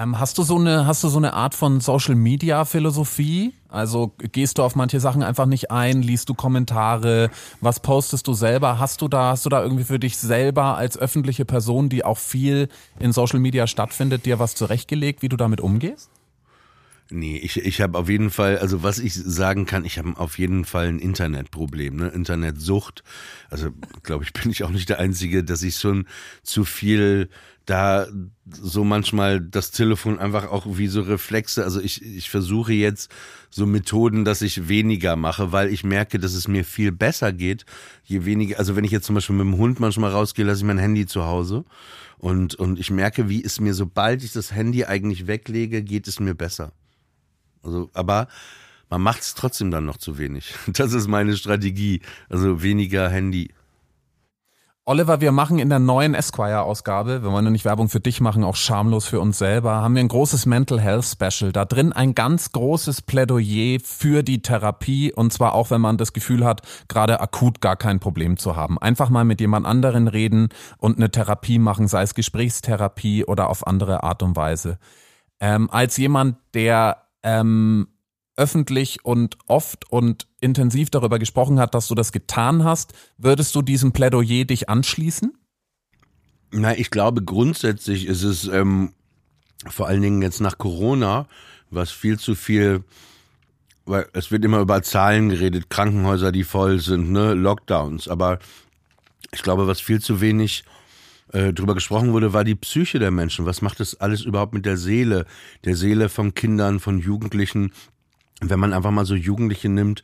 Ähm, 0.00 0.18
hast 0.18 0.38
du 0.38 0.42
so 0.44 0.56
eine, 0.56 0.86
hast 0.86 1.04
du 1.04 1.08
so 1.08 1.18
eine 1.18 1.34
Art 1.34 1.54
von 1.54 1.80
Social 1.80 2.14
Media 2.14 2.64
Philosophie? 2.64 3.52
Also 3.68 4.12
gehst 4.32 4.56
du 4.56 4.62
auf 4.62 4.74
manche 4.74 4.98
Sachen 4.98 5.22
einfach 5.22 5.44
nicht 5.44 5.70
ein, 5.70 6.00
liest 6.00 6.30
du 6.30 6.34
Kommentare, 6.34 7.30
was 7.60 7.80
postest 7.80 8.26
du 8.26 8.32
selber? 8.32 8.78
Hast 8.78 9.02
du 9.02 9.08
da, 9.08 9.30
hast 9.30 9.44
du 9.44 9.50
da 9.50 9.62
irgendwie 9.62 9.84
für 9.84 9.98
dich 9.98 10.16
selber 10.16 10.78
als 10.78 10.96
öffentliche 10.96 11.44
Person, 11.44 11.90
die 11.90 12.02
auch 12.02 12.16
viel 12.16 12.68
in 12.98 13.12
Social 13.12 13.40
Media 13.40 13.66
stattfindet, 13.66 14.24
dir 14.24 14.38
was 14.38 14.54
zurechtgelegt, 14.54 15.20
wie 15.20 15.28
du 15.28 15.36
damit 15.36 15.60
umgehst? 15.60 16.10
Nee, 17.12 17.38
ich, 17.38 17.56
ich 17.56 17.80
habe 17.80 17.98
auf 17.98 18.08
jeden 18.08 18.30
Fall, 18.30 18.58
also 18.58 18.84
was 18.84 19.00
ich 19.00 19.14
sagen 19.14 19.66
kann, 19.66 19.84
ich 19.84 19.98
habe 19.98 20.16
auf 20.16 20.38
jeden 20.38 20.64
Fall 20.64 20.86
ein 20.86 21.00
Internetproblem, 21.00 21.96
ne? 21.96 22.08
Internetsucht. 22.08 23.02
Also 23.48 23.70
glaube 24.02 24.24
ich, 24.24 24.32
bin 24.34 24.50
ich 24.50 24.62
auch 24.62 24.70
nicht 24.70 24.88
der 24.88 25.00
Einzige, 25.00 25.42
dass 25.42 25.62
ich 25.62 25.76
schon 25.76 26.06
zu 26.42 26.64
viel 26.64 27.28
da 27.66 28.06
so 28.50 28.84
manchmal 28.84 29.40
das 29.40 29.70
Telefon 29.70 30.18
einfach 30.18 30.50
auch 30.50 30.66
wie 30.66 30.88
so 30.88 31.02
Reflexe, 31.02 31.62
also 31.62 31.80
ich, 31.80 32.02
ich 32.04 32.28
versuche 32.28 32.72
jetzt 32.72 33.12
so 33.48 33.64
Methoden, 33.66 34.24
dass 34.24 34.42
ich 34.42 34.68
weniger 34.68 35.14
mache, 35.14 35.52
weil 35.52 35.72
ich 35.72 35.84
merke, 35.84 36.18
dass 36.18 36.34
es 36.34 36.48
mir 36.48 36.64
viel 36.64 36.90
besser 36.90 37.32
geht, 37.32 37.64
je 38.04 38.24
weniger, 38.24 38.58
also 38.58 38.74
wenn 38.74 38.84
ich 38.84 38.90
jetzt 38.90 39.06
zum 39.06 39.14
Beispiel 39.14 39.36
mit 39.36 39.46
dem 39.46 39.56
Hund 39.56 39.78
manchmal 39.78 40.10
rausgehe, 40.10 40.44
lasse 40.44 40.60
ich 40.60 40.66
mein 40.66 40.78
Handy 40.78 41.06
zu 41.06 41.24
Hause 41.24 41.64
und, 42.18 42.56
und 42.56 42.78
ich 42.80 42.90
merke, 42.90 43.28
wie 43.28 43.44
es 43.44 43.60
mir, 43.60 43.74
sobald 43.74 44.24
ich 44.24 44.32
das 44.32 44.52
Handy 44.52 44.84
eigentlich 44.84 45.28
weglege, 45.28 45.82
geht 45.82 46.08
es 46.08 46.18
mir 46.18 46.34
besser. 46.34 46.72
Also, 47.62 47.90
aber 47.94 48.28
man 48.88 49.02
macht 49.02 49.20
es 49.20 49.34
trotzdem 49.34 49.70
dann 49.70 49.86
noch 49.86 49.96
zu 49.96 50.18
wenig. 50.18 50.54
Das 50.66 50.92
ist 50.92 51.08
meine 51.08 51.36
Strategie. 51.36 52.00
Also 52.28 52.62
weniger 52.62 53.08
Handy. 53.08 53.52
Oliver, 54.86 55.20
wir 55.20 55.30
machen 55.30 55.60
in 55.60 55.68
der 55.68 55.78
neuen 55.78 56.14
Esquire-Ausgabe, 56.14 57.22
wir 57.22 57.30
wollen 57.30 57.44
ja 57.44 57.50
nicht 57.52 57.64
Werbung 57.64 57.88
für 57.88 58.00
dich 58.00 58.20
machen, 58.20 58.42
auch 58.42 58.56
schamlos 58.56 59.06
für 59.06 59.20
uns 59.20 59.38
selber, 59.38 59.74
haben 59.74 59.94
wir 59.94 60.00
ein 60.00 60.08
großes 60.08 60.46
Mental 60.46 60.80
Health 60.80 61.04
Special. 61.04 61.52
Da 61.52 61.64
drin 61.64 61.92
ein 61.92 62.14
ganz 62.14 62.50
großes 62.50 63.02
Plädoyer 63.02 63.78
für 63.84 64.24
die 64.24 64.42
Therapie 64.42 65.12
und 65.12 65.32
zwar 65.32 65.54
auch, 65.54 65.70
wenn 65.70 65.80
man 65.80 65.96
das 65.96 66.12
Gefühl 66.12 66.44
hat, 66.44 66.62
gerade 66.88 67.20
akut 67.20 67.60
gar 67.60 67.76
kein 67.76 68.00
Problem 68.00 68.36
zu 68.36 68.56
haben. 68.56 68.78
Einfach 68.78 69.10
mal 69.10 69.24
mit 69.24 69.40
jemand 69.40 69.64
anderen 69.64 70.08
reden 70.08 70.48
und 70.78 70.96
eine 70.96 71.10
Therapie 71.10 71.60
machen, 71.60 71.86
sei 71.86 72.02
es 72.02 72.14
Gesprächstherapie 72.14 73.24
oder 73.26 73.48
auf 73.48 73.68
andere 73.68 74.02
Art 74.02 74.24
und 74.24 74.34
Weise. 74.34 74.80
Ähm, 75.38 75.70
als 75.70 75.98
jemand, 75.98 76.38
der 76.54 77.09
ähm, 77.22 77.88
öffentlich 78.36 79.04
und 79.04 79.36
oft 79.46 79.90
und 79.90 80.26
intensiv 80.40 80.90
darüber 80.90 81.18
gesprochen 81.18 81.60
hat, 81.60 81.74
dass 81.74 81.88
du 81.88 81.94
das 81.94 82.12
getan 82.12 82.64
hast. 82.64 82.94
Würdest 83.18 83.54
du 83.54 83.62
diesem 83.62 83.92
Plädoyer 83.92 84.44
dich 84.44 84.68
anschließen? 84.68 85.34
Na, 86.52 86.76
ich 86.76 86.90
glaube 86.90 87.22
grundsätzlich 87.22 88.06
ist 88.06 88.22
es 88.22 88.48
ähm, 88.48 88.92
vor 89.66 89.86
allen 89.86 90.02
Dingen 90.02 90.22
jetzt 90.22 90.40
nach 90.40 90.58
Corona, 90.58 91.28
was 91.70 91.90
viel 91.90 92.18
zu 92.18 92.34
viel, 92.34 92.82
weil 93.84 94.08
es 94.14 94.30
wird 94.30 94.44
immer 94.44 94.58
über 94.58 94.82
Zahlen 94.82 95.28
geredet, 95.28 95.70
Krankenhäuser, 95.70 96.32
die 96.32 96.44
voll 96.44 96.80
sind, 96.80 97.12
ne, 97.12 97.34
Lockdowns. 97.34 98.08
Aber 98.08 98.38
ich 99.32 99.42
glaube, 99.42 99.66
was 99.66 99.80
viel 99.80 100.00
zu 100.00 100.20
wenig 100.20 100.64
äh, 101.32 101.52
drüber 101.52 101.74
gesprochen 101.74 102.12
wurde, 102.12 102.32
war 102.32 102.44
die 102.44 102.54
Psyche 102.54 102.98
der 102.98 103.10
Menschen. 103.10 103.46
Was 103.46 103.62
macht 103.62 103.80
das 103.80 104.00
alles 104.00 104.22
überhaupt 104.22 104.54
mit 104.54 104.66
der 104.66 104.76
Seele? 104.76 105.26
Der 105.64 105.76
Seele 105.76 106.08
von 106.08 106.34
Kindern, 106.34 106.80
von 106.80 106.98
Jugendlichen, 106.98 107.72
wenn 108.40 108.58
man 108.58 108.72
einfach 108.72 108.90
mal 108.90 109.04
so 109.04 109.14
Jugendliche 109.14 109.68
nimmt, 109.68 110.02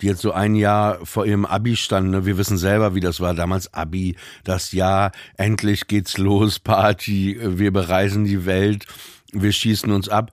die 0.00 0.06
jetzt 0.06 0.20
so 0.20 0.32
ein 0.32 0.54
Jahr 0.54 1.04
vor 1.04 1.26
ihrem 1.26 1.46
Abi 1.46 1.76
standen, 1.76 2.10
ne? 2.10 2.26
wir 2.26 2.38
wissen 2.38 2.58
selber, 2.58 2.94
wie 2.94 3.00
das 3.00 3.20
war 3.20 3.34
damals. 3.34 3.72
Abi, 3.74 4.16
das 4.44 4.72
Jahr, 4.72 5.12
endlich 5.36 5.86
geht's 5.86 6.18
los, 6.18 6.58
Party, 6.58 7.38
wir 7.40 7.72
bereisen 7.72 8.24
die 8.24 8.46
Welt, 8.46 8.86
wir 9.32 9.52
schießen 9.52 9.90
uns 9.90 10.08
ab. 10.08 10.30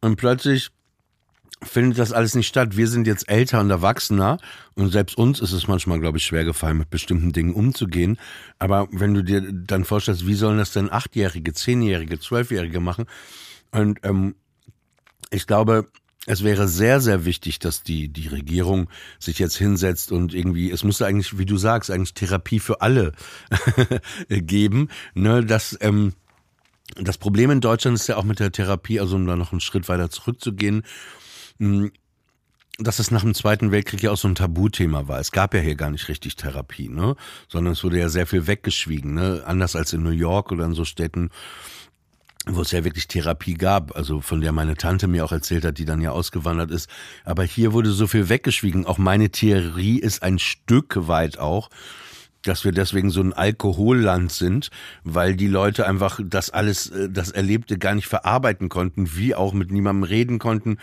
Und 0.00 0.16
plötzlich 0.16 0.70
findet 1.62 1.98
das 1.98 2.12
alles 2.12 2.34
nicht 2.34 2.46
statt. 2.46 2.76
Wir 2.76 2.88
sind 2.88 3.06
jetzt 3.06 3.28
älter 3.28 3.60
und 3.60 3.70
erwachsener 3.70 4.38
und 4.74 4.90
selbst 4.90 5.18
uns 5.18 5.40
ist 5.40 5.52
es 5.52 5.66
manchmal, 5.68 6.00
glaube 6.00 6.18
ich, 6.18 6.24
schwer 6.24 6.44
gefallen, 6.44 6.78
mit 6.78 6.90
bestimmten 6.90 7.32
Dingen 7.32 7.54
umzugehen. 7.54 8.18
Aber 8.58 8.88
wenn 8.92 9.14
du 9.14 9.22
dir 9.22 9.40
dann 9.52 9.84
vorstellst, 9.84 10.26
wie 10.26 10.34
sollen 10.34 10.58
das 10.58 10.72
denn 10.72 10.90
Achtjährige, 10.90 11.52
Zehnjährige, 11.52 12.20
Zwölfjährige 12.20 12.80
machen? 12.80 13.06
Und 13.72 13.98
ähm, 14.02 14.34
ich 15.30 15.46
glaube, 15.46 15.86
es 16.26 16.44
wäre 16.44 16.68
sehr, 16.68 17.00
sehr 17.00 17.24
wichtig, 17.24 17.58
dass 17.58 17.82
die, 17.82 18.08
die 18.08 18.28
Regierung 18.28 18.88
sich 19.18 19.38
jetzt 19.38 19.56
hinsetzt 19.56 20.12
und 20.12 20.34
irgendwie, 20.34 20.70
es 20.70 20.84
müsste 20.84 21.06
eigentlich, 21.06 21.38
wie 21.38 21.46
du 21.46 21.56
sagst, 21.56 21.90
eigentlich 21.90 22.14
Therapie 22.14 22.60
für 22.60 22.82
alle 22.82 23.12
geben. 24.28 24.90
Ne, 25.14 25.44
dass, 25.44 25.76
ähm, 25.80 26.12
das 26.96 27.18
Problem 27.18 27.50
in 27.50 27.60
Deutschland 27.60 27.96
ist 27.96 28.06
ja 28.08 28.16
auch 28.16 28.24
mit 28.24 28.40
der 28.40 28.52
Therapie, 28.52 29.00
also 29.00 29.16
um 29.16 29.26
da 29.26 29.36
noch 29.36 29.52
einen 29.52 29.60
Schritt 29.60 29.88
weiter 29.88 30.10
zurückzugehen, 30.10 30.82
dass 32.78 32.98
es 33.00 33.10
nach 33.10 33.22
dem 33.22 33.34
Zweiten 33.34 33.72
Weltkrieg 33.72 34.02
ja 34.02 34.12
auch 34.12 34.16
so 34.16 34.28
ein 34.28 34.36
Tabuthema 34.36 35.08
war. 35.08 35.18
Es 35.18 35.32
gab 35.32 35.52
ja 35.54 35.60
hier 35.60 35.74
gar 35.74 35.90
nicht 35.90 36.08
richtig 36.08 36.36
Therapie, 36.36 36.88
ne? 36.88 37.16
Sondern 37.48 37.72
es 37.72 37.82
wurde 37.82 37.98
ja 37.98 38.08
sehr 38.08 38.26
viel 38.26 38.46
weggeschwiegen, 38.46 39.14
ne? 39.14 39.42
Anders 39.44 39.74
als 39.74 39.92
in 39.92 40.02
New 40.02 40.10
York 40.10 40.52
oder 40.52 40.64
in 40.64 40.74
so 40.74 40.84
Städten 40.84 41.30
wo 42.50 42.62
es 42.62 42.70
ja 42.70 42.84
wirklich 42.84 43.08
Therapie 43.08 43.54
gab, 43.54 43.94
also 43.96 44.20
von 44.20 44.40
der 44.40 44.52
meine 44.52 44.74
Tante 44.74 45.06
mir 45.06 45.24
auch 45.24 45.32
erzählt 45.32 45.64
hat, 45.64 45.78
die 45.78 45.84
dann 45.84 46.00
ja 46.00 46.12
ausgewandert 46.12 46.70
ist. 46.70 46.88
Aber 47.24 47.44
hier 47.44 47.72
wurde 47.72 47.90
so 47.90 48.06
viel 48.06 48.28
weggeschwiegen. 48.28 48.86
Auch 48.86 48.98
meine 48.98 49.30
Theorie 49.30 49.98
ist 49.98 50.22
ein 50.22 50.38
Stück 50.38 51.08
weit 51.08 51.38
auch, 51.38 51.68
dass 52.42 52.64
wir 52.64 52.72
deswegen 52.72 53.10
so 53.10 53.20
ein 53.20 53.32
Alkoholland 53.32 54.32
sind, 54.32 54.70
weil 55.04 55.36
die 55.36 55.48
Leute 55.48 55.86
einfach 55.86 56.20
das 56.24 56.50
alles, 56.50 56.90
äh, 56.90 57.10
das 57.10 57.30
Erlebte 57.30 57.78
gar 57.78 57.94
nicht 57.94 58.06
verarbeiten 58.06 58.68
konnten, 58.68 59.16
wie 59.16 59.34
auch 59.34 59.52
mit 59.52 59.70
niemandem 59.70 60.04
reden 60.04 60.38
konnten, 60.38 60.78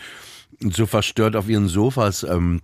so 0.60 0.86
verstört 0.86 1.36
auf 1.36 1.48
ihren 1.48 1.68
Sofas 1.68 2.22
ähm, 2.22 2.60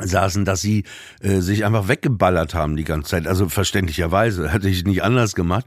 saßen, 0.00 0.44
dass 0.44 0.60
sie 0.60 0.84
äh, 1.20 1.40
sich 1.40 1.64
einfach 1.64 1.86
weggeballert 1.86 2.54
haben 2.54 2.76
die 2.76 2.84
ganze 2.84 3.10
Zeit. 3.10 3.26
Also 3.28 3.48
verständlicherweise 3.48 4.48
hätte 4.52 4.68
ich 4.68 4.84
nicht 4.84 5.02
anders 5.02 5.34
gemacht. 5.34 5.66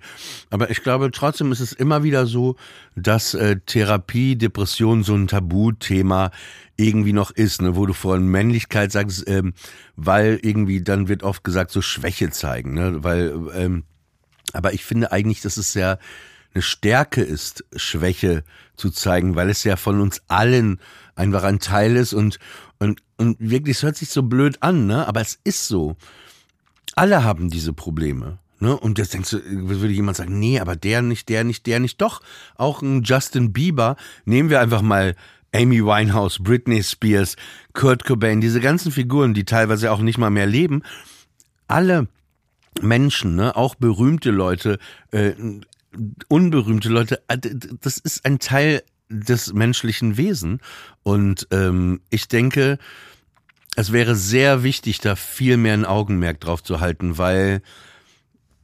Aber 0.49 0.69
ich 0.69 0.83
glaube 0.83 1.11
trotzdem 1.11 1.51
ist 1.51 1.61
es 1.61 1.71
immer 1.71 2.03
wieder 2.03 2.25
so, 2.25 2.55
dass 2.95 3.33
äh, 3.33 3.57
Therapie, 3.65 4.35
Depression 4.35 5.03
so 5.03 5.15
ein 5.15 5.27
Tabuthema 5.27 6.31
irgendwie 6.75 7.13
noch 7.13 7.31
ist, 7.31 7.61
ne, 7.61 7.75
wo 7.75 7.85
du 7.85 7.93
vorhin 7.93 8.27
Männlichkeit 8.27 8.91
sagst, 8.91 9.23
ähm, 9.27 9.53
weil 9.95 10.39
irgendwie 10.41 10.81
dann 10.83 11.07
wird 11.07 11.23
oft 11.23 11.43
gesagt 11.43 11.71
so 11.71 11.81
Schwäche 11.81 12.29
zeigen, 12.29 12.73
ne, 12.73 13.03
weil 13.03 13.33
ähm, 13.55 13.83
aber 14.53 14.73
ich 14.73 14.85
finde 14.85 15.11
eigentlich, 15.11 15.41
das 15.41 15.57
ist 15.57 15.73
ja 15.73 15.97
eine 16.53 16.61
Stärke 16.61 17.21
ist, 17.21 17.65
Schwäche 17.75 18.43
zu 18.77 18.89
zeigen, 18.91 19.35
weil 19.35 19.49
es 19.49 19.63
ja 19.63 19.75
von 19.75 19.99
uns 19.99 20.21
allen 20.27 20.79
einfach 21.15 21.43
ein 21.43 21.59
Teil 21.59 21.95
ist 21.95 22.13
und, 22.13 22.39
und, 22.79 23.01
und 23.17 23.37
wirklich, 23.39 23.77
es 23.77 23.83
hört 23.83 23.97
sich 23.97 24.09
so 24.09 24.23
blöd 24.23 24.57
an, 24.61 24.85
ne? 24.87 25.07
Aber 25.07 25.19
es 25.19 25.39
ist 25.43 25.67
so. 25.67 25.97
Alle 26.95 27.23
haben 27.23 27.49
diese 27.49 27.73
Probleme. 27.73 28.39
Ne? 28.59 28.75
Und 28.75 28.97
jetzt 28.97 29.13
denkst 29.13 29.29
du, 29.29 29.39
würde 29.43 29.93
jemand 29.93 30.17
sagen, 30.17 30.39
nee, 30.39 30.59
aber 30.59 30.75
der 30.75 31.01
nicht, 31.01 31.29
der 31.29 31.43
nicht, 31.43 31.67
der 31.67 31.79
nicht. 31.79 32.01
Doch, 32.01 32.21
auch 32.55 32.81
ein 32.81 33.03
Justin 33.03 33.53
Bieber, 33.53 33.97
nehmen 34.25 34.49
wir 34.49 34.61
einfach 34.61 34.81
mal 34.81 35.15
Amy 35.53 35.83
Winehouse, 35.83 36.39
Britney 36.39 36.83
Spears, 36.83 37.35
Kurt 37.73 38.03
Cobain, 38.03 38.41
diese 38.41 38.59
ganzen 38.59 38.91
Figuren, 38.91 39.33
die 39.33 39.45
teilweise 39.45 39.91
auch 39.91 39.99
nicht 39.99 40.17
mal 40.17 40.31
mehr 40.31 40.47
leben. 40.47 40.81
Alle 41.67 42.07
Menschen, 42.81 43.35
ne, 43.35 43.55
auch 43.55 43.75
berühmte 43.75 44.31
Leute, 44.31 44.79
äh, 45.11 45.33
unberühmte 46.27 46.89
Leute, 46.89 47.21
äh, 47.27 47.37
das 47.81 47.97
ist 47.97 48.25
ein 48.25 48.39
Teil 48.39 48.83
des 49.09 49.53
menschlichen 49.53 50.17
Wesen. 50.17 50.59
Und 51.03 51.47
ähm, 51.51 52.01
ich 52.09 52.27
denke, 52.27 52.77
es 53.75 53.91
wäre 53.91 54.15
sehr 54.15 54.63
wichtig, 54.63 54.99
da 54.99 55.15
viel 55.15 55.57
mehr 55.57 55.73
ein 55.73 55.85
Augenmerk 55.85 56.39
drauf 56.39 56.63
zu 56.63 56.79
halten, 56.79 57.17
weil, 57.17 57.61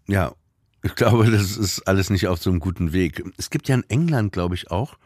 ja, 0.07 0.33
ich 0.81 0.95
glaube, 0.95 1.31
das 1.31 1.55
ist 1.55 1.87
alles 1.87 2.09
nicht 2.09 2.27
auf 2.27 2.41
so 2.41 2.49
einem 2.49 2.59
guten 2.59 2.93
Weg. 2.93 3.23
Es 3.37 3.49
gibt 3.49 3.67
ja 3.69 3.75
in 3.75 3.89
England, 3.89 4.33
glaube 4.33 4.55
ich, 4.55 4.71
auch 4.71 4.97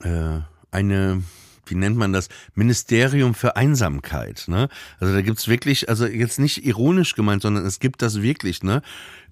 äh, 0.00 0.40
eine 0.70 1.22
wie 1.70 1.74
nennt 1.74 1.96
man 1.96 2.12
das, 2.12 2.28
Ministerium 2.54 3.34
für 3.34 3.56
Einsamkeit. 3.56 4.44
Ne? 4.48 4.68
Also 5.00 5.14
da 5.14 5.22
gibt's 5.22 5.48
wirklich, 5.48 5.88
also 5.88 6.06
jetzt 6.06 6.38
nicht 6.38 6.64
ironisch 6.64 7.14
gemeint, 7.14 7.42
sondern 7.42 7.66
es 7.66 7.78
gibt 7.80 8.02
das 8.02 8.22
wirklich, 8.22 8.62
ne? 8.62 8.82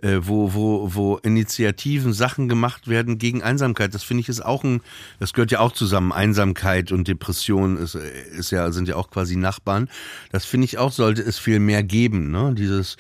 Äh, 0.01 0.21
wo, 0.23 0.53
wo, 0.53 0.95
wo 0.95 1.17
Initiativen, 1.19 2.13
Sachen 2.13 2.49
gemacht 2.49 2.89
werden 2.89 3.17
gegen 3.17 3.43
Einsamkeit. 3.43 3.95
Das 3.95 4.03
finde 4.03 4.21
ich 4.21 4.29
ist 4.29 4.45
auch 4.45 4.63
ein, 4.63 4.83
das 5.19 5.33
gehört 5.33 5.51
ja 5.51 5.61
auch 5.61 5.73
zusammen. 5.73 6.13
Einsamkeit 6.13 6.93
und 6.93 7.09
Depression 7.09 7.79
ist, 7.79 7.95
ist 7.95 8.51
ja, 8.51 8.71
sind 8.71 8.87
ja 8.87 8.97
auch 8.97 9.11
quasi 9.11 9.37
Nachbarn. 9.37 9.89
Das 10.31 10.45
finde 10.45 10.67
ich 10.67 10.77
auch, 10.77 10.93
sollte 10.93 11.23
es 11.23 11.39
viel 11.39 11.59
mehr 11.59 11.83
geben, 11.83 12.31
ne? 12.31 12.55
Dieses, 12.55 12.97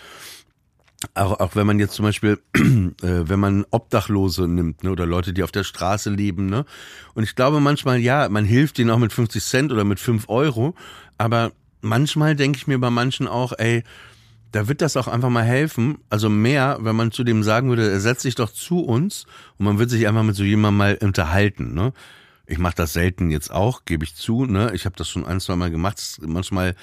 auch, 1.14 1.40
auch 1.40 1.56
wenn 1.56 1.66
man 1.66 1.78
jetzt 1.78 1.94
zum 1.94 2.04
Beispiel, 2.04 2.38
äh, 2.54 2.92
wenn 3.00 3.40
man 3.40 3.64
Obdachlose 3.70 4.48
nimmt, 4.48 4.84
ne, 4.84 4.90
oder 4.90 5.06
Leute, 5.06 5.32
die 5.32 5.42
auf 5.42 5.52
der 5.52 5.64
Straße 5.64 6.10
leben, 6.10 6.46
ne, 6.46 6.64
und 7.14 7.22
ich 7.24 7.36
glaube 7.36 7.60
manchmal, 7.60 7.98
ja, 7.98 8.28
man 8.28 8.44
hilft 8.44 8.78
denen 8.78 8.90
auch 8.90 8.98
mit 8.98 9.12
50 9.12 9.42
Cent 9.42 9.72
oder 9.72 9.84
mit 9.84 10.00
5 10.00 10.28
Euro, 10.28 10.74
aber 11.18 11.52
manchmal 11.80 12.36
denke 12.36 12.58
ich 12.58 12.66
mir 12.66 12.78
bei 12.78 12.90
manchen 12.90 13.28
auch, 13.28 13.52
ey, 13.56 13.84
da 14.52 14.68
wird 14.68 14.82
das 14.82 14.96
auch 14.96 15.08
einfach 15.08 15.30
mal 15.30 15.42
helfen, 15.42 15.98
also 16.10 16.28
mehr, 16.28 16.78
wenn 16.80 16.94
man 16.94 17.10
zu 17.10 17.24
dem 17.24 17.42
sagen 17.42 17.68
würde, 17.68 17.90
er 17.90 18.00
setzt 18.00 18.22
sich 18.22 18.36
doch 18.36 18.52
zu 18.52 18.80
uns 18.80 19.26
und 19.58 19.66
man 19.66 19.78
wird 19.78 19.90
sich 19.90 20.06
einfach 20.06 20.22
mit 20.22 20.36
so 20.36 20.44
jemandem 20.44 20.78
mal 20.78 20.98
unterhalten, 21.00 21.74
ne. 21.74 21.92
Ich 22.46 22.58
mache 22.58 22.74
das 22.76 22.92
selten 22.92 23.30
jetzt 23.30 23.50
auch, 23.50 23.86
gebe 23.86 24.04
ich 24.04 24.14
zu, 24.14 24.44
ne. 24.44 24.72
Ich 24.74 24.84
habe 24.84 24.96
das 24.96 25.08
schon 25.08 25.24
ein, 25.24 25.40
zwei 25.40 25.56
Mal 25.56 25.70
gemacht. 25.70 26.20
Manchmal 26.20 26.74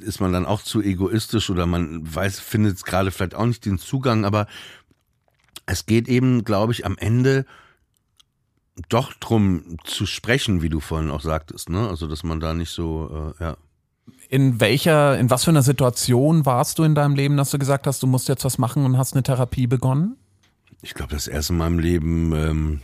ist 0.00 0.20
man 0.20 0.32
dann 0.32 0.46
auch 0.46 0.62
zu 0.62 0.82
egoistisch 0.82 1.50
oder 1.50 1.66
man 1.66 2.14
weiß, 2.14 2.40
findet 2.40 2.84
gerade 2.84 3.10
vielleicht 3.10 3.34
auch 3.34 3.46
nicht 3.46 3.64
den 3.64 3.78
Zugang, 3.78 4.24
aber 4.24 4.46
es 5.66 5.86
geht 5.86 6.08
eben, 6.08 6.44
glaube 6.44 6.72
ich, 6.72 6.84
am 6.84 6.96
Ende 6.98 7.46
doch 8.88 9.12
drum 9.14 9.76
zu 9.84 10.06
sprechen, 10.06 10.62
wie 10.62 10.68
du 10.68 10.80
vorhin 10.80 11.10
auch 11.10 11.20
sagtest, 11.20 11.68
ne? 11.68 11.88
Also, 11.88 12.06
dass 12.06 12.22
man 12.22 12.40
da 12.40 12.54
nicht 12.54 12.70
so, 12.70 13.34
äh, 13.38 13.44
ja. 13.44 13.56
In 14.28 14.60
welcher, 14.60 15.18
in 15.18 15.30
was 15.30 15.44
für 15.44 15.50
einer 15.50 15.62
Situation 15.62 16.46
warst 16.46 16.78
du 16.78 16.84
in 16.84 16.94
deinem 16.94 17.14
Leben, 17.14 17.36
dass 17.36 17.50
du 17.50 17.58
gesagt 17.58 17.86
hast, 17.86 18.02
du 18.02 18.06
musst 18.06 18.28
jetzt 18.28 18.44
was 18.44 18.58
machen 18.58 18.84
und 18.84 18.96
hast 18.96 19.14
eine 19.14 19.22
Therapie 19.22 19.66
begonnen? 19.66 20.16
Ich 20.82 20.94
glaube, 20.94 21.14
das 21.14 21.28
erste 21.28 21.52
Mal 21.52 21.66
im 21.66 21.78
Leben, 21.78 22.32
ähm, 22.32 22.80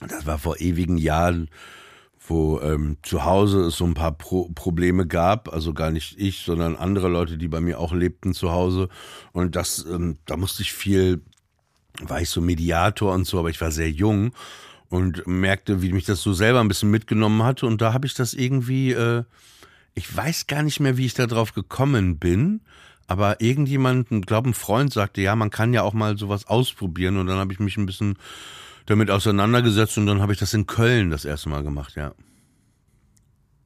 das 0.00 0.26
war 0.26 0.38
vor 0.38 0.60
ewigen 0.60 0.96
Jahren, 0.96 1.48
wo 2.28 2.60
ähm, 2.60 2.96
zu 3.02 3.24
Hause 3.24 3.62
es 3.66 3.76
so 3.76 3.84
ein 3.84 3.94
paar 3.94 4.12
Pro 4.12 4.50
Probleme 4.54 5.06
gab, 5.06 5.52
also 5.52 5.72
gar 5.72 5.90
nicht 5.90 6.18
ich, 6.18 6.40
sondern 6.40 6.76
andere 6.76 7.08
Leute, 7.08 7.38
die 7.38 7.48
bei 7.48 7.60
mir 7.60 7.78
auch 7.78 7.92
lebten 7.92 8.34
zu 8.34 8.52
Hause. 8.52 8.88
Und 9.32 9.56
das, 9.56 9.84
ähm, 9.86 10.18
da 10.26 10.36
musste 10.36 10.62
ich 10.62 10.72
viel, 10.72 11.22
war 12.00 12.20
ich 12.20 12.30
so 12.30 12.40
Mediator 12.40 13.12
und 13.14 13.26
so, 13.26 13.38
aber 13.38 13.50
ich 13.50 13.60
war 13.60 13.70
sehr 13.70 13.90
jung 13.90 14.32
und 14.88 15.26
merkte, 15.26 15.82
wie 15.82 15.92
mich 15.92 16.04
das 16.04 16.22
so 16.22 16.32
selber 16.32 16.60
ein 16.60 16.68
bisschen 16.68 16.90
mitgenommen 16.90 17.42
hatte. 17.42 17.66
Und 17.66 17.80
da 17.80 17.92
habe 17.92 18.06
ich 18.06 18.14
das 18.14 18.34
irgendwie, 18.34 18.92
äh, 18.92 19.24
ich 19.94 20.14
weiß 20.14 20.46
gar 20.46 20.62
nicht 20.62 20.80
mehr, 20.80 20.96
wie 20.96 21.06
ich 21.06 21.14
da 21.14 21.26
drauf 21.26 21.52
gekommen 21.52 22.18
bin. 22.18 22.60
Aber 23.06 23.40
irgendjemand, 23.40 24.26
glaube 24.26 24.50
ein 24.50 24.54
Freund 24.54 24.92
sagte, 24.92 25.22
ja, 25.22 25.34
man 25.34 25.50
kann 25.50 25.72
ja 25.72 25.82
auch 25.82 25.94
mal 25.94 26.18
sowas 26.18 26.46
ausprobieren. 26.46 27.16
Und 27.16 27.26
dann 27.26 27.38
habe 27.38 27.52
ich 27.52 27.58
mich 27.58 27.76
ein 27.76 27.86
bisschen 27.86 28.18
damit 28.88 29.10
auseinandergesetzt 29.10 29.98
und 29.98 30.06
dann 30.06 30.20
habe 30.20 30.32
ich 30.32 30.38
das 30.38 30.54
in 30.54 30.66
Köln 30.66 31.10
das 31.10 31.24
erste 31.24 31.48
Mal 31.48 31.62
gemacht, 31.62 31.94
ja. 31.94 32.12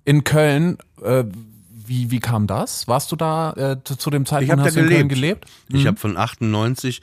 In 0.05 0.25
Köln, 0.25 0.79
äh, 1.03 1.25
wie, 1.71 2.11
wie 2.11 2.21
kam 2.21 2.47
das? 2.47 2.89
Warst 2.89 3.13
du 3.13 3.17
da 3.17 3.53
äh, 3.53 3.77
zu, 3.85 3.97
zu 3.97 4.11
dem 4.11 4.27
Zeitpunkt, 4.27 4.61
ich 4.61 4.67
hast 4.67 4.77
da 4.77 4.81
du 4.81 4.87
in 4.87 4.93
Köln 4.93 5.09
gelebt? 5.09 5.47
Mhm. 5.69 5.79
Ich 5.79 5.87
habe 5.87 5.97
von 5.97 6.17
98 6.17 7.01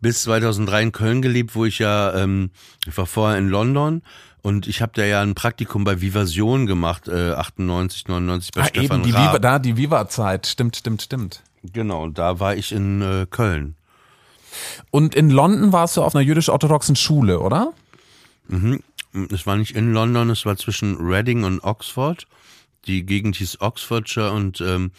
bis 0.00 0.22
2003 0.22 0.82
in 0.82 0.92
Köln 0.92 1.22
gelebt, 1.22 1.56
wo 1.56 1.64
ich 1.64 1.80
ja, 1.80 2.14
ähm, 2.14 2.50
ich 2.86 2.96
war 2.96 3.06
vorher 3.06 3.38
in 3.38 3.48
London 3.48 4.02
und 4.42 4.68
ich 4.68 4.80
habe 4.80 4.92
da 4.94 5.04
ja 5.04 5.20
ein 5.20 5.34
Praktikum 5.34 5.82
bei 5.82 6.00
Vivasion 6.00 6.66
gemacht, 6.66 7.08
äh, 7.08 7.32
98, 7.32 8.06
99 8.06 8.52
bei 8.52 8.60
ah, 8.60 8.64
Stefan 8.66 9.00
eben, 9.00 9.02
die 9.02 9.10
Raab. 9.10 9.30
Viva, 9.30 9.38
da 9.40 9.58
die 9.58 9.76
Viva-Zeit, 9.76 10.46
stimmt, 10.46 10.76
stimmt, 10.76 11.02
stimmt. 11.02 11.42
Genau, 11.64 12.04
und 12.04 12.18
da 12.18 12.38
war 12.38 12.54
ich 12.54 12.70
in 12.70 13.02
äh, 13.02 13.26
Köln. 13.28 13.74
Und 14.90 15.14
in 15.14 15.30
London 15.30 15.72
warst 15.72 15.96
du 15.96 16.02
auf 16.02 16.14
einer 16.14 16.24
jüdisch-orthodoxen 16.24 16.96
Schule, 16.96 17.40
oder? 17.40 17.72
Mhm. 18.48 18.80
Es 19.32 19.46
war 19.46 19.56
nicht 19.56 19.74
in 19.74 19.92
London, 19.92 20.30
es 20.30 20.44
war 20.44 20.56
zwischen 20.56 20.96
Reading 20.96 21.44
und 21.44 21.62
Oxford. 21.64 22.26
Die 22.86 23.04
Gegend 23.04 23.36
hieß 23.36 23.60
Oxfordshire 23.60 24.32
und 24.32 24.60
ähm, 24.60 24.92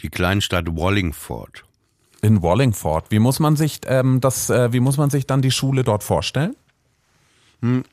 die 0.00 0.08
Kleinstadt 0.08 0.66
Wallingford. 0.68 1.64
In 2.22 2.42
Wallingford. 2.42 3.10
Wie 3.10 3.18
muss 3.18 3.38
man 3.38 3.56
sich 3.56 3.80
ähm, 3.86 4.20
das? 4.20 4.50
Äh, 4.50 4.72
wie 4.72 4.80
muss 4.80 4.96
man 4.96 5.10
sich 5.10 5.26
dann 5.26 5.42
die 5.42 5.50
Schule 5.50 5.84
dort 5.84 6.02
vorstellen? 6.02 6.56
Hm. 7.60 7.84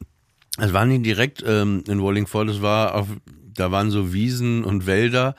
Es 0.57 0.71
war 0.71 0.85
nicht 0.85 1.05
direkt 1.05 1.43
ähm, 1.45 1.83
in 1.87 2.01
Wallingford. 2.01 2.49
Es 2.49 2.61
war 2.61 2.95
auf, 2.95 3.07
da 3.53 3.71
waren 3.71 3.91
so 3.91 4.13
Wiesen 4.13 4.63
und 4.63 4.85
Wälder 4.85 5.35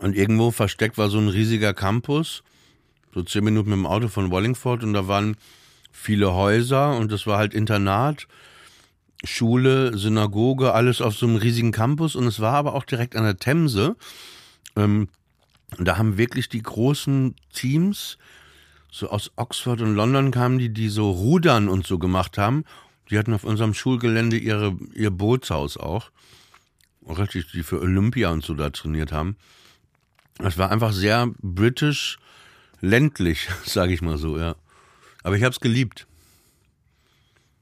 und 0.00 0.16
irgendwo 0.16 0.50
versteckt 0.50 0.98
war 0.98 1.10
so 1.10 1.18
ein 1.18 1.28
riesiger 1.28 1.74
Campus 1.74 2.42
so 3.14 3.22
zehn 3.22 3.44
Minuten 3.44 3.70
mit 3.70 3.78
dem 3.78 3.86
Auto 3.86 4.08
von 4.08 4.30
Wallingford 4.30 4.84
und 4.84 4.92
da 4.92 5.08
waren 5.08 5.36
viele 5.92 6.32
Häuser 6.32 6.96
und 6.96 7.10
das 7.12 7.26
war 7.26 7.38
halt 7.38 7.54
Internat, 7.54 8.28
Schule, 9.24 9.96
Synagoge, 9.96 10.72
alles 10.72 11.00
auf 11.00 11.16
so 11.16 11.26
einem 11.26 11.36
riesigen 11.36 11.72
Campus 11.72 12.16
und 12.16 12.26
es 12.26 12.40
war 12.40 12.54
aber 12.54 12.74
auch 12.74 12.84
direkt 12.84 13.16
an 13.16 13.24
der 13.24 13.36
Themse. 13.36 13.96
Ähm, 14.76 15.08
da 15.78 15.98
haben 15.98 16.16
wirklich 16.16 16.48
die 16.48 16.62
großen 16.62 17.34
Teams, 17.52 18.18
so 18.90 19.08
aus 19.08 19.30
Oxford 19.36 19.82
und 19.82 19.94
London 19.94 20.30
kamen 20.30 20.58
die, 20.58 20.72
die 20.72 20.88
so 20.88 21.10
Rudern 21.10 21.68
und 21.68 21.86
so 21.86 21.98
gemacht 21.98 22.38
haben. 22.38 22.64
Die 23.08 23.18
hatten 23.18 23.34
auf 23.34 23.44
unserem 23.44 23.74
Schulgelände 23.74 24.36
ihre, 24.36 24.76
ihr 24.94 25.10
Bootshaus 25.10 25.76
auch. 25.76 26.10
Richtig, 27.06 27.50
die 27.52 27.62
für 27.62 27.80
Olympia 27.80 28.30
und 28.30 28.44
so 28.44 28.54
da 28.54 28.70
trainiert 28.70 29.12
haben. 29.12 29.36
Es 30.38 30.58
war 30.58 30.70
einfach 30.70 30.92
sehr 30.92 31.28
britisch, 31.40 32.18
ländlich, 32.80 33.48
sage 33.64 33.92
ich 33.92 34.02
mal 34.02 34.18
so, 34.18 34.38
ja. 34.38 34.56
Aber 35.22 35.36
ich 35.36 35.42
habe 35.42 35.52
es 35.52 35.60
geliebt. 35.60 36.06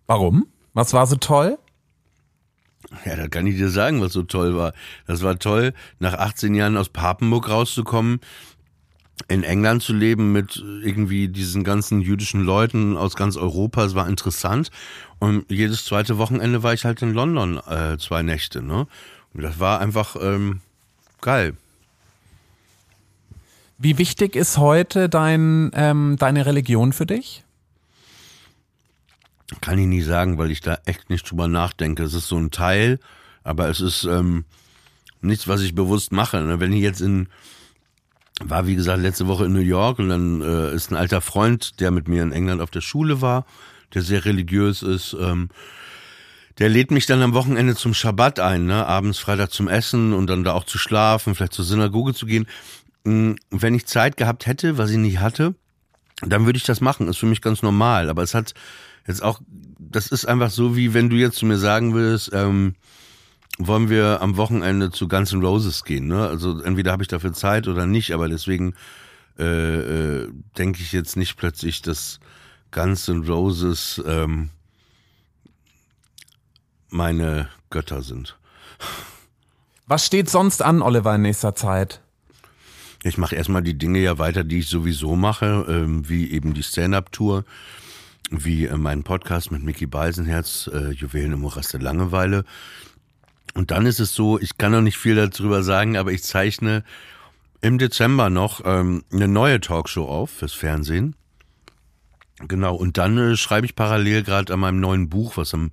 Warum? 0.06 0.46
Was 0.74 0.92
war 0.92 1.06
so 1.06 1.16
toll? 1.16 1.58
Ja, 3.04 3.16
da 3.16 3.28
kann 3.28 3.46
ich 3.46 3.56
dir 3.56 3.68
sagen, 3.68 4.00
was 4.00 4.12
so 4.12 4.22
toll 4.22 4.56
war. 4.56 4.72
Das 5.06 5.22
war 5.22 5.38
toll, 5.38 5.74
nach 5.98 6.14
18 6.14 6.54
Jahren 6.54 6.76
aus 6.76 6.88
Papenburg 6.88 7.50
rauszukommen, 7.50 8.20
in 9.26 9.42
England 9.42 9.82
zu 9.82 9.92
leben 9.92 10.32
mit 10.32 10.56
irgendwie 10.56 11.28
diesen 11.28 11.64
ganzen 11.64 12.00
jüdischen 12.00 12.42
Leuten 12.42 12.96
aus 12.96 13.16
ganz 13.16 13.36
Europa. 13.36 13.84
Es 13.84 13.94
war 13.94 14.08
interessant. 14.08 14.70
Und 15.18 15.50
jedes 15.50 15.84
zweite 15.84 16.18
Wochenende 16.18 16.62
war 16.62 16.72
ich 16.72 16.84
halt 16.84 17.02
in 17.02 17.12
London 17.12 17.58
äh, 17.66 17.98
zwei 17.98 18.22
Nächte. 18.22 18.62
Ne? 18.62 18.86
Und 19.34 19.42
das 19.42 19.58
war 19.58 19.80
einfach 19.80 20.16
ähm, 20.20 20.60
geil. 21.20 21.56
Wie 23.78 23.96
wichtig 23.96 24.34
ist 24.34 24.58
heute 24.58 25.08
dein, 25.08 25.70
ähm, 25.72 26.16
deine 26.18 26.46
Religion 26.46 26.92
für 26.92 27.06
dich? 27.06 27.44
Kann 29.60 29.78
ich 29.78 29.86
nie 29.86 30.02
sagen, 30.02 30.36
weil 30.36 30.50
ich 30.50 30.60
da 30.60 30.78
echt 30.84 31.10
nicht 31.10 31.30
drüber 31.30 31.46
nachdenke. 31.46 32.02
Es 32.02 32.12
ist 32.12 32.26
so 32.26 32.36
ein 32.36 32.50
Teil, 32.50 32.98
aber 33.44 33.68
es 33.68 33.80
ist 33.80 34.02
ähm, 34.02 34.44
nichts, 35.20 35.46
was 35.46 35.62
ich 35.62 35.76
bewusst 35.76 36.10
mache. 36.10 36.40
Ne? 36.40 36.58
Wenn 36.58 36.72
ich 36.72 36.82
jetzt 36.82 37.00
in, 37.00 37.28
war 38.42 38.66
wie 38.66 38.74
gesagt 38.74 39.00
letzte 39.00 39.28
Woche 39.28 39.44
in 39.44 39.52
New 39.52 39.60
York 39.60 40.00
und 40.00 40.08
dann 40.08 40.42
äh, 40.42 40.74
ist 40.74 40.90
ein 40.90 40.96
alter 40.96 41.20
Freund, 41.20 41.78
der 41.78 41.92
mit 41.92 42.08
mir 42.08 42.24
in 42.24 42.32
England 42.32 42.60
auf 42.60 42.70
der 42.70 42.80
Schule 42.80 43.20
war, 43.20 43.46
der 43.94 44.02
sehr 44.02 44.24
religiös 44.24 44.82
ist, 44.82 45.16
ähm, 45.18 45.50
der 46.58 46.68
lädt 46.68 46.90
mich 46.90 47.06
dann 47.06 47.22
am 47.22 47.32
Wochenende 47.32 47.76
zum 47.76 47.94
Schabbat 47.94 48.40
ein, 48.40 48.66
ne? 48.66 48.84
abends, 48.84 49.20
Freitag 49.20 49.52
zum 49.52 49.68
Essen 49.68 50.12
und 50.12 50.28
dann 50.28 50.42
da 50.42 50.54
auch 50.54 50.64
zu 50.64 50.78
schlafen, 50.78 51.36
vielleicht 51.36 51.52
zur 51.52 51.64
Synagoge 51.64 52.12
zu 52.12 52.26
gehen. 52.26 52.48
Hm, 53.04 53.36
wenn 53.50 53.74
ich 53.74 53.86
Zeit 53.86 54.16
gehabt 54.16 54.46
hätte, 54.46 54.78
was 54.78 54.90
ich 54.90 54.96
nicht 54.96 55.20
hatte, 55.20 55.54
dann 56.22 56.46
würde 56.46 56.56
ich 56.56 56.64
das 56.64 56.80
machen. 56.80 57.08
Ist 57.08 57.18
für 57.18 57.26
mich 57.26 57.42
ganz 57.42 57.62
normal. 57.62 58.10
Aber 58.10 58.22
es 58.22 58.34
hat 58.34 58.54
jetzt 59.06 59.22
auch, 59.22 59.40
das 59.78 60.08
ist 60.08 60.26
einfach 60.26 60.50
so, 60.50 60.76
wie 60.76 60.94
wenn 60.94 61.10
du 61.10 61.16
jetzt 61.16 61.38
zu 61.38 61.46
mir 61.46 61.58
sagen 61.58 61.94
würdest, 61.94 62.30
ähm, 62.32 62.74
wollen 63.58 63.90
wir 63.90 64.20
am 64.22 64.36
Wochenende 64.36 64.90
zu 64.90 65.08
Guns 65.08 65.32
N' 65.32 65.42
Roses 65.42 65.84
gehen. 65.84 66.06
Ne? 66.06 66.26
Also 66.28 66.60
entweder 66.60 66.92
habe 66.92 67.02
ich 67.02 67.08
dafür 67.08 67.32
Zeit 67.32 67.66
oder 67.66 67.86
nicht, 67.86 68.12
aber 68.12 68.28
deswegen 68.28 68.74
äh, 69.38 70.22
äh, 70.22 70.28
denke 70.56 70.80
ich 70.80 70.92
jetzt 70.92 71.16
nicht 71.16 71.36
plötzlich, 71.36 71.82
dass 71.82 72.20
Guns 72.70 73.08
N' 73.08 73.24
Roses 73.24 74.02
ähm, 74.06 74.50
meine 76.88 77.48
Götter 77.70 78.02
sind. 78.02 78.38
Was 79.86 80.04
steht 80.04 80.28
sonst 80.28 80.62
an, 80.62 80.82
Oliver, 80.82 81.14
in 81.14 81.22
nächster 81.22 81.54
Zeit? 81.54 82.00
Ich 83.08 83.18
mache 83.18 83.36
erstmal 83.36 83.62
die 83.62 83.78
Dinge 83.78 84.00
ja 84.00 84.18
weiter, 84.18 84.44
die 84.44 84.58
ich 84.58 84.68
sowieso 84.68 85.16
mache, 85.16 85.64
ähm, 85.68 86.08
wie 86.08 86.30
eben 86.30 86.52
die 86.52 86.62
Stand-Up-Tour, 86.62 87.44
wie 88.30 88.66
äh, 88.66 88.76
mein 88.76 89.02
Podcast 89.02 89.50
mit 89.50 89.62
Mickey 89.62 89.86
Beisenherz, 89.86 90.70
äh, 90.72 90.90
Juwelen 90.90 91.32
im 91.32 91.40
Morast 91.40 91.72
der 91.72 91.80
Langeweile. 91.80 92.44
Und 93.54 93.70
dann 93.70 93.86
ist 93.86 93.98
es 93.98 94.14
so, 94.14 94.38
ich 94.38 94.58
kann 94.58 94.72
noch 94.72 94.82
nicht 94.82 94.98
viel 94.98 95.14
darüber 95.14 95.62
sagen, 95.62 95.96
aber 95.96 96.12
ich 96.12 96.22
zeichne 96.22 96.84
im 97.62 97.78
Dezember 97.78 98.30
noch 98.30 98.60
ähm, 98.64 99.02
eine 99.10 99.26
neue 99.26 99.60
Talkshow 99.60 100.04
auf 100.04 100.30
fürs 100.30 100.52
Fernsehen. 100.52 101.16
Genau, 102.46 102.76
und 102.76 102.98
dann 102.98 103.16
äh, 103.16 103.36
schreibe 103.36 103.66
ich 103.66 103.74
parallel 103.74 104.22
gerade 104.22 104.52
an 104.52 104.60
meinem 104.60 104.80
neuen 104.80 105.08
Buch, 105.08 105.36
was 105.36 105.54
im 105.54 105.70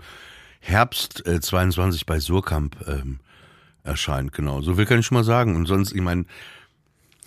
Herbst 0.62 1.28
äh, 1.28 1.42
22 1.42 2.06
bei 2.06 2.20
Surkamp 2.20 2.78
ähm, 2.88 3.20
erscheint. 3.84 4.32
Genau, 4.32 4.62
so 4.62 4.76
viel 4.76 4.86
kann 4.86 5.00
ich 5.00 5.06
schon 5.06 5.18
mal 5.18 5.24
sagen. 5.24 5.56
Und 5.56 5.68
sonst, 5.68 5.92
ich 5.92 6.02
meine, 6.02 6.26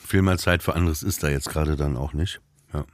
viel 0.09 0.23
mehr 0.23 0.39
Zeit 0.39 0.63
für 0.63 0.75
anderes 0.75 1.03
ist 1.03 1.23
da 1.23 1.29
jetzt 1.29 1.51
gerade 1.51 1.77
dann 1.77 1.97
auch 1.97 2.15
nicht. 2.15 2.41
Ja. 2.73 2.85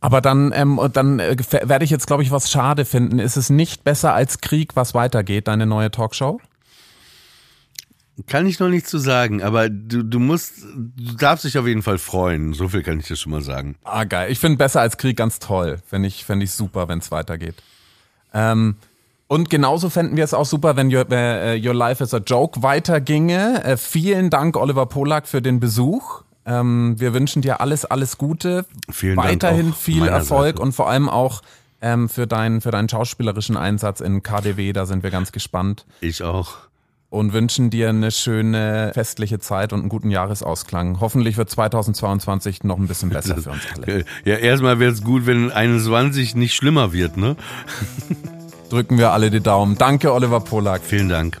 Aber 0.00 0.20
dann, 0.20 0.52
ähm, 0.54 0.80
dann 0.92 1.18
äh, 1.18 1.36
werde 1.50 1.84
ich 1.84 1.90
jetzt, 1.90 2.06
glaube 2.06 2.22
ich, 2.22 2.30
was 2.30 2.50
schade 2.50 2.84
finden. 2.84 3.18
Ist 3.18 3.36
es 3.36 3.50
nicht 3.50 3.84
besser 3.84 4.14
als 4.14 4.40
Krieg, 4.40 4.76
was 4.76 4.94
weitergeht, 4.94 5.48
deine 5.48 5.66
neue 5.66 5.90
Talkshow? 5.90 6.40
Kann 8.28 8.46
ich 8.46 8.60
noch 8.60 8.68
nicht 8.68 8.86
zu 8.86 8.98
sagen, 8.98 9.42
aber 9.42 9.68
du, 9.68 10.04
du 10.04 10.20
musst, 10.20 10.62
du 10.62 11.16
darfst 11.16 11.44
dich 11.44 11.58
auf 11.58 11.66
jeden 11.66 11.82
Fall 11.82 11.98
freuen. 11.98 12.54
So 12.54 12.68
viel 12.68 12.82
kann 12.82 13.00
ich 13.00 13.08
dir 13.08 13.16
schon 13.16 13.32
mal 13.32 13.42
sagen. 13.42 13.76
Ah, 13.82 14.04
geil. 14.04 14.30
Ich 14.30 14.38
finde 14.38 14.56
besser 14.56 14.80
als 14.80 14.96
Krieg 14.98 15.16
ganz 15.16 15.40
toll. 15.40 15.80
Fände 15.86 16.06
ich, 16.06 16.24
fänd 16.24 16.42
ich 16.42 16.52
super, 16.52 16.88
wenn 16.88 17.00
es 17.00 17.10
weitergeht. 17.10 17.56
Ähm, 18.32 18.76
und 19.34 19.50
genauso 19.50 19.90
fänden 19.90 20.16
wir 20.16 20.22
es 20.22 20.32
auch 20.32 20.46
super, 20.46 20.76
wenn 20.76 20.94
Your, 20.94 21.10
äh, 21.10 21.60
Your 21.60 21.74
Life 21.74 22.04
is 22.04 22.14
a 22.14 22.18
Joke 22.18 22.62
weiterginge. 22.62 23.64
Äh, 23.64 23.76
vielen 23.76 24.30
Dank, 24.30 24.56
Oliver 24.56 24.86
Polak, 24.86 25.26
für 25.26 25.42
den 25.42 25.58
Besuch. 25.58 26.22
Ähm, 26.46 26.94
wir 26.98 27.14
wünschen 27.14 27.42
dir 27.42 27.60
alles, 27.60 27.84
alles 27.84 28.16
Gute. 28.16 28.64
Vielen 28.88 29.16
Weiterhin 29.16 29.72
viel 29.72 30.06
Erfolg 30.06 30.58
Seite. 30.58 30.62
und 30.62 30.70
vor 30.70 30.88
allem 30.88 31.08
auch 31.08 31.42
ähm, 31.82 32.08
für, 32.08 32.28
deinen, 32.28 32.60
für 32.60 32.70
deinen 32.70 32.88
schauspielerischen 32.88 33.56
Einsatz 33.56 34.00
in 34.00 34.22
KDW. 34.22 34.72
Da 34.72 34.86
sind 34.86 35.02
wir 35.02 35.10
ganz 35.10 35.32
gespannt. 35.32 35.84
Ich 36.00 36.22
auch 36.22 36.58
und 37.10 37.32
wünschen 37.32 37.70
dir 37.70 37.90
eine 37.90 38.10
schöne 38.10 38.90
festliche 38.92 39.38
Zeit 39.38 39.72
und 39.72 39.80
einen 39.80 39.88
guten 39.88 40.10
Jahresausklang. 40.10 40.98
Hoffentlich 40.98 41.36
wird 41.36 41.48
2022 41.48 42.64
noch 42.64 42.76
ein 42.76 42.88
bisschen 42.88 43.10
besser 43.10 43.36
für 43.40 43.50
uns 43.50 43.62
alle. 43.76 44.04
Ja, 44.24 44.34
erstmal 44.34 44.80
wäre 44.80 44.92
es 44.92 45.04
gut, 45.04 45.24
wenn 45.26 45.52
21 45.52 46.34
nicht 46.34 46.54
schlimmer 46.54 46.92
wird, 46.92 47.16
ne? 47.16 47.36
Drücken 48.74 48.98
wir 48.98 49.12
alle 49.12 49.30
die 49.30 49.40
Daumen. 49.40 49.78
Danke, 49.78 50.12
Oliver 50.12 50.40
Polak. 50.40 50.80
Vielen 50.82 51.08
Dank. 51.08 51.40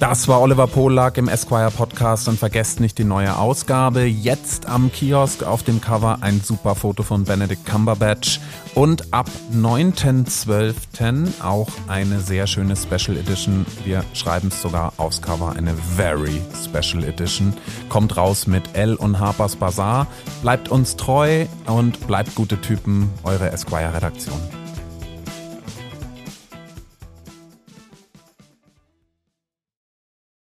Das 0.00 0.28
war 0.28 0.40
Oliver 0.40 0.66
Polak 0.66 1.18
im 1.18 1.28
Esquire 1.28 1.70
Podcast 1.70 2.26
und 2.26 2.38
vergesst 2.38 2.80
nicht 2.80 2.96
die 2.96 3.04
neue 3.04 3.36
Ausgabe. 3.36 4.04
Jetzt 4.04 4.64
am 4.64 4.90
Kiosk 4.90 5.42
auf 5.42 5.62
dem 5.62 5.82
Cover 5.82 6.16
ein 6.22 6.40
super 6.40 6.74
Foto 6.74 7.02
von 7.02 7.24
Benedict 7.24 7.66
Cumberbatch 7.66 8.40
und 8.74 9.12
ab 9.12 9.28
9.12. 9.52 11.42
auch 11.42 11.68
eine 11.86 12.18
sehr 12.18 12.46
schöne 12.46 12.76
Special 12.76 13.18
Edition. 13.18 13.66
Wir 13.84 14.02
schreiben 14.14 14.48
es 14.48 14.62
sogar 14.62 14.94
aufs 14.96 15.20
Cover, 15.20 15.54
eine 15.54 15.74
very 15.74 16.40
Special 16.64 17.04
Edition. 17.04 17.52
Kommt 17.90 18.16
raus 18.16 18.46
mit 18.46 18.74
L 18.74 18.94
und 18.94 19.18
Harper's 19.18 19.56
Bazaar. 19.56 20.06
Bleibt 20.40 20.70
uns 20.70 20.96
treu 20.96 21.44
und 21.66 22.06
bleibt 22.06 22.34
gute 22.34 22.58
Typen, 22.58 23.10
eure 23.22 23.52
Esquire 23.52 23.92
Redaktion. 23.92 24.40